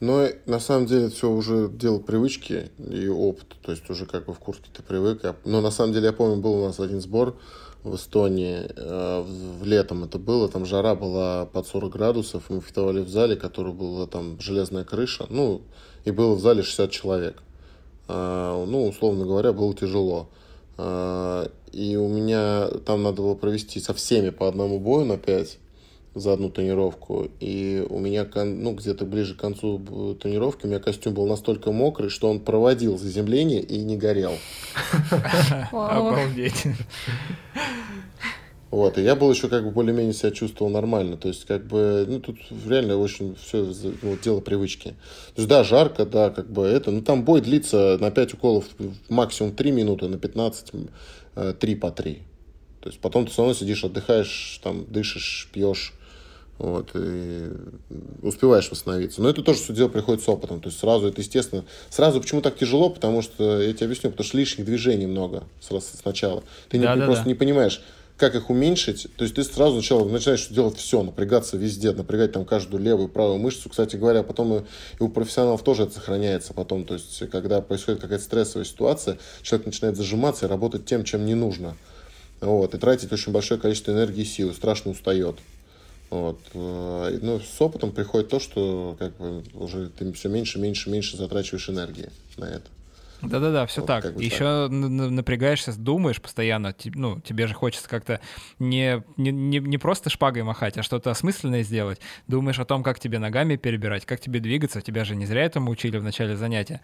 Но 0.00 0.28
на 0.46 0.60
самом 0.60 0.86
деле 0.86 1.08
все 1.08 1.30
уже 1.30 1.68
дело 1.68 1.98
привычки 1.98 2.70
и 2.78 3.08
опыта. 3.08 3.56
То 3.62 3.72
есть 3.72 3.88
уже 3.90 4.06
как 4.06 4.26
бы 4.26 4.34
в 4.34 4.38
куртке 4.38 4.68
ты 4.72 4.82
привык. 4.82 5.22
Но 5.44 5.60
на 5.60 5.70
самом 5.70 5.92
деле 5.92 6.06
я 6.06 6.12
помню, 6.12 6.36
был 6.36 6.54
у 6.54 6.66
нас 6.66 6.80
один 6.80 7.00
сбор 7.00 7.36
в 7.82 7.94
Эстонии. 7.96 8.66
Э, 8.76 9.22
в 9.22 9.64
летом 9.64 10.04
это 10.04 10.18
было. 10.18 10.48
Там 10.48 10.66
жара 10.66 10.94
была 10.94 11.46
под 11.46 11.66
40 11.66 11.92
градусов. 11.92 12.44
Мы 12.48 12.60
фитовали 12.60 13.00
в 13.00 13.08
зале, 13.08 13.36
который 13.36 13.72
была 13.72 14.06
там 14.06 14.38
железная 14.40 14.84
крыша. 14.84 15.26
Ну, 15.30 15.62
и 16.04 16.10
было 16.10 16.34
в 16.34 16.40
зале 16.40 16.62
60 16.62 16.90
человек. 16.90 17.42
Э, 18.08 18.64
ну, 18.66 18.88
условно 18.88 19.24
говоря, 19.24 19.52
было 19.52 19.74
тяжело. 19.74 20.28
Э, 20.76 21.48
и 21.72 21.96
у 21.96 22.08
меня 22.08 22.68
там 22.86 23.02
надо 23.02 23.22
было 23.22 23.34
провести 23.34 23.80
со 23.80 23.94
всеми 23.94 24.30
по 24.30 24.48
одному 24.48 24.78
бою 24.78 25.04
на 25.04 25.16
5 25.16 25.58
за 26.14 26.32
одну 26.32 26.48
тренировку. 26.48 27.28
И 27.40 27.84
у 27.88 27.98
меня, 27.98 28.26
ну, 28.34 28.74
где-то 28.74 29.04
ближе 29.04 29.34
к 29.34 29.40
концу 29.40 30.16
тренировки, 30.20 30.66
у 30.66 30.68
меня 30.68 30.78
костюм 30.78 31.14
был 31.14 31.26
настолько 31.26 31.72
мокрый, 31.72 32.08
что 32.08 32.30
он 32.30 32.40
проводил 32.40 32.98
заземление 32.98 33.60
и 33.60 33.82
не 33.82 33.96
горел. 33.96 34.34
Обалдеть. 35.72 36.66
Вот, 38.74 38.98
и 38.98 39.02
я 39.02 39.14
был 39.14 39.30
еще 39.30 39.48
как 39.48 39.62
бы 39.62 39.70
более-менее 39.70 40.12
себя 40.12 40.32
чувствовал 40.32 40.68
нормально. 40.68 41.16
То 41.16 41.28
есть, 41.28 41.44
как 41.44 41.64
бы, 41.64 42.04
ну, 42.08 42.18
тут 42.18 42.38
реально 42.66 42.96
очень 42.96 43.36
все 43.36 43.72
ну, 44.02 44.18
дело 44.20 44.40
привычки. 44.40 44.96
То 45.36 45.42
есть, 45.42 45.48
да, 45.48 45.62
жарко, 45.62 46.04
да, 46.04 46.30
как 46.30 46.50
бы 46.50 46.64
это. 46.64 46.90
Ну, 46.90 47.00
там 47.00 47.24
бой 47.24 47.40
длится 47.40 47.98
на 48.00 48.10
5 48.10 48.34
уколов 48.34 48.64
максимум 49.08 49.54
3 49.54 49.70
минуты, 49.70 50.08
на 50.08 50.18
15 50.18 50.72
3 50.72 51.72
э, 51.72 51.76
по 51.76 51.92
3. 51.92 52.22
То 52.80 52.88
есть, 52.88 52.98
потом 52.98 53.26
ты 53.26 53.30
все 53.30 53.42
равно 53.42 53.54
сидишь, 53.54 53.84
отдыхаешь, 53.84 54.58
там, 54.60 54.86
дышишь, 54.88 55.48
пьешь. 55.52 55.92
Вот, 56.58 56.90
и 56.94 57.50
успеваешь 58.22 58.68
восстановиться. 58.72 59.22
Но 59.22 59.28
это 59.28 59.42
тоже 59.42 59.60
все 59.60 59.72
дело 59.72 59.88
приходит 59.88 60.22
с 60.22 60.28
опытом. 60.28 60.60
То 60.60 60.68
есть 60.68 60.80
сразу 60.80 61.06
это, 61.06 61.20
естественно, 61.20 61.64
сразу 61.90 62.20
почему 62.20 62.40
так 62.42 62.56
тяжело, 62.56 62.90
потому 62.90 63.22
что, 63.22 63.60
я 63.62 63.72
тебе 63.72 63.86
объясню, 63.86 64.10
потому 64.10 64.26
что 64.26 64.36
лишних 64.36 64.66
движений 64.66 65.06
много 65.06 65.44
сначала. 65.60 66.42
Ты 66.68 66.80
да, 66.80 66.94
не, 66.94 67.00
да, 67.00 67.06
просто 67.06 67.24
да. 67.24 67.28
не 67.28 67.34
понимаешь, 67.34 67.80
как 68.16 68.34
их 68.36 68.48
уменьшить. 68.48 69.08
То 69.16 69.24
есть 69.24 69.34
ты 69.34 69.42
сразу 69.42 69.74
сначала 69.74 70.08
начинаешь 70.08 70.46
делать 70.48 70.76
все, 70.76 71.02
напрягаться 71.02 71.56
везде, 71.56 71.92
напрягать 71.92 72.32
там 72.32 72.44
каждую 72.44 72.82
левую, 72.82 73.08
правую 73.08 73.38
мышцу. 73.38 73.68
Кстати 73.68 73.96
говоря, 73.96 74.22
потом 74.22 74.54
и, 74.54 74.60
и 75.00 75.02
у 75.02 75.08
профессионалов 75.08 75.62
тоже 75.62 75.84
это 75.84 75.94
сохраняется 75.94 76.54
потом. 76.54 76.84
То 76.84 76.94
есть 76.94 77.28
когда 77.30 77.60
происходит 77.60 78.00
какая-то 78.00 78.24
стрессовая 78.24 78.64
ситуация, 78.64 79.18
человек 79.42 79.66
начинает 79.66 79.96
зажиматься 79.96 80.46
и 80.46 80.48
работать 80.48 80.84
тем, 80.84 81.04
чем 81.04 81.26
не 81.26 81.34
нужно. 81.34 81.76
Вот, 82.40 82.74
и 82.74 82.78
тратить 82.78 83.12
очень 83.12 83.32
большое 83.32 83.58
количество 83.58 83.92
энергии 83.92 84.22
и 84.22 84.26
силы, 84.26 84.52
страшно 84.52 84.92
устает. 84.92 85.36
Вот. 86.10 86.38
Э, 86.52 87.18
ну, 87.22 87.40
с 87.40 87.60
опытом 87.60 87.90
приходит 87.90 88.28
то, 88.28 88.38
что 88.38 88.96
как 88.98 89.16
бы 89.16 89.42
уже 89.54 89.88
ты 89.88 90.12
все 90.12 90.28
меньше, 90.28 90.58
меньше, 90.58 90.90
меньше 90.90 91.16
затрачиваешь 91.16 91.68
энергии 91.68 92.10
на 92.36 92.44
это. 92.44 92.66
Да-да-да, 93.24 93.66
все 93.66 93.80
вот, 93.80 93.86
так. 93.86 94.02
Как 94.02 94.14
бы 94.14 94.22
Еще 94.22 94.68
так. 94.68 94.70
напрягаешься, 94.70 95.76
думаешь 95.78 96.20
постоянно, 96.20 96.74
ну, 96.94 97.20
тебе 97.20 97.46
же 97.46 97.54
хочется 97.54 97.88
как-то 97.88 98.20
не, 98.58 99.02
не, 99.16 99.30
не, 99.30 99.58
не 99.58 99.78
просто 99.78 100.10
шпагой 100.10 100.42
махать, 100.42 100.78
а 100.78 100.82
что-то 100.82 101.10
осмысленное 101.10 101.62
сделать. 101.62 102.00
Думаешь 102.26 102.58
о 102.58 102.64
том, 102.64 102.82
как 102.82 103.00
тебе 103.00 103.18
ногами 103.18 103.56
перебирать, 103.56 104.06
как 104.06 104.20
тебе 104.20 104.40
двигаться. 104.40 104.80
Тебя 104.80 105.04
же 105.04 105.16
не 105.16 105.26
зря 105.26 105.42
этому 105.42 105.70
учили 105.70 105.98
в 105.98 106.02
начале 106.02 106.36
занятия. 106.36 106.80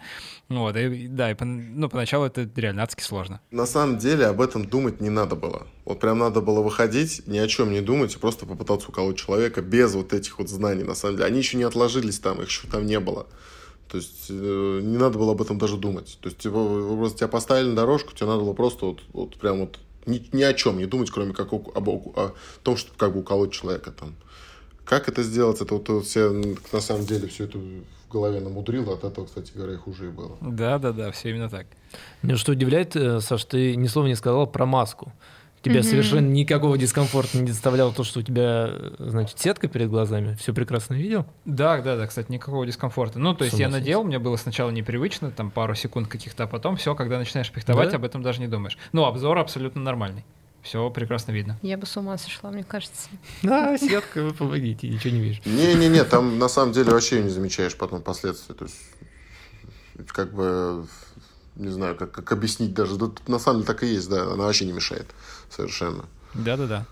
Вот, 0.48 0.76
и, 0.76 1.06
да, 1.08 1.30
и, 1.30 1.36
ну, 1.44 1.88
поначалу 1.88 2.26
это 2.26 2.48
реально 2.56 2.82
адски 2.82 3.02
сложно. 3.02 3.40
На 3.50 3.66
самом 3.66 3.98
деле 3.98 4.26
об 4.26 4.40
этом 4.40 4.64
думать 4.64 5.00
не 5.00 5.10
надо 5.10 5.36
было. 5.36 5.66
Вот 5.84 6.00
прям 6.00 6.18
надо 6.18 6.40
было 6.40 6.60
выходить, 6.62 7.26
ни 7.26 7.38
о 7.38 7.48
чем 7.48 7.72
не 7.72 7.80
думать, 7.80 8.14
и 8.14 8.18
просто 8.18 8.46
попытаться 8.46 8.88
уколоть 8.88 9.18
человека 9.18 9.62
без 9.62 9.94
вот 9.94 10.12
этих 10.12 10.38
вот 10.38 10.48
знаний, 10.48 10.84
на 10.84 10.94
самом 10.94 11.16
деле. 11.16 11.26
Они 11.26 11.38
еще 11.38 11.56
не 11.56 11.64
отложились 11.64 12.18
там, 12.18 12.40
их 12.40 12.48
еще 12.48 12.68
там 12.68 12.86
не 12.86 13.00
было. 13.00 13.26
То 13.90 13.96
есть 13.96 14.26
э, 14.28 14.80
не 14.82 14.96
надо 14.96 15.18
было 15.18 15.32
об 15.32 15.42
этом 15.42 15.58
даже 15.58 15.76
думать. 15.76 16.16
То 16.20 16.28
есть 16.28 16.38
типа, 16.38 16.96
просто 16.96 17.18
тебя 17.18 17.28
поставили 17.28 17.68
на 17.68 17.74
дорожку, 17.74 18.14
тебе 18.14 18.26
надо 18.26 18.42
было 18.42 18.52
просто 18.52 18.86
вот, 18.86 19.00
вот 19.12 19.36
прям 19.36 19.60
вот 19.60 19.78
ни, 20.06 20.24
ни 20.32 20.42
о 20.42 20.54
чем 20.54 20.78
не 20.78 20.86
думать, 20.86 21.10
кроме 21.10 21.32
как 21.32 21.52
об, 21.52 21.88
о 21.88 22.34
том, 22.62 22.76
чтобы 22.76 22.96
как 22.96 23.12
бы 23.12 23.20
уколоть 23.20 23.52
человека 23.52 23.90
там. 23.90 24.14
Как 24.84 25.08
это 25.08 25.22
сделать, 25.24 25.60
это 25.60 25.74
вот, 25.74 25.88
вот 25.88 26.06
все 26.06 26.30
на 26.72 26.80
самом 26.80 27.04
деле 27.04 27.26
все 27.26 27.44
это 27.44 27.58
в 27.58 28.12
голове 28.12 28.40
намудрило, 28.40 28.94
от 28.94 29.04
этого, 29.04 29.26
кстати 29.26 29.52
говоря, 29.54 29.74
и 29.74 29.76
хуже 29.76 30.06
и 30.06 30.10
было. 30.10 30.36
Да, 30.40 30.78
да, 30.78 30.92
да, 30.92 31.10
все 31.10 31.30
именно 31.30 31.48
так. 31.48 31.66
Меня 32.22 32.36
что 32.36 32.52
удивляет, 32.52 32.94
э, 32.94 33.20
Саш, 33.20 33.44
ты 33.44 33.74
ни 33.74 33.88
слова 33.88 34.06
не 34.06 34.14
сказал 34.14 34.46
про 34.46 34.66
маску. 34.66 35.12
Тебе 35.62 35.80
mm-hmm. 35.80 35.82
совершенно 35.82 36.26
никакого 36.26 36.78
дискомфорта 36.78 37.36
не 37.36 37.46
доставляло 37.46 37.92
то, 37.92 38.02
что 38.02 38.20
у 38.20 38.22
тебя, 38.22 38.70
значит, 38.98 39.38
сетка 39.38 39.68
перед 39.68 39.90
глазами. 39.90 40.34
Все 40.36 40.54
прекрасно 40.54 40.94
видел? 40.94 41.26
Да, 41.44 41.82
да, 41.82 41.96
да, 41.96 42.06
кстати, 42.06 42.32
никакого 42.32 42.64
дискомфорта. 42.64 43.18
Ну, 43.18 43.34
то 43.34 43.44
есть 43.44 43.58
я 43.58 43.68
надел, 43.68 44.02
мне 44.02 44.18
было 44.18 44.36
сначала 44.36 44.70
непривычно, 44.70 45.30
там 45.30 45.50
пару 45.50 45.74
секунд 45.74 46.08
каких-то, 46.08 46.44
а 46.44 46.46
потом 46.46 46.76
все, 46.76 46.94
когда 46.94 47.18
начинаешь 47.18 47.50
пихтовать, 47.50 47.90
да? 47.90 47.96
об 47.96 48.04
этом 48.04 48.22
даже 48.22 48.40
не 48.40 48.48
думаешь. 48.48 48.78
Ну, 48.92 49.04
обзор 49.04 49.36
абсолютно 49.38 49.82
нормальный. 49.82 50.24
Все 50.62 50.90
прекрасно 50.90 51.32
видно. 51.32 51.58
Я 51.62 51.76
бы 51.76 51.86
с 51.86 51.96
ума 51.96 52.16
сошла, 52.18 52.50
мне 52.50 52.64
кажется. 52.64 53.08
Да, 53.42 53.76
сетка, 53.78 54.22
вы 54.22 54.32
помогите, 54.32 54.88
ничего 54.88 55.14
не 55.14 55.20
вижу. 55.20 55.40
Не-не-не, 55.44 56.04
там 56.04 56.38
на 56.38 56.48
самом 56.48 56.72
деле 56.72 56.92
вообще 56.92 57.22
не 57.22 57.30
замечаешь 57.30 57.76
потом 57.76 58.02
последствий. 58.02 58.54
То 58.54 58.64
есть, 58.64 58.76
как 60.08 60.32
бы, 60.34 60.86
не 61.56 61.70
знаю, 61.70 61.96
как, 61.96 62.12
как 62.12 62.32
объяснить 62.32 62.74
даже. 62.74 62.96
Да, 62.96 63.10
на 63.26 63.38
самом 63.38 63.60
деле 63.60 63.66
так 63.66 63.82
и 63.82 63.86
есть, 63.86 64.08
да, 64.08 64.22
она 64.22 64.44
вообще 64.44 64.66
не 64.66 64.72
мешает 64.72 65.06
совершенно. 65.50 66.04
Да-да-да. 66.34 66.86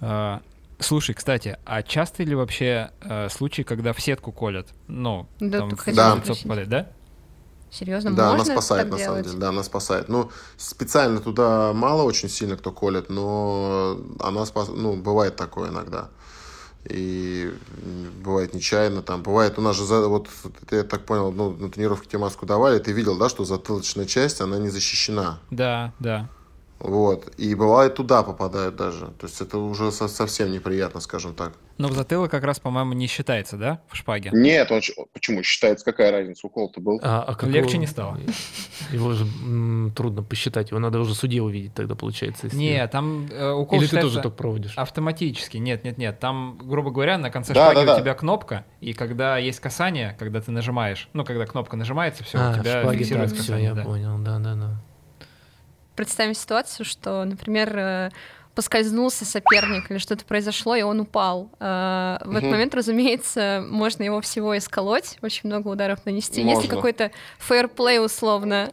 А, 0.00 0.42
слушай, 0.78 1.14
кстати, 1.14 1.58
а 1.64 1.82
часто 1.82 2.22
ли 2.22 2.34
вообще 2.34 2.90
а, 3.00 3.28
случаи, 3.28 3.62
когда 3.62 3.92
в 3.92 4.00
сетку 4.00 4.32
колят? 4.32 4.68
Ну, 4.88 5.28
да, 5.40 5.58
там 5.58 5.70
да. 5.94 6.16
попадает, 6.16 6.68
да? 6.68 6.88
Серьезно, 7.70 8.14
да, 8.14 8.30
можно 8.30 8.44
она 8.44 8.54
спасает, 8.54 8.90
на 8.90 8.96
делать? 8.96 9.04
самом 9.04 9.22
деле. 9.24 9.38
Да, 9.38 9.48
она 9.48 9.62
спасает. 9.62 10.08
Ну, 10.08 10.30
специально 10.56 11.20
туда 11.20 11.72
мало 11.72 12.02
очень 12.02 12.28
сильно 12.28 12.56
кто 12.56 12.72
колет, 12.72 13.10
но 13.10 14.00
она 14.20 14.46
спас... 14.46 14.68
ну, 14.68 14.96
бывает 14.96 15.36
такое 15.36 15.70
иногда. 15.70 16.08
И 16.88 17.52
бывает 18.22 18.54
нечаянно 18.54 19.02
там. 19.02 19.22
Бывает 19.22 19.58
у 19.58 19.62
нас 19.62 19.76
же, 19.76 19.84
вот 19.84 20.28
я 20.70 20.84
так 20.84 21.04
понял, 21.04 21.32
ну, 21.32 21.50
на 21.52 21.70
тренировке 21.70 22.08
тебе 22.08 22.18
маску 22.18 22.46
давали, 22.46 22.78
ты 22.78 22.92
видел, 22.92 23.18
да, 23.18 23.28
что 23.28 23.44
затылочная 23.44 24.06
часть, 24.06 24.40
она 24.40 24.58
не 24.58 24.68
защищена. 24.68 25.40
Да, 25.50 25.92
да. 25.98 26.28
Вот. 26.78 27.32
И 27.38 27.54
бывает 27.54 27.94
туда 27.94 28.22
попадают 28.22 28.76
даже. 28.76 29.06
То 29.18 29.26
есть 29.26 29.40
это 29.40 29.56
уже 29.58 29.90
со- 29.90 30.08
совсем 30.08 30.52
неприятно, 30.52 31.00
скажем 31.00 31.34
так. 31.34 31.52
Но 31.78 31.88
в 31.88 31.92
затылок 31.92 32.30
как 32.30 32.44
раз, 32.44 32.58
по-моему, 32.60 32.92
не 32.92 33.06
считается, 33.06 33.56
да, 33.56 33.80
в 33.90 33.96
шпаге? 33.96 34.30
Нет, 34.32 34.70
он 34.70 34.80
почему? 35.12 35.42
Считается, 35.42 35.84
какая 35.84 36.10
разница? 36.10 36.46
Укол-то 36.46 36.80
был. 36.80 37.00
А, 37.02 37.22
а 37.22 37.34
какого- 37.34 37.50
Легче 37.50 37.78
не 37.78 37.86
стало. 37.86 38.18
Его 38.92 39.12
же 39.12 39.24
м, 39.24 39.92
трудно 39.96 40.22
посчитать, 40.22 40.70
его 40.70 40.78
надо 40.80 41.00
уже 41.00 41.14
судье 41.14 41.42
увидеть 41.42 41.74
тогда, 41.74 41.94
получается. 41.94 42.46
если- 42.46 42.56
Не, 42.56 42.86
там 42.88 43.26
э, 43.30 43.50
укол 43.52 43.78
Или 43.80 43.88
ты 43.88 44.00
тоже 44.00 44.20
только 44.20 44.36
проводишь? 44.36 44.76
автоматически. 44.76 45.56
Нет, 45.58 45.82
нет, 45.84 45.98
нет. 45.98 46.18
Там, 46.20 46.58
грубо 46.62 46.90
говоря, 46.90 47.18
на 47.18 47.30
конце 47.30 47.52
Да, 47.52 47.70
шпаги 47.72 47.86
да, 47.86 47.92
у 47.94 47.96
да. 47.96 48.00
тебя 48.02 48.14
кнопка, 48.14 48.64
и 48.80 48.92
когда 48.92 49.38
есть 49.38 49.60
касание, 49.60 50.14
когда 50.18 50.40
ты 50.40 50.50
нажимаешь, 50.52 51.08
ну, 51.14 51.24
когда 51.24 51.46
кнопка 51.46 51.76
нажимается, 51.76 52.22
все, 52.24 52.38
а, 52.38 52.50
у 52.50 52.54
тебя 52.54 52.82
шпаги, 52.82 52.98
фиксируется 52.98 53.34
так, 53.36 53.42
все, 53.44 53.52
касание. 53.52 53.68
я 53.70 53.74
да. 53.74 53.82
понял, 53.82 54.18
да-да-да. 54.18 54.82
Представим 55.96 56.34
ситуацию, 56.34 56.84
что, 56.86 57.24
например, 57.24 57.72
э, 57.76 58.10
поскользнулся 58.54 59.24
соперник 59.24 59.90
или 59.90 59.98
что-то 59.98 60.24
произошло, 60.24 60.74
и 60.76 60.82
он 60.82 61.00
упал. 61.00 61.50
Э, 61.58 62.18
В 62.24 62.30
этот 62.30 62.42
Мгм. 62.44 62.50
момент, 62.52 62.74
разумеется, 62.74 63.64
можно 63.68 64.02
его 64.02 64.20
всего 64.20 64.56
исколоть, 64.56 65.18
очень 65.22 65.42
много 65.48 65.68
ударов 65.68 66.04
нанести. 66.06 66.40
Если 66.42 66.54
Можно. 66.54 66.68
какой-то 66.76 67.10
фейерплей 67.38 67.98
условно. 68.04 68.72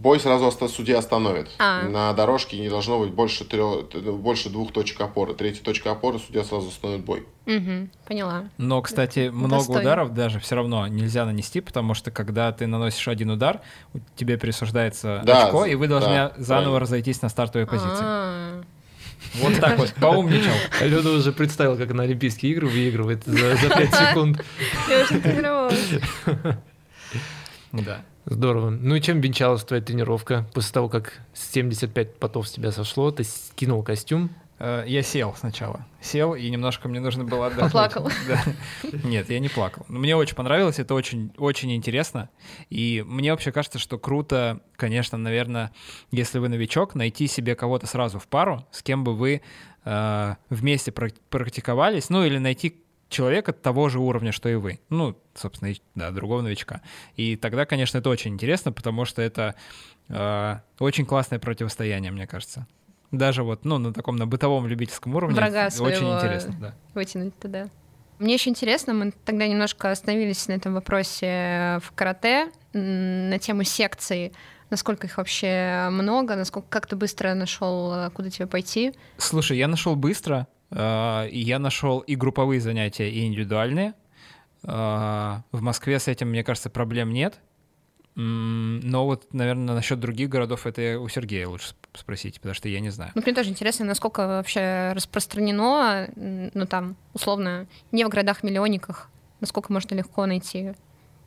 Бой 0.00 0.20
сразу 0.20 0.46
оста- 0.46 0.68
судья 0.68 0.98
остановит. 0.98 1.48
А. 1.58 1.82
На 1.82 2.12
дорожке 2.12 2.56
не 2.56 2.68
должно 2.68 3.00
быть 3.00 3.10
больше, 3.10 3.44
трех, 3.44 3.88
больше 4.20 4.48
двух 4.48 4.72
точек 4.72 5.00
опоры. 5.00 5.34
Третья 5.34 5.64
точка 5.64 5.90
опоры, 5.90 6.20
судья 6.20 6.44
сразу 6.44 6.68
остановит 6.68 7.04
бой. 7.04 7.26
Мгм, 7.46 7.90
поняла. 8.06 8.44
Но, 8.58 8.80
кстати, 8.80 9.28
много 9.28 9.56
Достойно. 9.56 9.80
ударов 9.82 10.14
даже 10.14 10.38
все 10.38 10.54
равно 10.54 10.86
нельзя 10.86 11.24
нанести, 11.24 11.60
потому 11.60 11.94
что 11.94 12.12
когда 12.12 12.52
ты 12.52 12.68
наносишь 12.68 13.08
один 13.08 13.30
удар, 13.30 13.60
у- 13.92 13.98
тебе 14.14 14.38
присуждается 14.38 15.20
Да, 15.24 15.46
очко, 15.46 15.64
и 15.66 15.74
вы 15.74 15.88
должны 15.88 16.10
да, 16.14 16.32
заново 16.36 16.44
правильно. 16.64 16.78
разойтись 16.80 17.20
на 17.22 17.28
стартовой 17.28 17.66
позиции. 17.66 17.88
А, 18.00 18.62
Вот 19.40 19.58
так 19.58 19.78
вот, 19.78 19.92
поумничал. 19.94 20.52
Алена 20.80 21.10
уже 21.10 21.32
представила, 21.32 21.74
как 21.74 21.92
на 21.92 22.04
Олимпийские 22.04 22.52
игры 22.52 22.68
выигрывает 22.68 23.24
за, 23.24 23.56
за 23.56 23.68
5 23.68 23.94
секунд. 23.94 24.44
Я 24.88 25.02
уже 25.02 25.18
тренировалась. 25.20 25.90
Да. 27.72 28.02
Здорово. 28.30 28.70
Ну 28.70 28.94
и 28.94 29.00
чем 29.00 29.20
венчалась 29.20 29.64
твоя 29.64 29.82
тренировка? 29.82 30.46
После 30.54 30.72
того, 30.72 30.88
как 30.88 31.20
75 31.34 32.18
потов 32.18 32.46
с 32.48 32.52
тебя 32.52 32.72
сошло, 32.72 33.10
ты 33.10 33.24
скинул 33.24 33.82
костюм. 33.82 34.30
Э, 34.58 34.84
Я 34.86 35.02
сел 35.02 35.34
сначала. 35.38 35.86
Сел, 36.02 36.34
и 36.34 36.50
немножко 36.50 36.88
мне 36.88 37.00
нужно 37.00 37.24
было 37.24 37.46
отдохнуть. 37.46 37.72
Поплакал. 37.72 38.10
Да. 38.28 38.42
Нет, 39.04 39.30
я 39.30 39.38
не 39.38 39.48
плакал. 39.48 39.86
Но 39.88 39.98
Мне 39.98 40.14
очень 40.14 40.34
понравилось, 40.36 40.78
это 40.78 40.94
очень, 40.94 41.32
очень 41.38 41.74
интересно. 41.74 42.28
И 42.68 43.02
мне 43.06 43.30
вообще 43.30 43.50
кажется, 43.50 43.78
что 43.78 43.98
круто, 43.98 44.60
конечно, 44.76 45.16
наверное, 45.16 45.72
если 46.10 46.38
вы 46.38 46.48
новичок, 46.48 46.94
найти 46.94 47.28
себе 47.28 47.54
кого-то 47.54 47.86
сразу 47.86 48.18
в 48.18 48.26
пару, 48.28 48.66
с 48.72 48.82
кем 48.82 49.04
бы 49.04 49.14
вы 49.16 49.40
э, 49.84 50.34
вместе 50.50 50.90
прак- 50.90 51.16
практиковались, 51.30 52.10
ну 52.10 52.24
или 52.24 52.36
найти 52.38 52.82
человека 53.08 53.52
того 53.52 53.88
же 53.88 53.98
уровня, 54.00 54.32
что 54.32 54.48
и 54.48 54.54
вы. 54.54 54.80
Ну, 54.88 55.16
собственно, 55.34 55.72
да, 55.94 56.10
другого 56.10 56.42
новичка. 56.42 56.82
И 57.16 57.36
тогда, 57.36 57.66
конечно, 57.66 57.98
это 57.98 58.10
очень 58.10 58.34
интересно, 58.34 58.72
потому 58.72 59.04
что 59.04 59.22
это 59.22 59.54
э, 60.08 60.56
очень 60.78 61.06
классное 61.06 61.38
противостояние, 61.38 62.12
мне 62.12 62.26
кажется. 62.26 62.66
Даже 63.10 63.42
вот, 63.42 63.64
ну, 63.64 63.78
на 63.78 63.92
таком, 63.92 64.16
на 64.16 64.26
бытовом 64.26 64.66
любительском 64.66 65.14
уровне. 65.14 65.36
Врага 65.36 65.66
очень 65.66 65.76
своего 65.76 66.16
интересно, 66.16 66.56
да. 66.60 66.74
Вытянуть 66.94 67.38
тогда. 67.38 67.68
Мне 68.18 68.34
еще 68.34 68.50
интересно, 68.50 68.94
мы 68.94 69.12
тогда 69.24 69.46
немножко 69.46 69.90
остановились 69.90 70.48
на 70.48 70.52
этом 70.52 70.74
вопросе 70.74 71.80
в 71.82 71.92
карате, 71.94 72.50
на 72.72 73.38
тему 73.38 73.62
секций. 73.62 74.32
Насколько 74.70 75.06
их 75.06 75.16
вообще 75.16 75.88
много, 75.90 76.36
насколько 76.36 76.68
как 76.68 76.86
ты 76.86 76.96
быстро 76.96 77.32
нашел, 77.32 77.94
э, 77.94 78.10
куда 78.10 78.28
тебе 78.28 78.46
пойти. 78.46 78.92
Слушай, 79.16 79.56
я 79.56 79.66
нашел 79.66 79.96
быстро, 79.96 80.46
э, 80.46 80.57
я 80.70 81.58
нашел 81.58 82.00
и 82.00 82.14
групповые 82.16 82.60
занятия, 82.60 83.10
и 83.10 83.24
индивидуальные. 83.26 83.94
Э, 84.64 85.36
В 85.52 85.60
Москве 85.62 85.98
с 85.98 86.08
этим, 86.08 86.28
мне 86.30 86.42
кажется, 86.44 86.68
проблем 86.70 87.12
нет. 87.12 87.40
Но 88.20 89.04
вот, 89.06 89.32
наверное, 89.32 89.76
насчет 89.76 90.00
других 90.00 90.28
городов 90.28 90.66
это 90.66 90.98
у 90.98 91.08
Сергея 91.08 91.46
лучше 91.46 91.68
сп- 91.68 91.98
спросить, 92.00 92.40
потому 92.40 92.52
что 92.52 92.68
я 92.68 92.80
не 92.80 92.90
знаю. 92.90 93.12
Ну, 93.14 93.22
мне 93.24 93.32
тоже 93.32 93.50
интересно, 93.50 93.84
насколько 93.86 94.26
вообще 94.26 94.90
распространено, 94.92 96.08
ну, 96.16 96.66
там, 96.66 96.96
условно, 97.14 97.68
не 97.92 98.04
в 98.04 98.08
городах-миллионниках, 98.08 99.08
насколько 99.40 99.72
можно 99.72 99.94
легко 99.94 100.26
найти 100.26 100.72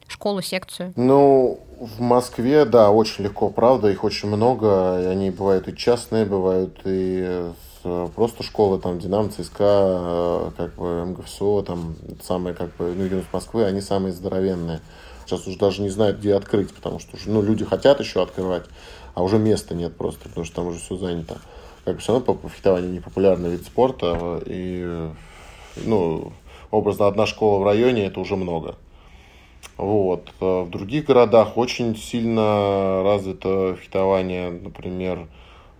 школу, 0.10 0.42
секцию. 0.42 0.92
Ну, 0.98 1.62
в 1.80 2.02
Москве, 2.02 2.66
да, 2.66 2.92
очень 2.92 3.24
легко, 3.24 3.50
правда, 3.50 3.88
их 3.89 4.04
очень 4.04 4.28
много, 4.28 5.02
и 5.02 5.06
они 5.06 5.32
бывают 5.32 5.70
и 5.70 5.78
частные, 5.78 6.26
бывают 6.26 6.82
и 6.84 7.52
с- 7.56 7.70
просто 8.15 8.43
школы, 8.43 8.79
там, 8.79 8.99
Динамо, 8.99 9.29
ЦСКА, 9.29 9.63
э, 9.63 10.51
как 10.57 10.75
бы 10.75 11.05
МГФСО, 11.05 11.63
там, 11.63 11.95
самые, 12.21 12.53
как 12.53 12.75
бы, 12.75 12.93
ну, 12.95 13.03
Юность 13.03 13.34
Москвы, 13.34 13.65
они 13.65 13.82
самые 13.82 14.13
здоровенные. 14.13 14.82
Сейчас 15.25 15.47
уже 15.47 15.57
даже 15.57 15.82
не 15.82 15.89
знают, 15.89 16.19
где 16.19 16.36
открыть, 16.36 16.73
потому 16.73 16.99
что, 16.99 17.15
уже, 17.15 17.29
ну, 17.29 17.41
люди 17.41 17.65
хотят 17.65 17.99
еще 17.99 18.21
открывать, 18.21 18.65
а 19.13 19.23
уже 19.23 19.38
места 19.38 19.75
нет 19.75 19.95
просто, 19.95 20.29
потому 20.29 20.45
что 20.45 20.55
там 20.57 20.67
уже 20.67 20.79
все 20.79 20.97
занято. 20.97 21.38
Как 21.86 21.95
бы 21.95 22.01
все 22.01 22.13
равно 22.13 22.38
фехтование 22.49 22.91
не 22.91 22.99
популярный 22.99 23.51
вид 23.51 23.65
спорта, 23.65 24.41
и, 24.45 24.84
э, 24.86 25.11
ну, 25.86 26.34
образно, 26.69 27.07
одна 27.07 27.25
школа 27.25 27.59
в 27.59 27.63
районе, 27.63 28.05
это 28.05 28.19
уже 28.19 28.36
много. 28.36 28.75
Вот. 29.77 30.32
А 30.39 30.63
В 30.63 30.69
других 30.69 31.05
городах 31.05 31.57
очень 31.57 31.95
сильно 31.95 33.01
развито 33.03 33.75
фехтование, 33.82 34.51
например, 34.51 35.27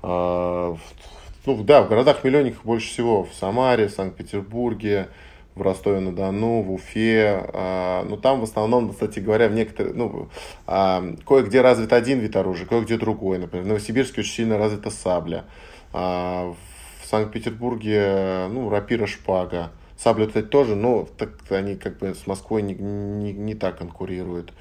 а, 0.02 0.74
в- 0.74 1.21
ну 1.46 1.64
да, 1.64 1.82
в 1.82 1.90
городах-миллионниках 1.90 2.64
больше 2.64 2.88
всего. 2.90 3.24
В 3.24 3.34
Самаре, 3.34 3.90
Санкт-Петербурге, 3.90 5.08
в 5.56 5.62
Ростове-на-Дону, 5.62 6.62
в 6.62 6.72
Уфе. 6.72 7.46
а, 7.54 8.06
Ну 8.08 8.18
там 8.18 8.40
в 8.40 8.44
основном, 8.44 8.92
кстати 8.92 9.20
говоря, 9.20 9.48
в 9.50 9.54
некоторых, 9.54 9.96
ну, 9.96 10.30
а, 10.68 11.04
кое-где 11.28 11.62
развит 11.62 11.94
один 11.94 12.20
вид 12.20 12.36
оружия, 12.36 12.68
кое-где 12.68 12.98
другой. 12.98 13.40
Например, 13.40 13.66
в 13.66 13.68
Новосибирске 13.70 14.22
очень 14.22 14.34
сильно 14.34 14.58
развита 14.58 14.90
сабля. 14.92 15.46
А, 15.94 16.54
В 17.02 17.08
Санкт-Петербурге, 17.08 18.48
ну, 18.52 18.70
рапира, 18.70 19.08
шпага. 19.08 19.72
Сабля, 19.98 20.28
кстати, 20.28 20.46
тоже, 20.46 20.76
но 20.76 21.08
так 21.18 21.32
они 21.50 21.76
как 21.76 21.98
бы 22.00 22.14
с 22.16 22.26
Москвой 22.28 22.62
не, 22.62 22.74
не, 22.76 23.34
не 23.34 23.56
так 23.56 23.80
конкурируют. 23.80 24.54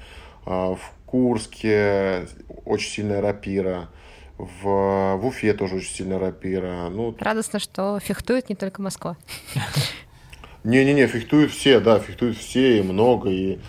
А, 0.45 0.73
В 0.75 0.93
Курске 1.05 2.27
очень 2.65 2.89
сильная 2.89 3.21
рапира. 3.21 3.89
В, 4.41 5.17
в 5.17 5.25
Уфе 5.25 5.53
тоже 5.53 5.75
очень 5.75 5.93
сильная 5.93 6.17
рапира. 6.17 6.89
Ну, 6.89 7.15
Радостно, 7.19 7.59
что 7.59 7.99
фехтует 7.99 8.49
не 8.49 8.55
только 8.55 8.81
Москва. 8.81 9.15
не-не-не, 10.63 11.05
фехтуют 11.07 11.51
все, 11.51 11.79
да, 11.79 11.99
фехтуют 11.99 12.37
все 12.37 12.79
и 12.79 12.81
много, 12.81 13.29
и, 13.29 13.59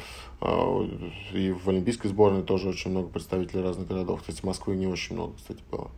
а, 0.40 0.88
и 1.32 1.50
в 1.52 1.68
Олимпийской 1.68 2.08
сборной 2.08 2.42
тоже 2.42 2.68
очень 2.68 2.90
много 2.90 3.08
представителей 3.08 3.62
разных 3.62 3.86
городов. 3.86 4.20
Кстати, 4.20 4.44
Москвы 4.44 4.76
не 4.76 4.86
очень 4.86 5.14
много, 5.14 5.36
кстати, 5.36 5.60
было. 5.70 5.90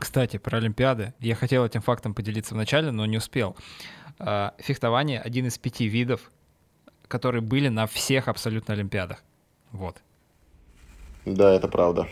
Кстати, 0.00 0.38
про 0.38 0.58
Олимпиады. 0.58 1.14
Я 1.20 1.36
хотел 1.36 1.64
этим 1.64 1.80
фактом 1.80 2.12
поделиться 2.12 2.54
вначале, 2.54 2.90
но 2.90 3.06
не 3.06 3.18
успел. 3.18 3.56
А, 4.18 4.54
Фехтование— 4.58 5.20
один 5.24 5.46
из 5.46 5.56
пяти 5.56 5.86
видов, 5.86 6.32
которые 7.06 7.42
были 7.42 7.68
на 7.68 7.86
всех 7.86 8.26
абсолютно 8.26 8.74
Олимпиадах. 8.74 9.22
Вот. 9.70 9.98
Да, 11.24 11.52
это 11.54 11.68
правда. 11.68 12.08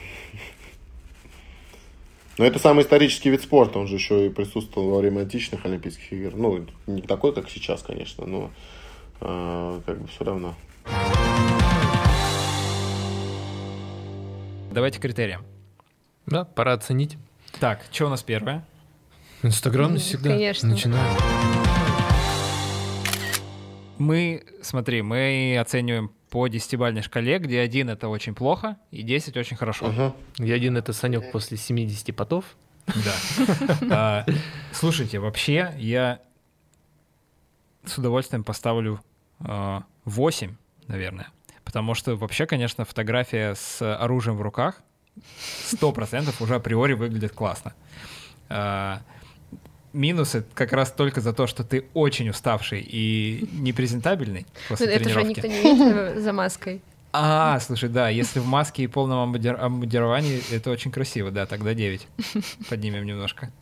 Но 2.37 2.45
это 2.45 2.59
самый 2.59 2.82
исторический 2.82 3.30
вид 3.30 3.43
спорта, 3.43 3.78
он 3.78 3.87
же 3.87 3.95
еще 3.95 4.26
и 4.26 4.28
присутствовал 4.28 4.91
во 4.91 4.99
время 4.99 5.20
античных 5.20 5.64
Олимпийских 5.64 6.12
игр. 6.12 6.35
Ну, 6.35 6.66
не 6.87 7.03
такой, 7.03 7.32
как 7.32 7.49
сейчас, 7.49 7.82
конечно, 7.82 8.26
но 8.26 8.51
а, 9.20 9.80
как 9.87 10.01
бы 10.01 10.09
все 10.09 10.24
равно. 10.24 10.55
Давайте 14.72 14.99
критериям. 14.99 15.45
Да, 16.26 16.45
пора 16.45 16.72
оценить. 16.72 17.16
Так, 17.61 17.85
что 17.93 18.07
у 18.07 18.09
нас 18.09 18.22
первое? 18.24 18.64
Инстаграм 19.43 19.93
Ну, 19.93 19.99
всегда. 19.99 20.30
конечно. 20.30 20.70
Начинаем. 20.70 21.16
Мы, 23.99 24.43
смотри, 24.62 25.03
мы 25.03 25.57
оцениваем 25.61 26.11
по 26.35 26.49
десятибальной 26.49 27.03
шкале, 27.03 27.39
где 27.39 27.61
один 27.61 27.89
это 27.89 28.09
очень 28.09 28.35
плохо 28.35 28.76
и 28.91 29.03
10 29.03 29.37
очень 29.37 29.57
хорошо. 29.57 29.87
Ага. 29.87 30.16
И 30.39 30.51
один 30.51 30.76
это 30.76 30.93
Санек 30.93 31.30
после 31.30 31.57
70 31.57 32.14
потов. 32.16 32.45
Да. 32.87 34.26
А, 34.26 34.26
Слушайте, 34.72 35.20
вообще 35.20 35.72
я 35.78 36.18
с 37.85 37.97
удовольствием 37.99 38.43
поставлю 38.43 39.01
а, 39.39 39.85
8, 40.07 40.57
наверное. 40.89 41.28
Потому 41.62 41.95
что 41.95 42.16
вообще, 42.16 42.47
конечно, 42.47 42.85
фотография 42.85 43.55
с 43.55 43.80
оружием 43.97 44.37
в 44.37 44.43
руках 44.43 44.82
100% 45.70 46.35
уже 46.43 46.57
априори 46.57 46.95
выглядит 46.95 47.30
классно. 47.30 47.74
Минусы 49.95 50.45
как 50.55 50.72
раз 50.72 50.90
только 50.92 51.20
за 51.20 51.32
то, 51.32 51.47
что 51.47 51.64
ты 51.64 51.86
очень 51.95 52.28
уставший 52.28 52.80
и 52.86 53.49
непрезентабельный 53.53 54.45
после 54.68 54.86
Это 54.88 55.09
же 55.09 55.14
тренировки. 55.14 55.28
никто 55.28 55.47
не 55.49 55.62
видит 55.62 56.22
за 56.22 56.32
маской. 56.32 56.82
А, 57.16 57.61
слушай, 57.61 57.88
да, 57.88 58.09
если 58.09 58.40
в 58.40 58.47
маске 58.47 58.82
и 58.82 58.86
полном 58.88 59.32
обмундир- 59.32 59.55
обмундировании, 59.57 60.42
это 60.53 60.70
очень 60.72 60.90
красиво, 60.90 61.30
да, 61.30 61.47
тогда 61.47 61.72
9. 61.72 62.09
Поднимем 62.68 63.07
немножко. 63.07 63.53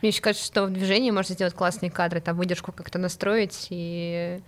Мне 0.00 0.08
еще 0.10 0.22
кажется, 0.22 0.46
что 0.46 0.64
в 0.64 0.72
движении 0.72 1.10
можно 1.10 1.34
сделать 1.34 1.52
классные 1.52 1.90
кадры, 1.90 2.22
там 2.22 2.36
выдержку 2.38 2.72
как-то 2.72 2.98
настроить 2.98 3.66
и 3.68 4.40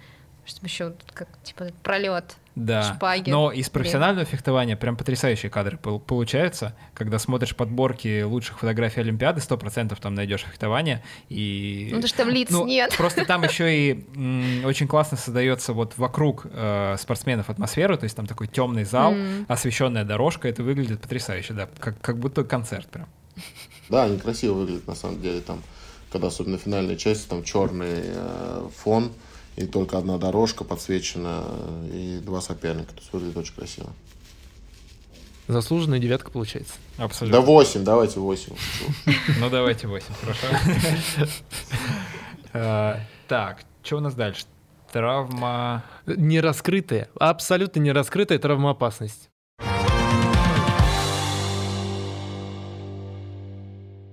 чтобы 0.49 0.67
еще 0.67 0.95
как 1.15 1.29
типа 1.43 1.67
пролет 1.83 2.37
Да. 2.57 2.83
шпаги. 2.95 3.31
Но 3.31 3.53
из 3.53 3.69
профессионального 3.69 4.25
фехтования 4.25 4.75
прям 4.77 4.97
потрясающие 4.97 5.51
кадры 5.51 5.77
пол- 5.77 6.01
получаются. 6.01 6.75
Когда 6.95 7.19
смотришь 7.19 7.55
подборки 7.55 8.23
лучших 8.23 8.59
фотографий 8.59 9.01
Олимпиады, 9.01 9.41
100% 9.41 9.97
там 10.01 10.15
найдешь 10.15 10.43
фехтование. 10.43 11.03
И... 11.29 11.89
Ну, 11.91 11.97
потому 11.99 12.09
что 12.09 12.17
там 12.19 12.29
лиц 12.31 12.49
Ну, 12.51 12.67
нет. 12.67 12.95
Просто 12.97 13.25
там 13.25 13.43
еще 13.49 13.77
и 13.93 14.05
м, 14.17 14.65
очень 14.65 14.89
классно 14.89 15.17
создается 15.17 15.73
вот 15.73 15.97
вокруг 15.99 16.47
э, 16.51 16.97
спортсменов 16.99 17.51
атмосфера, 17.51 17.97
то 17.97 18.05
есть 18.05 18.17
там 18.17 18.27
такой 18.27 18.49
темный 18.49 18.85
зал, 18.85 19.13
М. 19.13 19.45
освещенная 19.49 20.05
дорожка, 20.05 20.49
это 20.49 20.63
выглядит 20.63 21.01
потрясающе, 21.01 21.53
да, 21.53 21.69
как, 21.79 22.01
как 22.01 22.19
будто 22.19 22.43
концерт 22.45 22.89
прям. 22.89 23.07
Да, 23.89 24.05
они 24.05 24.19
красиво 24.19 24.55
выглядят 24.55 24.87
на 24.87 24.95
самом 24.95 25.23
деле. 25.23 25.41
Там, 25.41 25.63
когда 26.13 26.27
особенно 26.29 26.59
финальная 26.59 26.97
часть, 26.97 27.29
там 27.29 27.43
черный 27.43 28.01
э, 28.05 28.69
фон, 28.77 29.13
и 29.59 29.67
только 29.67 29.99
одна 29.99 30.19
дорожка 30.19 30.65
подсвечена, 30.65 31.45
и 31.93 32.21
два 32.25 32.41
соперника. 32.41 32.93
То 32.95 33.01
есть 33.01 33.13
выглядит 33.13 33.37
очень 33.37 33.55
красиво. 33.55 33.91
Заслуженная 35.49 35.99
девятка 35.99 36.31
получается. 36.31 36.75
Абсолютно. 36.99 37.41
Да 37.41 37.45
8, 37.47 37.83
давайте 37.85 38.21
8. 38.21 38.53
Ну 39.41 39.51
давайте 39.51 39.87
8, 39.89 40.07
хорошо. 40.21 40.47
Э, 42.55 43.01
Так, 43.29 43.61
что 43.83 43.99
у 43.99 44.01
нас 44.01 44.15
дальше? 44.15 44.45
Травма. 44.91 45.85
Не 46.07 46.41
раскрытая, 46.41 47.09
абсолютно 47.21 47.81
не 47.81 47.93
раскрытая 47.93 48.39
травмоопасность. 48.39 49.29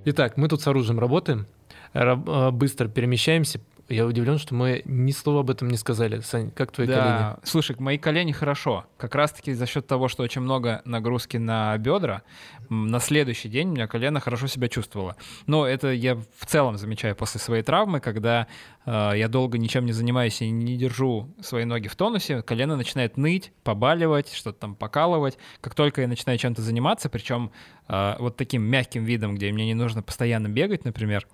Итак, 0.06 0.38
мы 0.38 0.48
тут 0.48 0.62
с 0.62 0.68
оружием 0.68 1.00
работаем, 1.00 1.48
раб- 1.94 2.30
э, 2.30 2.52
быстро 2.52 2.88
перемещаемся. 2.88 3.60
Я 3.88 4.08
удивлен, 4.08 4.40
что 4.40 4.56
мы 4.56 4.82
ни 4.86 5.12
слова 5.12 5.42
об 5.42 5.52
этом 5.52 5.68
не 5.70 5.78
сказали. 5.78 6.20
Сань, 6.22 6.50
как 6.50 6.72
твои 6.72 6.88
колени? 6.88 7.04
Да, 7.04 7.38
слушай, 7.44 7.76
мои 7.78 8.00
колени 8.00 8.32
хорошо. 8.32 8.86
Как 8.98 9.14
раз-таки 9.14 9.54
за 9.54 9.68
счет 9.68 9.86
того, 9.86 10.08
что 10.08 10.24
очень 10.24 10.42
много 10.42 10.82
нагрузки 10.86 11.38
на 11.38 11.78
бедра, 11.78 12.24
на 12.70 13.00
следующий 13.00 13.48
день 13.48 13.70
у 13.70 13.72
меня 13.74 13.86
колено 13.86 14.20
хорошо 14.20 14.48
себя 14.48 14.70
чувствовало. 14.70 15.16
Но 15.46 15.68
это 15.68 15.92
я 15.92 16.16
в 16.16 16.46
целом 16.48 16.78
замечаю 16.78 17.16
после 17.16 17.40
своей 17.40 17.62
травмы, 17.62 18.00
когда 18.00 18.48
э, 18.88 19.12
я 19.16 19.28
долго 19.28 19.60
ничем 19.60 19.86
не 19.86 19.92
занимаюсь 19.92 20.42
и 20.42 20.50
не 20.50 20.78
держу 20.78 21.30
свои 21.40 21.66
ноги 21.66 21.88
в 21.88 21.96
тонусе, 21.96 22.42
колено 22.42 22.76
начинает 22.76 23.18
ныть, 23.18 23.54
побаливать, 23.64 24.34
что-то 24.34 24.62
там 24.62 24.76
покалывать. 24.76 25.38
Как 25.62 25.76
только 25.76 26.02
я 26.02 26.08
начинаю 26.08 26.40
чем-то 26.40 26.64
заниматься, 26.64 27.08
причем 27.08 27.52
э, 27.88 28.16
вот 28.18 28.36
таким 28.36 28.64
мягким 28.64 29.04
видом, 29.04 29.36
где 29.36 29.52
мне 29.52 29.68
не 29.68 29.76
нужно 29.76 30.02
постоянно 30.02 30.48
бегать, 30.48 30.86
например, 30.86 31.28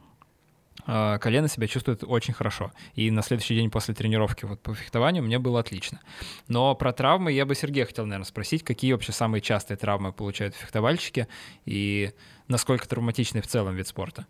колено 0.86 1.48
себя 1.48 1.68
чувствует 1.68 2.04
очень 2.04 2.34
хорошо. 2.34 2.72
И 2.96 3.12
на 3.12 3.22
следующий 3.22 3.56
день 3.56 3.70
после 3.70 3.94
тренировки 3.94 4.46
вот 4.46 4.60
по 4.62 4.74
фехтованию 4.74 5.24
мне 5.24 5.38
было 5.40 5.60
отлично. 5.60 6.00
Но 6.48 6.74
про 6.76 6.92
травмы 6.94 7.32
я 7.32 7.46
бы 7.46 7.56
Сергея 7.56 7.86
хотел, 7.86 8.06
наверное, 8.06 8.26
спросить, 8.26 8.64
какие 8.64 8.94
вообще 8.94 9.12
самые 9.12 9.42
частые 9.42 9.78
травмы 9.78 10.12
получают 10.12 10.56
фехтовальщики 10.56 11.28
и 11.66 12.12
насколько 12.48 12.88
травматичный 12.88 13.42
в 13.42 13.48
целом 13.48 13.76
вид 13.76 13.88
спорта? 13.88 14.26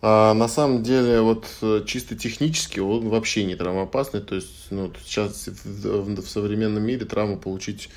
А, 0.00 0.32
на 0.34 0.46
самом 0.46 0.84
деле, 0.84 1.20
вот 1.20 1.48
э, 1.60 1.82
чисто 1.84 2.14
технически 2.16 2.78
он 2.78 3.08
вообще 3.08 3.44
не 3.44 3.56
травмоопасный. 3.56 4.20
То 4.20 4.36
есть, 4.36 4.68
ну, 4.70 4.92
сейчас 5.04 5.48
в, 5.48 6.04
в- 6.04 6.22
в 6.22 6.28
современном 6.28 6.84
мире 6.84 7.04
травму 7.04 7.36
получить 7.36 7.90
а, 7.90 7.92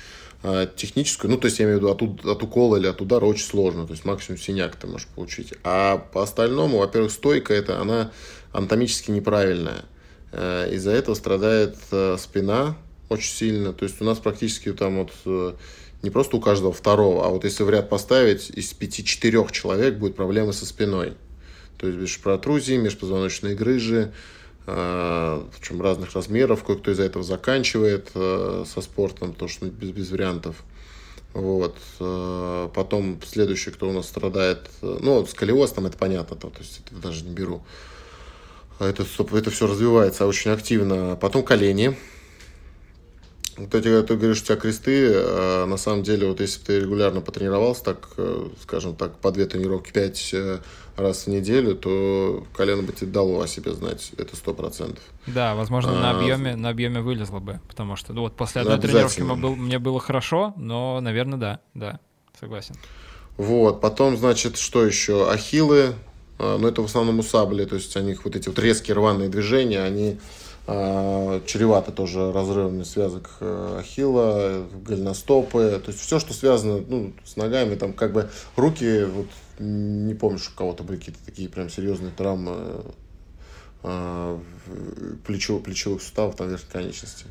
техническую, 0.76 1.30
ну, 1.30 1.38
то 1.38 1.46
есть 1.46 1.60
я 1.60 1.66
имею 1.66 1.78
в 1.78 1.82
виду 1.82 1.92
от, 1.92 2.26
от 2.26 2.42
укола 2.42 2.76
или 2.76 2.86
от 2.88 3.00
удара 3.00 3.24
очень 3.24 3.44
сложно. 3.44 3.86
То 3.86 3.92
есть 3.92 4.04
максимум 4.04 4.40
синяк 4.40 4.74
ты 4.76 4.86
можешь 4.86 5.06
получить. 5.08 5.54
А 5.62 5.98
по 5.98 6.22
остальному, 6.22 6.78
во-первых, 6.78 7.12
стойка 7.12 7.54
это 7.54 7.80
она 7.80 8.10
анатомически 8.52 9.10
неправильная. 9.10 9.84
Э, 10.32 10.68
Из-за 10.72 10.90
этого 10.90 11.14
страдает 11.14 11.76
э, 11.90 12.16
спина 12.18 12.76
очень 13.08 13.32
сильно. 13.32 13.72
То 13.72 13.84
есть 13.84 14.00
у 14.00 14.04
нас 14.04 14.18
практически 14.18 14.72
там 14.72 14.98
вот 14.98 15.12
э, 15.26 15.52
не 16.02 16.10
просто 16.10 16.36
у 16.36 16.40
каждого 16.40 16.72
второго, 16.72 17.24
а 17.24 17.28
вот 17.28 17.44
если 17.44 17.62
в 17.62 17.70
ряд 17.70 17.88
поставить, 17.88 18.50
из 18.50 18.72
пяти-четырех 18.72 19.52
человек 19.52 19.94
будет 19.94 20.16
проблемы 20.16 20.52
со 20.52 20.66
спиной. 20.66 21.12
То 21.78 21.86
есть 21.86 21.98
без 21.98 22.16
протрузии, 22.16 22.76
межпозвоночные 22.76 23.54
грыжи, 23.54 24.12
причем 24.64 25.82
разных 25.82 26.14
размеров. 26.14 26.62
Кое-кто 26.64 26.92
из-за 26.92 27.02
этого 27.04 27.24
заканчивает 27.24 28.10
э, 28.14 28.64
со 28.66 28.80
спортом, 28.80 29.32
потому 29.32 29.48
что 29.48 29.66
без, 29.66 29.90
без 29.90 30.10
вариантов. 30.10 30.56
Вот. 31.34 31.76
э, 31.98 32.68
Потом 32.74 33.20
следующий, 33.26 33.70
кто 33.70 33.88
у 33.88 33.92
нас 33.92 34.06
страдает, 34.06 34.70
э, 34.82 34.98
ну, 35.00 35.26
сколиоз, 35.26 35.72
там 35.72 35.86
это 35.86 35.98
понятно, 35.98 36.36
то, 36.36 36.48
то 36.50 36.60
есть 36.60 36.82
это 36.86 37.00
даже 37.00 37.24
не 37.24 37.34
беру. 37.34 37.62
А 38.78 38.88
Это, 38.88 39.04
это 39.32 39.50
все 39.50 39.66
развивается 39.66 40.26
очень 40.26 40.50
активно. 40.50 41.16
Потом 41.20 41.42
колени. 41.42 41.96
Вот 43.56 43.74
эти, 43.74 44.02
ты 44.02 44.16
говоришь, 44.16 44.40
у 44.42 44.44
тебя 44.44 44.56
кресты, 44.56 45.08
э, 45.12 45.64
на 45.66 45.76
самом 45.76 46.02
деле, 46.02 46.26
вот 46.28 46.40
если 46.40 46.60
ты 46.60 46.80
регулярно 46.80 47.20
потренировался, 47.20 47.84
так, 47.84 48.08
э, 48.16 48.48
скажем 48.62 48.96
так, 48.96 49.16
по 49.18 49.30
две 49.30 49.46
тренировки 49.46 49.92
пять 49.92 50.30
э, 50.32 50.58
раз 50.96 51.24
в 51.24 51.26
неделю, 51.28 51.74
то 51.74 52.46
колено 52.56 52.82
бы 52.82 52.92
тебе 52.92 53.10
дало 53.10 53.42
о 53.42 53.46
себе 53.46 53.72
знать, 53.72 54.12
это 54.16 54.36
сто 54.36 54.54
процентов. 54.54 55.02
Да, 55.26 55.54
возможно, 55.54 55.92
на 55.92 56.10
А, 56.12 56.18
объеме, 56.20 56.56
на 56.56 56.70
объеме 56.70 57.00
вылезло 57.00 57.40
бы, 57.40 57.60
потому 57.68 57.96
что 57.96 58.12
ну, 58.12 58.22
вот 58.22 58.36
после 58.36 58.62
Ну, 58.62 58.72
одной 58.72 58.88
тренировки 58.88 59.20
был- 59.22 59.56
мне 59.56 59.78
было 59.78 60.00
хорошо, 60.00 60.54
но, 60.56 61.00
наверное, 61.00 61.38
да, 61.38 61.60
да, 61.74 62.00
согласен. 62.40 62.74
Вот, 63.36 63.80
потом, 63.80 64.16
значит, 64.16 64.56
что 64.56 64.84
еще? 64.84 65.30
Ахиллы, 65.30 65.94
ну, 66.38 66.66
это 66.66 66.82
в 66.82 66.86
основном 66.86 67.18
у 67.20 67.22
сабли, 67.22 67.64
то 67.64 67.76
есть 67.76 67.96
у 67.96 68.00
них 68.00 68.24
вот 68.24 68.34
эти 68.36 68.48
вот 68.48 68.58
резкие 68.58 68.94
рваные 68.94 69.28
движения, 69.28 69.82
они 69.82 70.18
э, 70.66 71.40
чреваты 71.46 71.92
тоже 71.92 72.32
разрывами 72.32 72.82
связок 72.82 73.30
э, 73.40 73.78
ахилла, 73.80 74.66
голеностопы, 74.84 75.80
то 75.84 75.90
есть 75.90 76.00
все, 76.00 76.18
что 76.18 76.32
связано 76.34 76.82
ну, 76.86 77.12
с 77.24 77.36
ногами, 77.36 77.74
там 77.74 77.92
как 77.92 78.12
бы 78.12 78.30
руки, 78.56 79.04
вот 79.04 79.26
не 79.58 80.14
помню, 80.14 80.38
что 80.38 80.52
у 80.52 80.56
кого-то 80.56 80.82
были 80.82 80.98
какие-то 80.98 81.24
такие 81.24 81.48
прям 81.48 81.68
серьезные 81.68 82.12
травмы 82.12 82.84
э, 83.82 84.38
плечо, 85.26 85.58
плечевых 85.58 86.02
суставов, 86.02 86.36
там 86.36 86.48
верхней 86.48 86.70
конечности. 86.70 87.26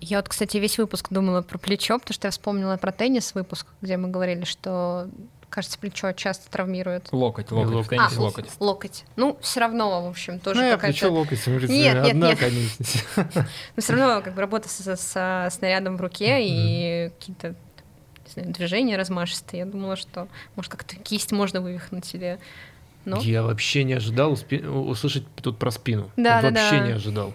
Я 0.00 0.18
вот, 0.18 0.28
кстати, 0.28 0.56
весь 0.58 0.78
выпуск 0.78 1.08
думала 1.10 1.42
про 1.42 1.58
плечо, 1.58 1.98
потому 1.98 2.14
что 2.14 2.28
я 2.28 2.30
вспомнила 2.30 2.76
про 2.76 2.92
теннис 2.92 3.34
выпуск, 3.34 3.66
где 3.80 3.96
мы 3.96 4.08
говорили, 4.08 4.44
что, 4.44 5.08
кажется, 5.50 5.78
плечо 5.78 6.12
часто 6.12 6.50
травмирует. 6.50 7.08
Локоть, 7.12 7.50
локоть, 7.50 7.74
локоть. 7.74 7.88
теннисе 7.90 8.16
а, 8.16 8.20
локоть. 8.20 8.46
локоть. 8.60 9.04
Ну, 9.16 9.38
все 9.40 9.60
равно, 9.60 10.04
в 10.04 10.08
общем, 10.08 10.38
тоже 10.38 10.60
Ну, 10.60 10.66
я 10.66 10.74
какая-то... 10.74 10.98
плечо 10.98 11.12
локоть, 11.12 11.40
смотрите, 11.40 11.72
Нет, 11.72 11.94
нет, 11.94 12.06
одна 12.12 12.28
нет. 12.28 12.38
конечность. 12.38 13.04
Но 13.16 13.82
все 13.82 13.92
равно 13.94 14.22
как 14.22 14.34
бы 14.34 14.40
работа 14.40 14.68
со, 14.68 14.96
со 14.96 15.48
снарядом 15.50 15.96
в 15.96 16.00
руке 16.00 16.38
и 16.42 17.10
какие-то 17.18 17.54
не 18.26 18.32
знаю, 18.32 18.52
движения 18.52 18.96
размашистые. 18.96 19.60
Я 19.60 19.66
думала, 19.66 19.96
что 19.96 20.28
может 20.56 20.70
как-то 20.70 20.96
кисть 20.96 21.32
можно 21.32 21.60
вывихнуть 21.60 22.14
или... 22.14 22.38
Но... 23.04 23.18
Я 23.20 23.42
вообще 23.42 23.84
не 23.84 23.94
ожидал 23.94 24.32
успе- 24.34 24.68
услышать 24.68 25.24
тут 25.36 25.58
про 25.58 25.70
спину. 25.70 26.10
Да, 26.16 26.42
да, 26.42 26.50
вообще 26.50 26.78
да. 26.78 26.86
не 26.86 26.92
ожидал. 26.92 27.32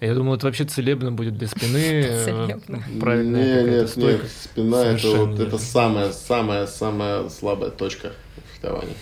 Я 0.00 0.14
думал, 0.14 0.34
это 0.34 0.46
вообще 0.46 0.64
целебно 0.64 1.10
будет 1.10 1.38
для 1.38 1.48
спины. 1.48 1.76
э, 1.78 2.24
какая-то 2.98 3.22
нет, 3.22 3.88
стойка. 3.88 4.22
нет, 4.22 4.32
спина 4.42 4.84
это, 4.84 5.08
вот, 5.08 5.30
нет. 5.30 5.40
это 5.40 5.58
самая, 5.58 6.12
самая, 6.12 6.66
самая 6.66 7.28
слабая 7.30 7.70
точка 7.70 8.12
фехтования. 8.52 8.94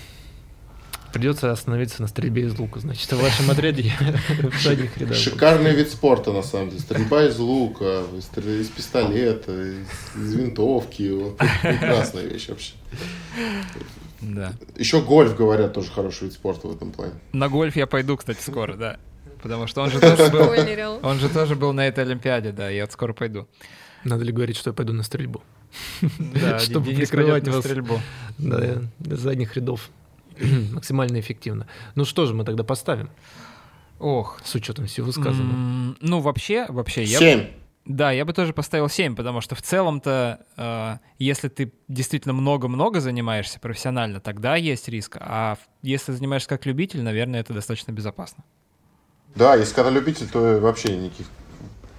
Придется 1.12 1.50
остановиться 1.50 2.02
на 2.02 2.08
стрельбе 2.08 2.42
из 2.42 2.58
лука. 2.58 2.80
Значит, 2.80 3.12
в 3.12 3.20
вашем 3.20 3.50
отряде 3.50 3.92
в 4.42 4.62
задних 4.62 4.96
рядах. 4.98 5.16
Шикарный 5.16 5.74
вид 5.74 5.90
спорта, 5.90 6.32
на 6.32 6.42
самом 6.42 6.70
деле. 6.70 6.80
Стрельба 6.80 7.24
из 7.24 7.38
лука, 7.38 8.02
стрельба 8.20 8.60
из 8.60 8.68
пистолета, 8.68 9.52
из, 9.52 10.34
винтовки. 10.34 11.34
Прекрасная 11.62 12.24
вещь 12.24 12.48
вообще. 12.48 12.74
Да. 14.20 14.52
Еще 14.76 15.02
гольф, 15.02 15.36
говорят, 15.36 15.72
тоже 15.72 15.90
хороший 15.90 16.24
вид 16.24 16.32
спорта 16.32 16.68
в 16.68 16.74
этом 16.74 16.92
плане. 16.92 17.12
На 17.32 17.48
гольф 17.48 17.76
я 17.76 17.86
пойду, 17.86 18.16
кстати, 18.16 18.40
скоро, 18.40 18.74
да. 18.74 18.96
Потому 19.44 19.66
что 19.66 19.82
он 19.82 19.90
же 19.90 20.00
тоже 20.00 20.30
был, 20.30 21.00
он 21.02 21.18
же 21.18 21.28
тоже 21.28 21.54
был 21.54 21.74
на 21.74 21.86
этой 21.86 22.02
Олимпиаде, 22.02 22.50
да, 22.50 22.70
я 22.70 22.86
скоро 22.86 23.12
пойду. 23.12 23.46
Надо 24.02 24.24
ли 24.24 24.32
говорить, 24.32 24.56
что 24.56 24.70
я 24.70 24.74
пойду 24.74 24.94
на 24.94 25.02
стрельбу? 25.02 25.42
Да, 26.00 26.58
Чтобы 26.60 26.86
Денис 26.86 27.10
прикрывать 27.10 27.46
вас. 27.46 27.62
стрельбу. 27.62 28.00
Да, 28.38 28.80
задних 29.00 29.54
рядов. 29.54 29.90
Максимально 30.72 31.20
эффективно. 31.20 31.66
Ну 31.94 32.06
что 32.06 32.24
же 32.24 32.32
мы 32.32 32.44
тогда 32.46 32.64
поставим, 32.64 33.10
Ох. 34.00 34.40
с 34.42 34.54
учетом 34.54 34.86
всего 34.86 35.12
сказанного? 35.12 35.94
Ну, 36.00 36.20
вообще, 36.20 36.64
вообще, 36.70 37.04
я... 37.04 37.18
Семь. 37.18 37.48
Да, 37.84 38.12
я 38.12 38.24
бы 38.24 38.32
тоже 38.32 38.54
поставил 38.54 38.88
7, 38.88 39.14
потому 39.14 39.42
что 39.42 39.54
в 39.54 39.60
целом-то, 39.60 40.40
э, 40.56 40.96
если 41.18 41.48
ты 41.48 41.70
действительно 41.86 42.32
много-много 42.32 43.00
занимаешься 43.00 43.60
профессионально, 43.60 44.20
тогда 44.20 44.56
есть 44.56 44.88
риск. 44.88 45.18
А 45.20 45.58
если 45.82 46.12
занимаешься 46.12 46.48
как 46.48 46.64
любитель, 46.64 47.02
наверное, 47.02 47.40
это 47.40 47.52
достаточно 47.52 47.92
безопасно. 47.92 48.42
Да, 49.34 49.54
если 49.56 49.74
когда 49.74 49.90
любитель, 49.90 50.28
то 50.28 50.60
вообще 50.60 50.96
никаких... 50.96 51.26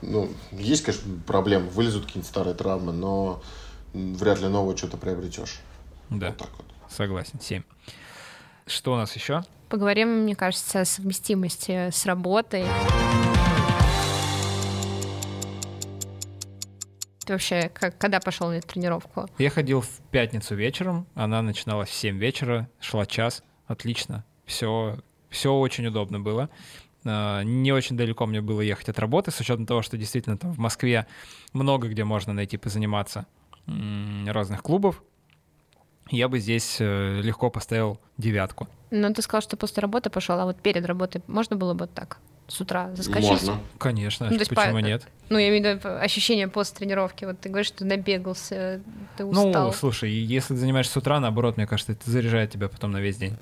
Ну, 0.01 0.29
есть, 0.51 0.83
конечно, 0.83 1.11
проблемы, 1.25 1.67
вылезут 1.69 2.05
какие-нибудь 2.05 2.29
старые 2.29 2.53
травмы, 2.53 2.93
но 2.93 3.41
вряд 3.93 4.39
ли 4.39 4.47
новое 4.47 4.75
что-то 4.75 4.97
приобретешь. 4.97 5.59
Да, 6.09 6.27
Вот 6.27 6.37
так 6.37 6.49
вот. 6.57 6.65
согласен, 6.89 7.39
7. 7.41 7.63
Что 8.67 8.93
у 8.93 8.95
нас 8.95 9.15
еще? 9.15 9.43
Поговорим, 9.69 10.23
мне 10.23 10.35
кажется, 10.35 10.81
о 10.81 10.85
совместимости 10.85 11.89
с 11.91 12.05
работой. 12.05 12.65
Ты 17.25 17.33
вообще 17.33 17.69
как, 17.73 17.97
когда 17.97 18.19
пошел 18.19 18.49
на 18.49 18.61
тренировку? 18.61 19.27
Я 19.39 19.49
ходил 19.49 19.81
в 19.81 19.89
пятницу 20.11 20.53
вечером, 20.55 21.07
она 21.15 21.41
начиналась 21.41 21.89
в 21.89 21.93
7 21.93 22.17
вечера, 22.19 22.69
шла 22.79 23.07
час, 23.07 23.41
отлично. 23.65 24.23
Все, 24.45 24.99
все 25.31 25.51
очень 25.51 25.87
удобно 25.87 26.19
было. 26.19 26.49
А, 27.05 27.41
Не 27.43 27.71
очень 27.71 27.95
далеко 27.97 28.25
мне 28.25 28.41
было 28.41 28.61
ехать 28.61 28.89
от 28.89 28.99
работы, 28.99 29.31
с 29.31 29.39
учетом 29.39 29.65
того, 29.65 29.81
что 29.81 29.97
действительно 29.97 30.37
там 30.37 30.51
в 30.51 30.57
Москве 30.57 31.05
много 31.53 31.87
где 31.87 32.03
можно 32.03 32.33
найти 32.33 32.57
позаниматься 32.57 33.25
разных 34.27 34.61
клубов. 34.61 35.03
Я 36.11 36.27
бы 36.27 36.37
здесь 36.39 36.77
э, 36.79 37.21
легко 37.21 37.49
поставил 37.49 37.99
девятку. 38.17 38.67
Ну, 38.91 39.11
ты 39.11 39.23
сказал, 39.23 39.41
что 39.41 39.57
после 39.57 39.81
работы 39.81 40.11
пошел, 40.11 40.39
а 40.39 40.45
вот 40.45 40.57
перед 40.61 40.85
работой 40.85 41.23
можно 41.25 41.55
было 41.55 41.73
бы 41.73 41.81
вот 41.81 41.93
так 41.95 42.19
с 42.47 42.61
утра 42.61 42.93
заскочить? 42.93 43.27
Можно. 43.27 43.59
Конечно, 43.79 44.27
Ну, 44.27 44.33
то 44.35 44.41
есть 44.41 44.53
почему 44.53 44.73
по- 44.75 44.85
нет? 44.85 45.07
Ну, 45.29 45.39
я 45.39 45.49
имею 45.49 45.79
в 45.79 45.83
виду 45.83 45.95
ощущение 45.97 46.47
после 46.47 46.77
тренировки. 46.77 47.25
Вот 47.25 47.39
ты 47.39 47.49
говоришь, 47.49 47.67
что 47.69 47.85
набегался, 47.85 48.81
ты 49.17 49.25
Ну, 49.25 49.47
устал. 49.47 49.73
слушай, 49.73 50.11
если 50.11 50.53
ты 50.53 50.59
занимаешься 50.59 50.93
с 50.93 50.97
утра, 50.97 51.19
наоборот, 51.19 51.57
мне 51.57 51.65
кажется, 51.65 51.93
это 51.93 52.09
заряжает 52.09 52.51
тебя 52.51 52.69
потом 52.69 52.91
на 52.91 53.01
весь 53.01 53.17
день. 53.17 53.35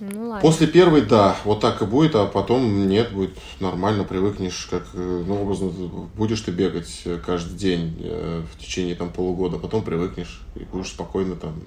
Ну, 0.00 0.28
ладно. 0.28 0.42
После 0.42 0.66
первой, 0.66 1.02
да, 1.02 1.36
вот 1.44 1.60
так 1.60 1.82
и 1.82 1.84
будет, 1.84 2.14
а 2.14 2.26
потом 2.26 2.88
нет, 2.88 3.12
будет 3.12 3.36
нормально, 3.60 4.04
привыкнешь, 4.04 4.68
как, 4.70 4.86
э, 4.94 5.24
ну, 5.26 5.42
образно, 5.42 5.70
будешь 6.14 6.40
ты 6.40 6.52
бегать 6.52 7.04
каждый 7.26 7.56
день 7.56 7.96
э, 8.00 8.42
в 8.52 8.58
течение 8.58 8.94
там 8.94 9.10
полугода, 9.10 9.58
потом 9.58 9.82
привыкнешь 9.82 10.40
и 10.54 10.60
будешь 10.64 10.90
спокойно 10.90 11.36
там 11.36 11.62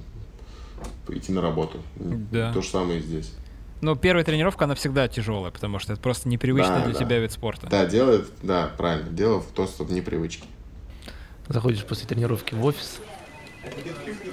идти 1.10 1.32
на 1.32 1.42
работу. 1.42 1.80
Да. 1.96 2.54
То 2.54 2.62
же 2.62 2.70
самое 2.70 3.00
и 3.00 3.04
здесь. 3.04 3.34
Но 3.82 3.96
первая 3.96 4.24
тренировка, 4.24 4.66
она 4.66 4.76
всегда 4.76 5.08
тяжелая, 5.08 5.52
потому 5.52 5.80
что 5.80 5.94
это 5.94 6.02
просто 6.02 6.30
непривычно 6.30 6.80
Да, 6.80 6.84
для 6.86 6.94
да. 6.94 7.00
тебя 7.00 7.20
вид 7.20 7.32
спорта. 7.32 7.68
Да, 7.68 7.86
делает, 7.86 8.28
да, 8.44 8.72
правильно, 8.78 9.10
дело 9.10 9.42
в 9.42 9.48
том, 9.48 9.68
что 9.68 9.84
в 9.84 9.92
непривычке. 9.92 10.46
Заходишь 11.48 11.84
после 11.84 12.08
тренировки 12.08 12.54
в 12.54 12.64
офис, 12.64 13.00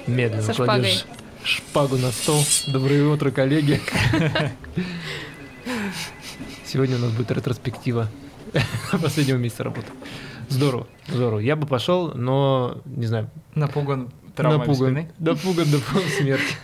медленно 0.06 0.42
Со 0.42 0.54
кладешь 0.54 1.04
шпагу 1.48 1.96
на 1.96 2.10
стол. 2.12 2.42
Доброе 2.68 3.04
утро, 3.08 3.30
коллеги. 3.30 3.80
Сегодня 6.66 6.96
у 6.96 7.00
нас 7.00 7.10
будет 7.12 7.30
ретроспектива 7.30 8.10
последнего 9.02 9.38
месяца 9.38 9.64
работы. 9.64 9.86
Здорово, 10.50 10.86
здорово. 11.08 11.38
Я 11.40 11.56
бы 11.56 11.66
пошел, 11.66 12.12
но 12.14 12.80
не 12.84 13.06
знаю, 13.06 13.30
Напуган 13.54 14.10
травмой 14.34 14.66
напуган, 14.68 14.92
спины. 14.92 15.10
напуган 15.18 15.70
до 15.70 15.78
полусмерти. 15.78 16.54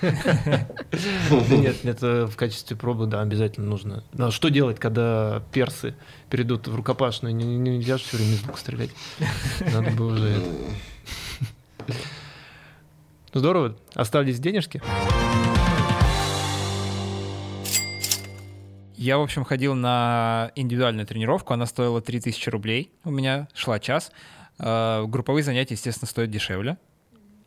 Нет, 1.61 1.85
это 1.85 2.27
в 2.27 2.37
качестве 2.37 2.77
пробы, 2.77 3.07
да, 3.07 3.21
обязательно 3.23 3.67
нужно. 3.67 4.05
Но 4.13 4.31
что 4.31 4.49
делать, 4.49 4.79
когда 4.79 5.43
персы 5.53 5.95
перейдут 6.31 6.69
в 6.69 6.75
рукопашную? 6.75 7.35
Не- 7.35 7.45
не- 7.45 7.77
Нельзя 7.79 7.97
же 7.99 8.05
все 8.05 8.17
время 8.19 8.35
из 8.35 8.43
лука 8.47 8.59
стрелять. 8.59 8.91
Надо 9.73 9.91
бы 9.91 10.07
уже 10.07 10.29
это. 10.29 11.95
Здорово. 13.35 13.77
Остались 13.95 14.39
денежки? 14.39 14.81
Я, 18.97 19.19
в 19.19 19.23
общем, 19.23 19.45
ходил 19.45 19.75
на 19.75 20.53
индивидуальную 20.55 21.05
тренировку, 21.05 21.53
она 21.53 21.67
стоила 21.67 22.01
3000 22.01 22.49
рублей 22.49 22.93
у 23.03 23.11
меня, 23.11 23.49
шла 23.53 23.81
час. 23.81 24.13
Э, 24.59 25.05
Групповые 25.07 25.43
занятия, 25.43 25.75
естественно, 25.75 26.09
стоят 26.09 26.31
дешевле. 26.31 26.79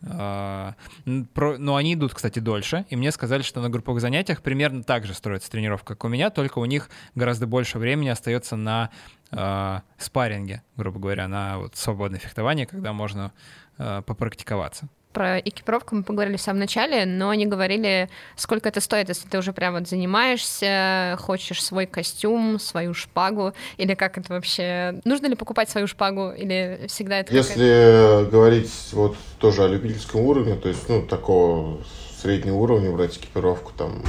Э, 0.01 0.73
Но 1.05 1.75
они 1.77 1.93
идут, 1.93 2.13
кстати, 2.13 2.39
дольше. 2.39 2.85
И 2.89 2.95
мне 2.97 3.11
сказали, 3.13 3.41
что 3.41 3.61
на 3.61 3.69
групповых 3.69 4.01
занятиях 4.01 4.43
примерно 4.43 4.83
так 4.83 5.05
же 5.05 5.13
строится 5.13 5.49
тренировка, 5.49 5.95
как 5.95 6.03
у 6.03 6.09
меня, 6.09 6.29
только 6.29 6.59
у 6.59 6.65
них 6.65 6.89
гораздо 7.15 7.47
больше 7.47 7.79
времени 7.79 8.09
остается 8.09 8.57
на 8.57 8.89
э, 9.31 9.79
спарринге, 9.97 10.63
грубо 10.75 10.99
говоря, 10.99 11.29
на 11.29 11.59
вот 11.59 11.77
свободное 11.77 12.19
фехтование, 12.19 12.67
когда 12.67 12.91
можно 12.91 13.31
попрактиковаться. 13.77 14.89
Про 15.17 15.39
экипировку 15.39 15.95
мы 15.95 16.03
поговорили 16.03 16.37
в 16.37 16.41
самом 16.41 16.59
начале, 16.59 17.03
но 17.07 17.33
не 17.33 17.47
говорили, 17.47 18.07
сколько 18.35 18.69
это 18.69 18.79
стоит, 18.81 19.09
если 19.09 19.27
ты 19.27 19.39
уже 19.39 19.51
прям 19.51 19.73
вот 19.73 19.87
занимаешься, 19.87 21.17
хочешь 21.19 21.63
свой 21.63 21.87
костюм, 21.87 22.59
свою 22.59 22.93
шпагу, 22.93 23.53
или 23.77 23.95
как 23.95 24.19
это 24.19 24.31
вообще... 24.33 25.01
Нужно 25.05 25.25
ли 25.25 25.33
покупать 25.33 25.71
свою 25.71 25.87
шпагу, 25.87 26.29
или 26.29 26.85
всегда 26.87 27.17
это 27.21 27.33
какая-то- 27.33 27.49
Если 27.49 28.29
говорить 28.29 28.71
вот 28.91 29.17
тоже 29.39 29.63
о 29.63 29.67
любительском 29.67 30.21
уровне, 30.21 30.53
то 30.53 30.69
есть, 30.69 30.87
ну, 30.87 31.01
такого 31.01 31.79
среднего 32.21 32.57
уровня 32.57 32.91
брать 32.91 33.17
экипировку, 33.17 33.71
там, 33.75 34.03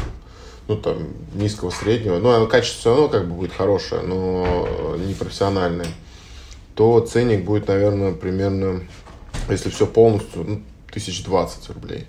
ну, 0.66 0.76
там, 0.76 1.08
низкого, 1.32 1.70
среднего, 1.70 2.18
ну, 2.18 2.28
а 2.28 2.46
качество 2.46 2.80
все 2.80 2.90
равно 2.90 3.08
как 3.08 3.26
бы 3.26 3.32
будет 3.34 3.54
хорошее, 3.54 4.02
но 4.02 4.68
не 4.98 5.14
профессиональное, 5.14 5.88
то 6.74 7.00
ценник 7.00 7.46
будет, 7.46 7.66
наверное, 7.66 8.12
примерно, 8.12 8.82
если 9.48 9.70
все 9.70 9.86
полностью, 9.86 10.44
ну, 10.44 10.62
тысяч 10.92 11.24
двадцать 11.24 11.68
рублей. 11.70 12.06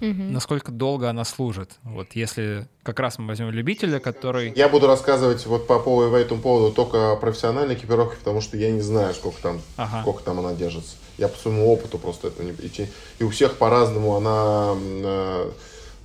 Насколько 0.00 0.72
долго 0.72 1.08
она 1.08 1.24
служит? 1.24 1.78
Вот 1.84 2.08
если 2.14 2.66
как 2.82 2.98
раз 2.98 3.18
мы 3.20 3.28
возьмем 3.28 3.50
любителя, 3.50 4.00
который... 4.00 4.52
Я 4.56 4.68
буду 4.68 4.88
рассказывать 4.88 5.46
вот 5.46 5.68
по, 5.68 5.78
поводу, 5.78 6.10
по 6.10 6.16
этому 6.16 6.40
поводу 6.40 6.74
только 6.74 7.12
о 7.12 7.16
профессиональной 7.16 7.76
экипировке, 7.76 8.16
потому 8.16 8.40
что 8.40 8.56
я 8.56 8.72
не 8.72 8.80
знаю, 8.80 9.14
сколько 9.14 9.40
там, 9.40 9.60
Ага. 9.76 10.02
сколько 10.02 10.24
там 10.24 10.40
она 10.40 10.54
держится. 10.54 10.96
Я 11.18 11.28
по 11.28 11.38
своему 11.38 11.72
опыту 11.72 11.98
просто 11.98 12.28
это 12.28 12.42
не... 12.42 12.50
И, 12.50 12.88
и 13.20 13.22
у 13.22 13.30
всех 13.30 13.58
по-разному 13.58 14.16
она... 14.16 14.74
э, 14.76 15.52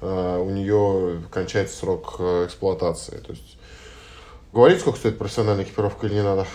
э, 0.02 0.44
у 0.46 0.50
нее 0.52 1.24
кончается 1.32 1.78
срок 1.78 2.18
э, 2.20 2.46
эксплуатации. 2.46 3.18
То 3.18 3.32
есть 3.32 3.58
говорить, 4.54 4.80
сколько 4.80 5.00
стоит 5.00 5.18
профессиональная 5.18 5.64
экипировка 5.64 6.06
или 6.06 6.14
не 6.14 6.24
надо? 6.24 6.46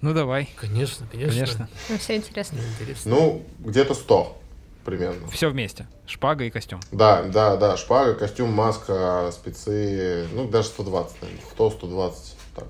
Ну 0.00 0.14
давай, 0.14 0.48
Конечно, 0.56 1.06
конечно. 1.10 1.34
конечно. 1.34 1.68
Ну, 1.88 1.98
все 1.98 2.16
интересно. 2.16 2.58
Интересно. 2.78 3.10
Ну, 3.10 3.42
где-то 3.58 3.94
100 3.94 4.40
примерно. 4.84 5.28
Все 5.28 5.50
вместе. 5.50 5.88
Шпага 6.06 6.44
и 6.44 6.50
костюм. 6.50 6.80
Да, 6.92 7.22
да, 7.22 7.56
да, 7.56 7.76
шпага, 7.76 8.14
костюм, 8.14 8.50
маска, 8.52 9.30
спецы, 9.32 10.28
ну, 10.32 10.48
даже 10.48 10.68
120, 10.68 11.20
наверное, 11.22 11.44
100, 11.50 11.70
120, 11.70 12.36
так, 12.54 12.64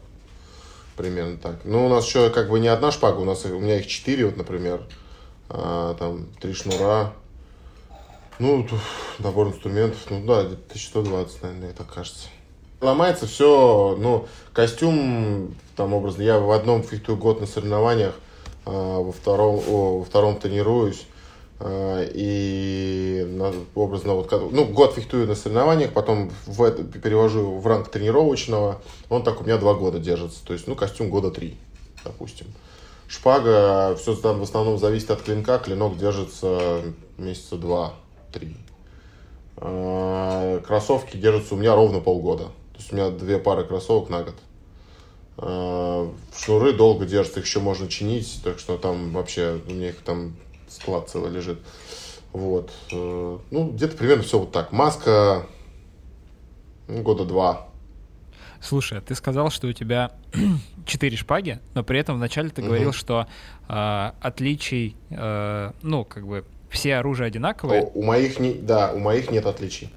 примерно 0.97 1.37
так. 1.37 1.61
Ну, 1.64 1.87
у 1.87 1.89
нас 1.89 2.07
еще 2.07 2.31
как 2.31 2.49
бы 2.49 2.59
не 2.61 2.68
одна 2.68 2.91
шпага, 2.91 3.18
у 3.18 3.24
нас, 3.24 3.45
у 3.45 3.59
меня 3.61 3.79
их 3.79 3.87
четыре, 3.87 4.24
вот, 4.26 4.37
например, 4.37 4.83
А, 5.51 5.95
там, 5.95 6.26
три 6.41 6.53
шнура, 6.53 7.14
ну, 8.39 8.66
набор 9.18 9.49
инструментов, 9.49 10.01
ну, 10.11 10.24
да, 10.26 10.45
где-то 10.45 10.62
1120, 10.68 11.43
наверное, 11.43 11.64
мне 11.66 11.72
так 11.74 11.93
кажется. 11.93 12.29
Ломается 12.81 13.26
все, 13.26 13.97
ну, 13.99 14.29
костюм, 14.53 15.55
там, 15.74 15.95
образно, 15.95 16.22
я 16.22 16.39
в 16.39 16.53
одном 16.53 16.85
фехтую 16.85 17.18
год 17.18 17.41
на 17.41 17.47
соревнованиях, 17.47 18.14
а, 18.64 19.01
во 19.01 19.11
втором, 19.11 19.61
о, 19.66 19.99
во 19.99 20.05
втором 20.05 20.37
тренируюсь, 20.37 21.07
а, 21.59 22.05
и 22.05 23.26
образно 23.74 24.14
вот 24.14 24.31
ну 24.53 24.64
год 24.66 24.95
фехтую 24.95 25.26
на 25.26 25.35
соревнованиях, 25.35 25.93
потом 25.93 26.31
в 26.47 26.62
это 26.62 26.85
перевожу 26.85 27.59
в 27.59 27.66
ранг 27.66 27.89
тренировочного, 27.89 28.81
он 29.09 29.24
так 29.24 29.41
у 29.41 29.45
меня 29.45 29.59
два 29.59 29.74
года 29.74 29.99
держится, 29.99 30.45
то 30.47 30.53
есть 30.53 30.68
ну 30.68 30.76
костюм 30.76 31.11
года 31.11 31.33
три, 31.33 31.59
допустим. 32.05 32.47
Шпага, 33.09 33.97
все 33.97 34.14
там 34.14 34.39
в 34.39 34.43
основном 34.43 34.79
зависит 34.79 35.11
от 35.11 35.22
клинка, 35.22 35.59
клинок 35.59 35.97
держится 35.97 36.83
месяца 37.16 37.57
два-три. 37.57 38.55
А, 39.57 40.61
Кроссовки 40.61 41.16
держатся 41.16 41.55
у 41.55 41.59
меня 41.59 41.74
ровно 41.74 42.01
полгода, 42.01 42.51
то 42.79 42.83
есть 42.83 42.93
у 42.93 42.97
меня 42.97 43.11
две 43.11 43.39
пары 43.41 43.64
кроссовок 43.64 44.09
на 44.09 44.22
год. 44.22 44.35
А, 45.37 46.14
Шнуры 46.33 46.72
долго 46.72 47.07
держатся, 47.07 47.41
их 47.41 47.47
еще 47.47 47.59
можно 47.59 47.89
чинить, 47.89 48.41
так 48.45 48.61
что 48.61 48.79
там 48.79 49.11
вообще 49.12 49.61
у 49.66 49.72
меня 49.72 49.89
их 49.89 49.97
там 49.97 50.37
склад 50.68 51.11
целый 51.11 51.33
лежит. 51.33 51.59
Вот. 52.33 52.70
Э, 52.93 53.39
Ну, 53.51 53.70
где-то 53.72 53.97
примерно 53.97 54.22
все 54.22 54.39
вот 54.39 54.53
так. 54.53 54.70
Маска 54.70 55.47
ну, 56.87 57.03
года 57.03 57.24
два. 57.24 57.66
Слушай, 58.61 58.99
а 58.99 59.01
ты 59.01 59.16
сказал, 59.16 59.51
что 59.51 59.66
у 59.66 59.72
тебя 59.72 60.12
четыре 60.87 61.16
шпаги, 61.16 61.59
но 61.74 61.83
при 61.83 61.99
этом 61.99 62.14
вначале 62.16 62.51
ты 62.51 62.61
Мгм. 62.62 62.68
говорил, 62.68 62.93
что 62.93 63.26
а, 63.66 64.14
отличий, 64.20 64.95
э, 65.11 65.72
ну, 65.83 66.05
как 66.05 66.29
бы 66.29 66.45
все 66.70 66.95
оружия 66.97 67.26
одинаковые. 67.26 67.83
О, 67.83 67.91
У 67.95 68.03
моих 68.05 68.39
не, 68.39 68.55
да, 68.55 68.93
у 68.93 68.99
моих 68.99 69.33
нет 69.33 69.47
отличий. 69.47 69.91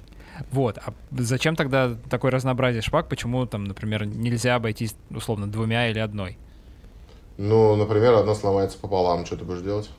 Вот. 0.50 0.78
А 0.78 0.92
зачем 1.10 1.56
тогда 1.56 1.96
такое 2.10 2.30
разнообразие 2.30 2.82
шпаг? 2.82 3.08
Почему 3.08 3.46
там, 3.46 3.64
например, 3.64 4.06
нельзя 4.06 4.54
обойтись 4.56 4.94
условно 5.10 5.46
двумя 5.50 5.88
или 5.90 5.98
одной? 5.98 6.38
Ну, 7.38 7.76
например, 7.76 8.14
одна 8.14 8.34
сломается 8.34 8.78
пополам, 8.78 9.26
что 9.26 9.36
ты 9.36 9.44
будешь 9.44 9.62
делать? 9.62 9.90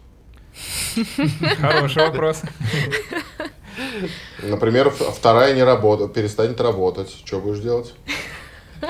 Хороший 1.60 2.04
вопрос. 2.06 2.42
Например, 4.42 4.90
вторая 4.90 5.54
не 5.56 5.64
работает, 5.64 6.14
перестанет 6.14 6.62
работать. 6.62 7.16
Что 7.26 7.40
будешь 7.40 7.60
делать? 7.60 7.94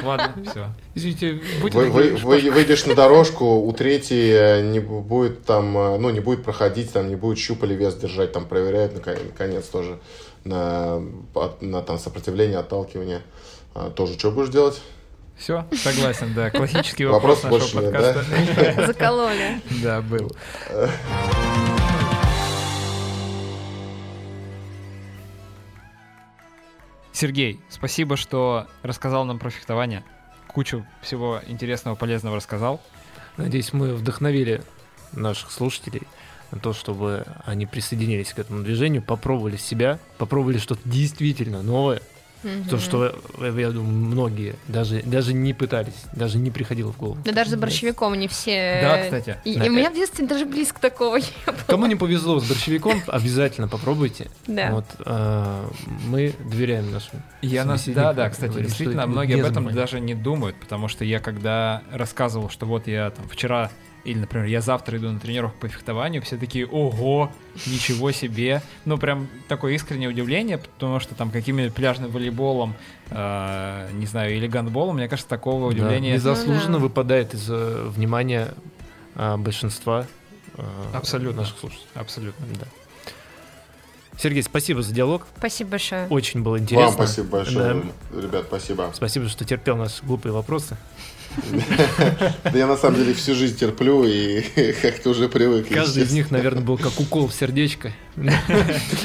Ладно, 0.02 0.34
все. 0.50 0.66
Извините, 0.96 1.40
будьте 1.62 1.78
Вы, 1.78 1.90
вы- 1.92 2.16
вы- 2.16 2.50
выйдешь 2.52 2.86
на 2.88 2.96
дорожку, 2.96 3.46
у 3.46 3.72
третьей 3.74 4.32
э, 4.32 4.62
не 4.72 4.80
будет 4.80 5.46
там, 5.46 5.78
э, 5.78 5.98
ну, 6.00 6.10
не 6.10 6.20
будет 6.20 6.44
проходить, 6.44 6.92
там, 6.92 7.10
не 7.10 7.16
будет 7.16 7.38
щуп 7.38 7.64
или 7.64 7.76
вес 7.76 7.94
держать, 7.96 8.32
там, 8.32 8.46
проверяют, 8.46 8.94
нако- 8.96 9.24
наконец, 9.24 9.66
тоже 9.68 10.00
на, 10.44 11.02
на 11.62 11.82
там, 11.82 11.98
сопротивление, 11.98 12.58
отталкивание. 12.60 13.22
А, 13.74 13.90
тоже 13.90 14.18
что 14.18 14.32
будешь 14.32 14.50
делать? 14.50 14.82
Все, 15.38 15.66
согласен, 15.72 16.34
да. 16.34 16.52
Классический 16.52 17.06
вопрос, 17.06 17.44
Вопрос 17.44 17.62
нашего 17.64 17.82
больше 17.82 17.98
нет, 17.98 18.26
подкаста. 18.66 18.88
Закололи. 18.88 19.62
Да, 19.84 20.02
был. 20.02 20.32
Сергей, 27.12 27.60
спасибо, 27.70 28.18
что 28.18 28.68
рассказал 28.82 29.26
нам 29.26 29.40
про 29.40 29.50
фехтование. 29.50 30.04
Кучу 30.48 30.86
всего 31.02 31.42
интересного, 31.48 31.96
полезного 31.96 32.36
рассказал. 32.36 32.82
Надеюсь, 33.38 33.74
мы 33.74 33.94
вдохновили 33.94 34.62
наших 35.14 35.52
слушателей 35.52 36.04
то, 36.62 36.74
чтобы 36.74 37.26
они 37.46 37.66
присоединились 37.66 38.34
к 38.34 38.40
этому 38.40 38.64
движению, 38.64 39.02
попробовали 39.02 39.58
себя, 39.58 40.00
попробовали 40.18 40.58
что-то 40.58 40.82
действительно 40.86 41.62
новое, 41.62 42.02
то, 42.44 42.50
Мгм. 42.76 42.80
что, 42.80 43.16
э, 43.40 43.56
я 43.58 43.72
думаю, 43.72 43.88
многие 43.96 44.56
даже, 44.68 45.02
даже 45.04 45.34
не 45.34 45.54
пытались, 45.54 45.94
даже 46.14 46.38
не 46.40 46.52
приходило 46.52 46.92
в 46.92 46.98
голову. 46.98 47.18
Да 47.24 47.32
даже 47.32 47.52
за 47.52 47.58
борщевиком 47.58 48.16
не 48.20 48.28
все... 48.28 48.80
Да, 48.82 49.02
кстати. 49.04 49.38
И, 49.46 49.56
Да. 49.56 49.66
и 49.66 49.70
у 49.70 49.72
меня 49.72 49.90
в 49.90 49.94
детстве 49.96 50.28
даже 50.28 50.46
близко 50.46 50.82
такого 50.82 51.16
не 51.16 51.24
было. 51.46 51.56
Кому 51.68 51.86
не 51.86 51.96
повезло 51.96 52.42
с 52.42 52.44
борщевиком, 52.50 53.02
обязательно 53.08 53.70
попробуйте. 53.70 54.30
Да. 54.46 54.72
Вот 54.72 54.86
э, 55.06 55.68
мы 56.06 56.34
доверяем 56.52 56.92
нашим. 56.92 57.22
Я 57.42 57.64
нас, 57.64 57.86
да, 57.88 58.12
да, 58.12 58.30
кстати, 58.30 58.50
говорим, 58.52 58.68
действительно, 58.68 59.08
многие 59.08 59.40
об 59.42 59.50
этом 59.50 59.74
даже 59.74 60.02
не 60.02 60.14
думают, 60.14 60.58
потому 60.60 60.90
что 60.90 61.06
я 61.06 61.22
когда 61.22 61.82
рассказывал, 61.94 62.50
что 62.50 62.66
вот 62.66 62.88
я 62.88 63.10
там 63.12 63.26
вчера 63.30 63.72
или, 64.04 64.20
например, 64.20 64.48
я 64.48 64.60
завтра 64.62 64.98
иду 64.98 65.10
на 65.12 65.20
тренировку 65.20 65.58
по 65.60 65.68
фехтованию, 65.70 66.22
все 66.22 66.38
такие, 66.38 66.66
ого, 66.68 67.32
ничего 67.66 68.12
себе. 68.12 68.62
Ну, 68.86 68.98
прям 68.98 69.30
такое 69.48 69.74
искреннее 69.74 70.10
удивление, 70.10 70.58
потому 70.58 71.00
что 71.00 71.16
там 71.16 71.32
каким-нибудь 71.32 71.74
пляжным 71.74 72.12
волейболом, 72.12 72.76
э, 73.10 73.90
не 73.94 74.06
знаю, 74.06 74.36
или 74.36 74.48
гандболом, 74.48 74.98
мне 74.98 75.08
кажется, 75.08 75.30
такого 75.30 75.72
Да, 75.72 75.76
удивления... 75.78 76.14
незаслуженно 76.14 76.74
Ну 76.74 76.78
да. 76.80 76.84
выпадает 76.84 77.34
из 77.34 77.50
э, 77.50 77.88
внимания 77.90 78.54
э, 79.16 79.38
большинства 79.38 80.06
э, 80.58 80.64
Абсолютно. 80.94 81.42
наших 81.42 81.58
слушателей. 81.60 81.88
Абсолютно. 81.96 82.46
Да. 82.60 82.66
Сергей, 84.20 84.44
спасибо 84.44 84.82
за 84.84 84.94
диалог. 84.94 85.26
Спасибо 85.38 85.72
большое. 85.72 86.08
Очень 86.08 86.44
было 86.44 86.60
интересно. 86.60 86.86
Вам 86.88 86.94
спасибо 86.94 87.28
большое, 87.30 87.84
ребят, 88.16 88.46
спасибо. 88.48 88.92
Спасибо, 88.94 89.28
что 89.28 89.44
терпел 89.46 89.76
наши 89.76 90.06
глупые 90.06 90.34
вопросы. 90.34 90.78
Да 92.44 92.58
я 92.58 92.68
на 92.68 92.78
самом 92.78 92.98
деле 92.98 93.14
всю 93.14 93.34
жизнь 93.36 93.58
терплю 93.58 94.04
и 94.04 94.42
как-то 94.82 95.10
уже 95.10 95.30
привык. 95.30 95.68
Каждый 95.70 96.04
из 96.04 96.12
них, 96.12 96.32
наверное, 96.32 96.64
был 96.64 96.78
как 96.78 97.00
укол 97.00 97.28
в 97.28 97.34
сердечко. 97.34 97.92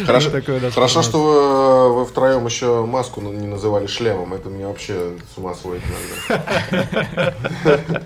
Хорошо, 0.06 1.02
что 1.02 1.22
вы, 1.22 1.94
вы 2.00 2.06
втроем 2.06 2.44
еще 2.46 2.84
маску 2.84 3.20
не 3.20 3.46
называли 3.46 3.86
шлемом. 3.86 4.34
Это 4.34 4.48
мне 4.50 4.66
вообще 4.66 5.16
с 5.34 5.38
ума 5.38 5.54
сводит 5.54 5.82
иногда. 6.28 8.02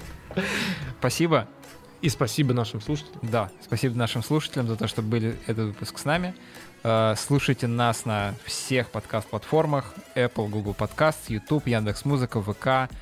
Спасибо. 0.98 1.48
И 2.00 2.08
спасибо 2.08 2.52
нашим 2.52 2.80
слушателям. 2.80 3.20
Да, 3.22 3.50
спасибо 3.64 3.96
нашим 3.96 4.24
слушателям 4.24 4.66
за 4.66 4.76
то, 4.76 4.88
что 4.88 5.02
были 5.02 5.36
этот 5.46 5.66
выпуск 5.66 5.98
с 5.98 6.04
нами. 6.04 6.34
Э, 6.82 7.14
Слушайте 7.16 7.68
нас 7.68 8.04
на 8.04 8.34
всех 8.44 8.90
подкаст-платформах. 8.90 9.94
Apple, 10.16 10.48
Google 10.48 10.74
Podcast, 10.76 11.18
YouTube, 11.28 11.68
Яндекс.Музыка, 11.68 12.42
ВК. 12.42 12.92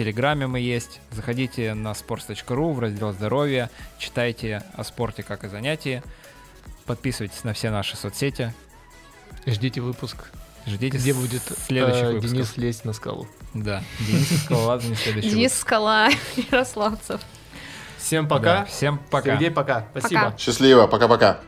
Телеграме 0.00 0.46
мы 0.46 0.60
есть. 0.60 0.98
Заходите 1.10 1.74
на 1.74 1.92
sports.ru 1.92 2.72
в 2.72 2.78
раздел 2.80 3.12
«Здоровье». 3.12 3.68
Читайте 3.98 4.62
о 4.72 4.82
спорте 4.82 5.22
как 5.22 5.44
о 5.44 5.50
занятии. 5.50 6.02
Подписывайтесь 6.86 7.44
на 7.44 7.52
все 7.52 7.68
наши 7.68 7.98
соцсети. 7.98 8.54
Ждите 9.44 9.82
выпуск, 9.82 10.30
Ждите 10.66 10.96
где 10.96 11.12
будет 11.12 11.42
э, 11.50 12.14
выпусков. 12.14 12.32
Денис 12.32 12.56
лезть 12.56 12.86
на 12.86 12.94
скалу. 12.94 13.28
Да, 13.52 13.82
Денис 13.98 14.44
Скалолазни 14.44 14.94
следующий 14.94 15.28
Денис 15.32 15.50
выпуск. 15.50 15.66
Скала, 15.66 16.08
Ярославцев. 16.50 17.20
Всем 17.98 18.26
Да, 18.26 18.36
пока. 18.36 18.64
Всем 18.64 18.98
пока. 19.10 19.32
Сергей, 19.32 19.50
пока. 19.50 19.86
Спасибо. 19.90 20.20
Пока. 20.22 20.38
Счастливо, 20.38 20.86
пока-пока. 20.86 21.40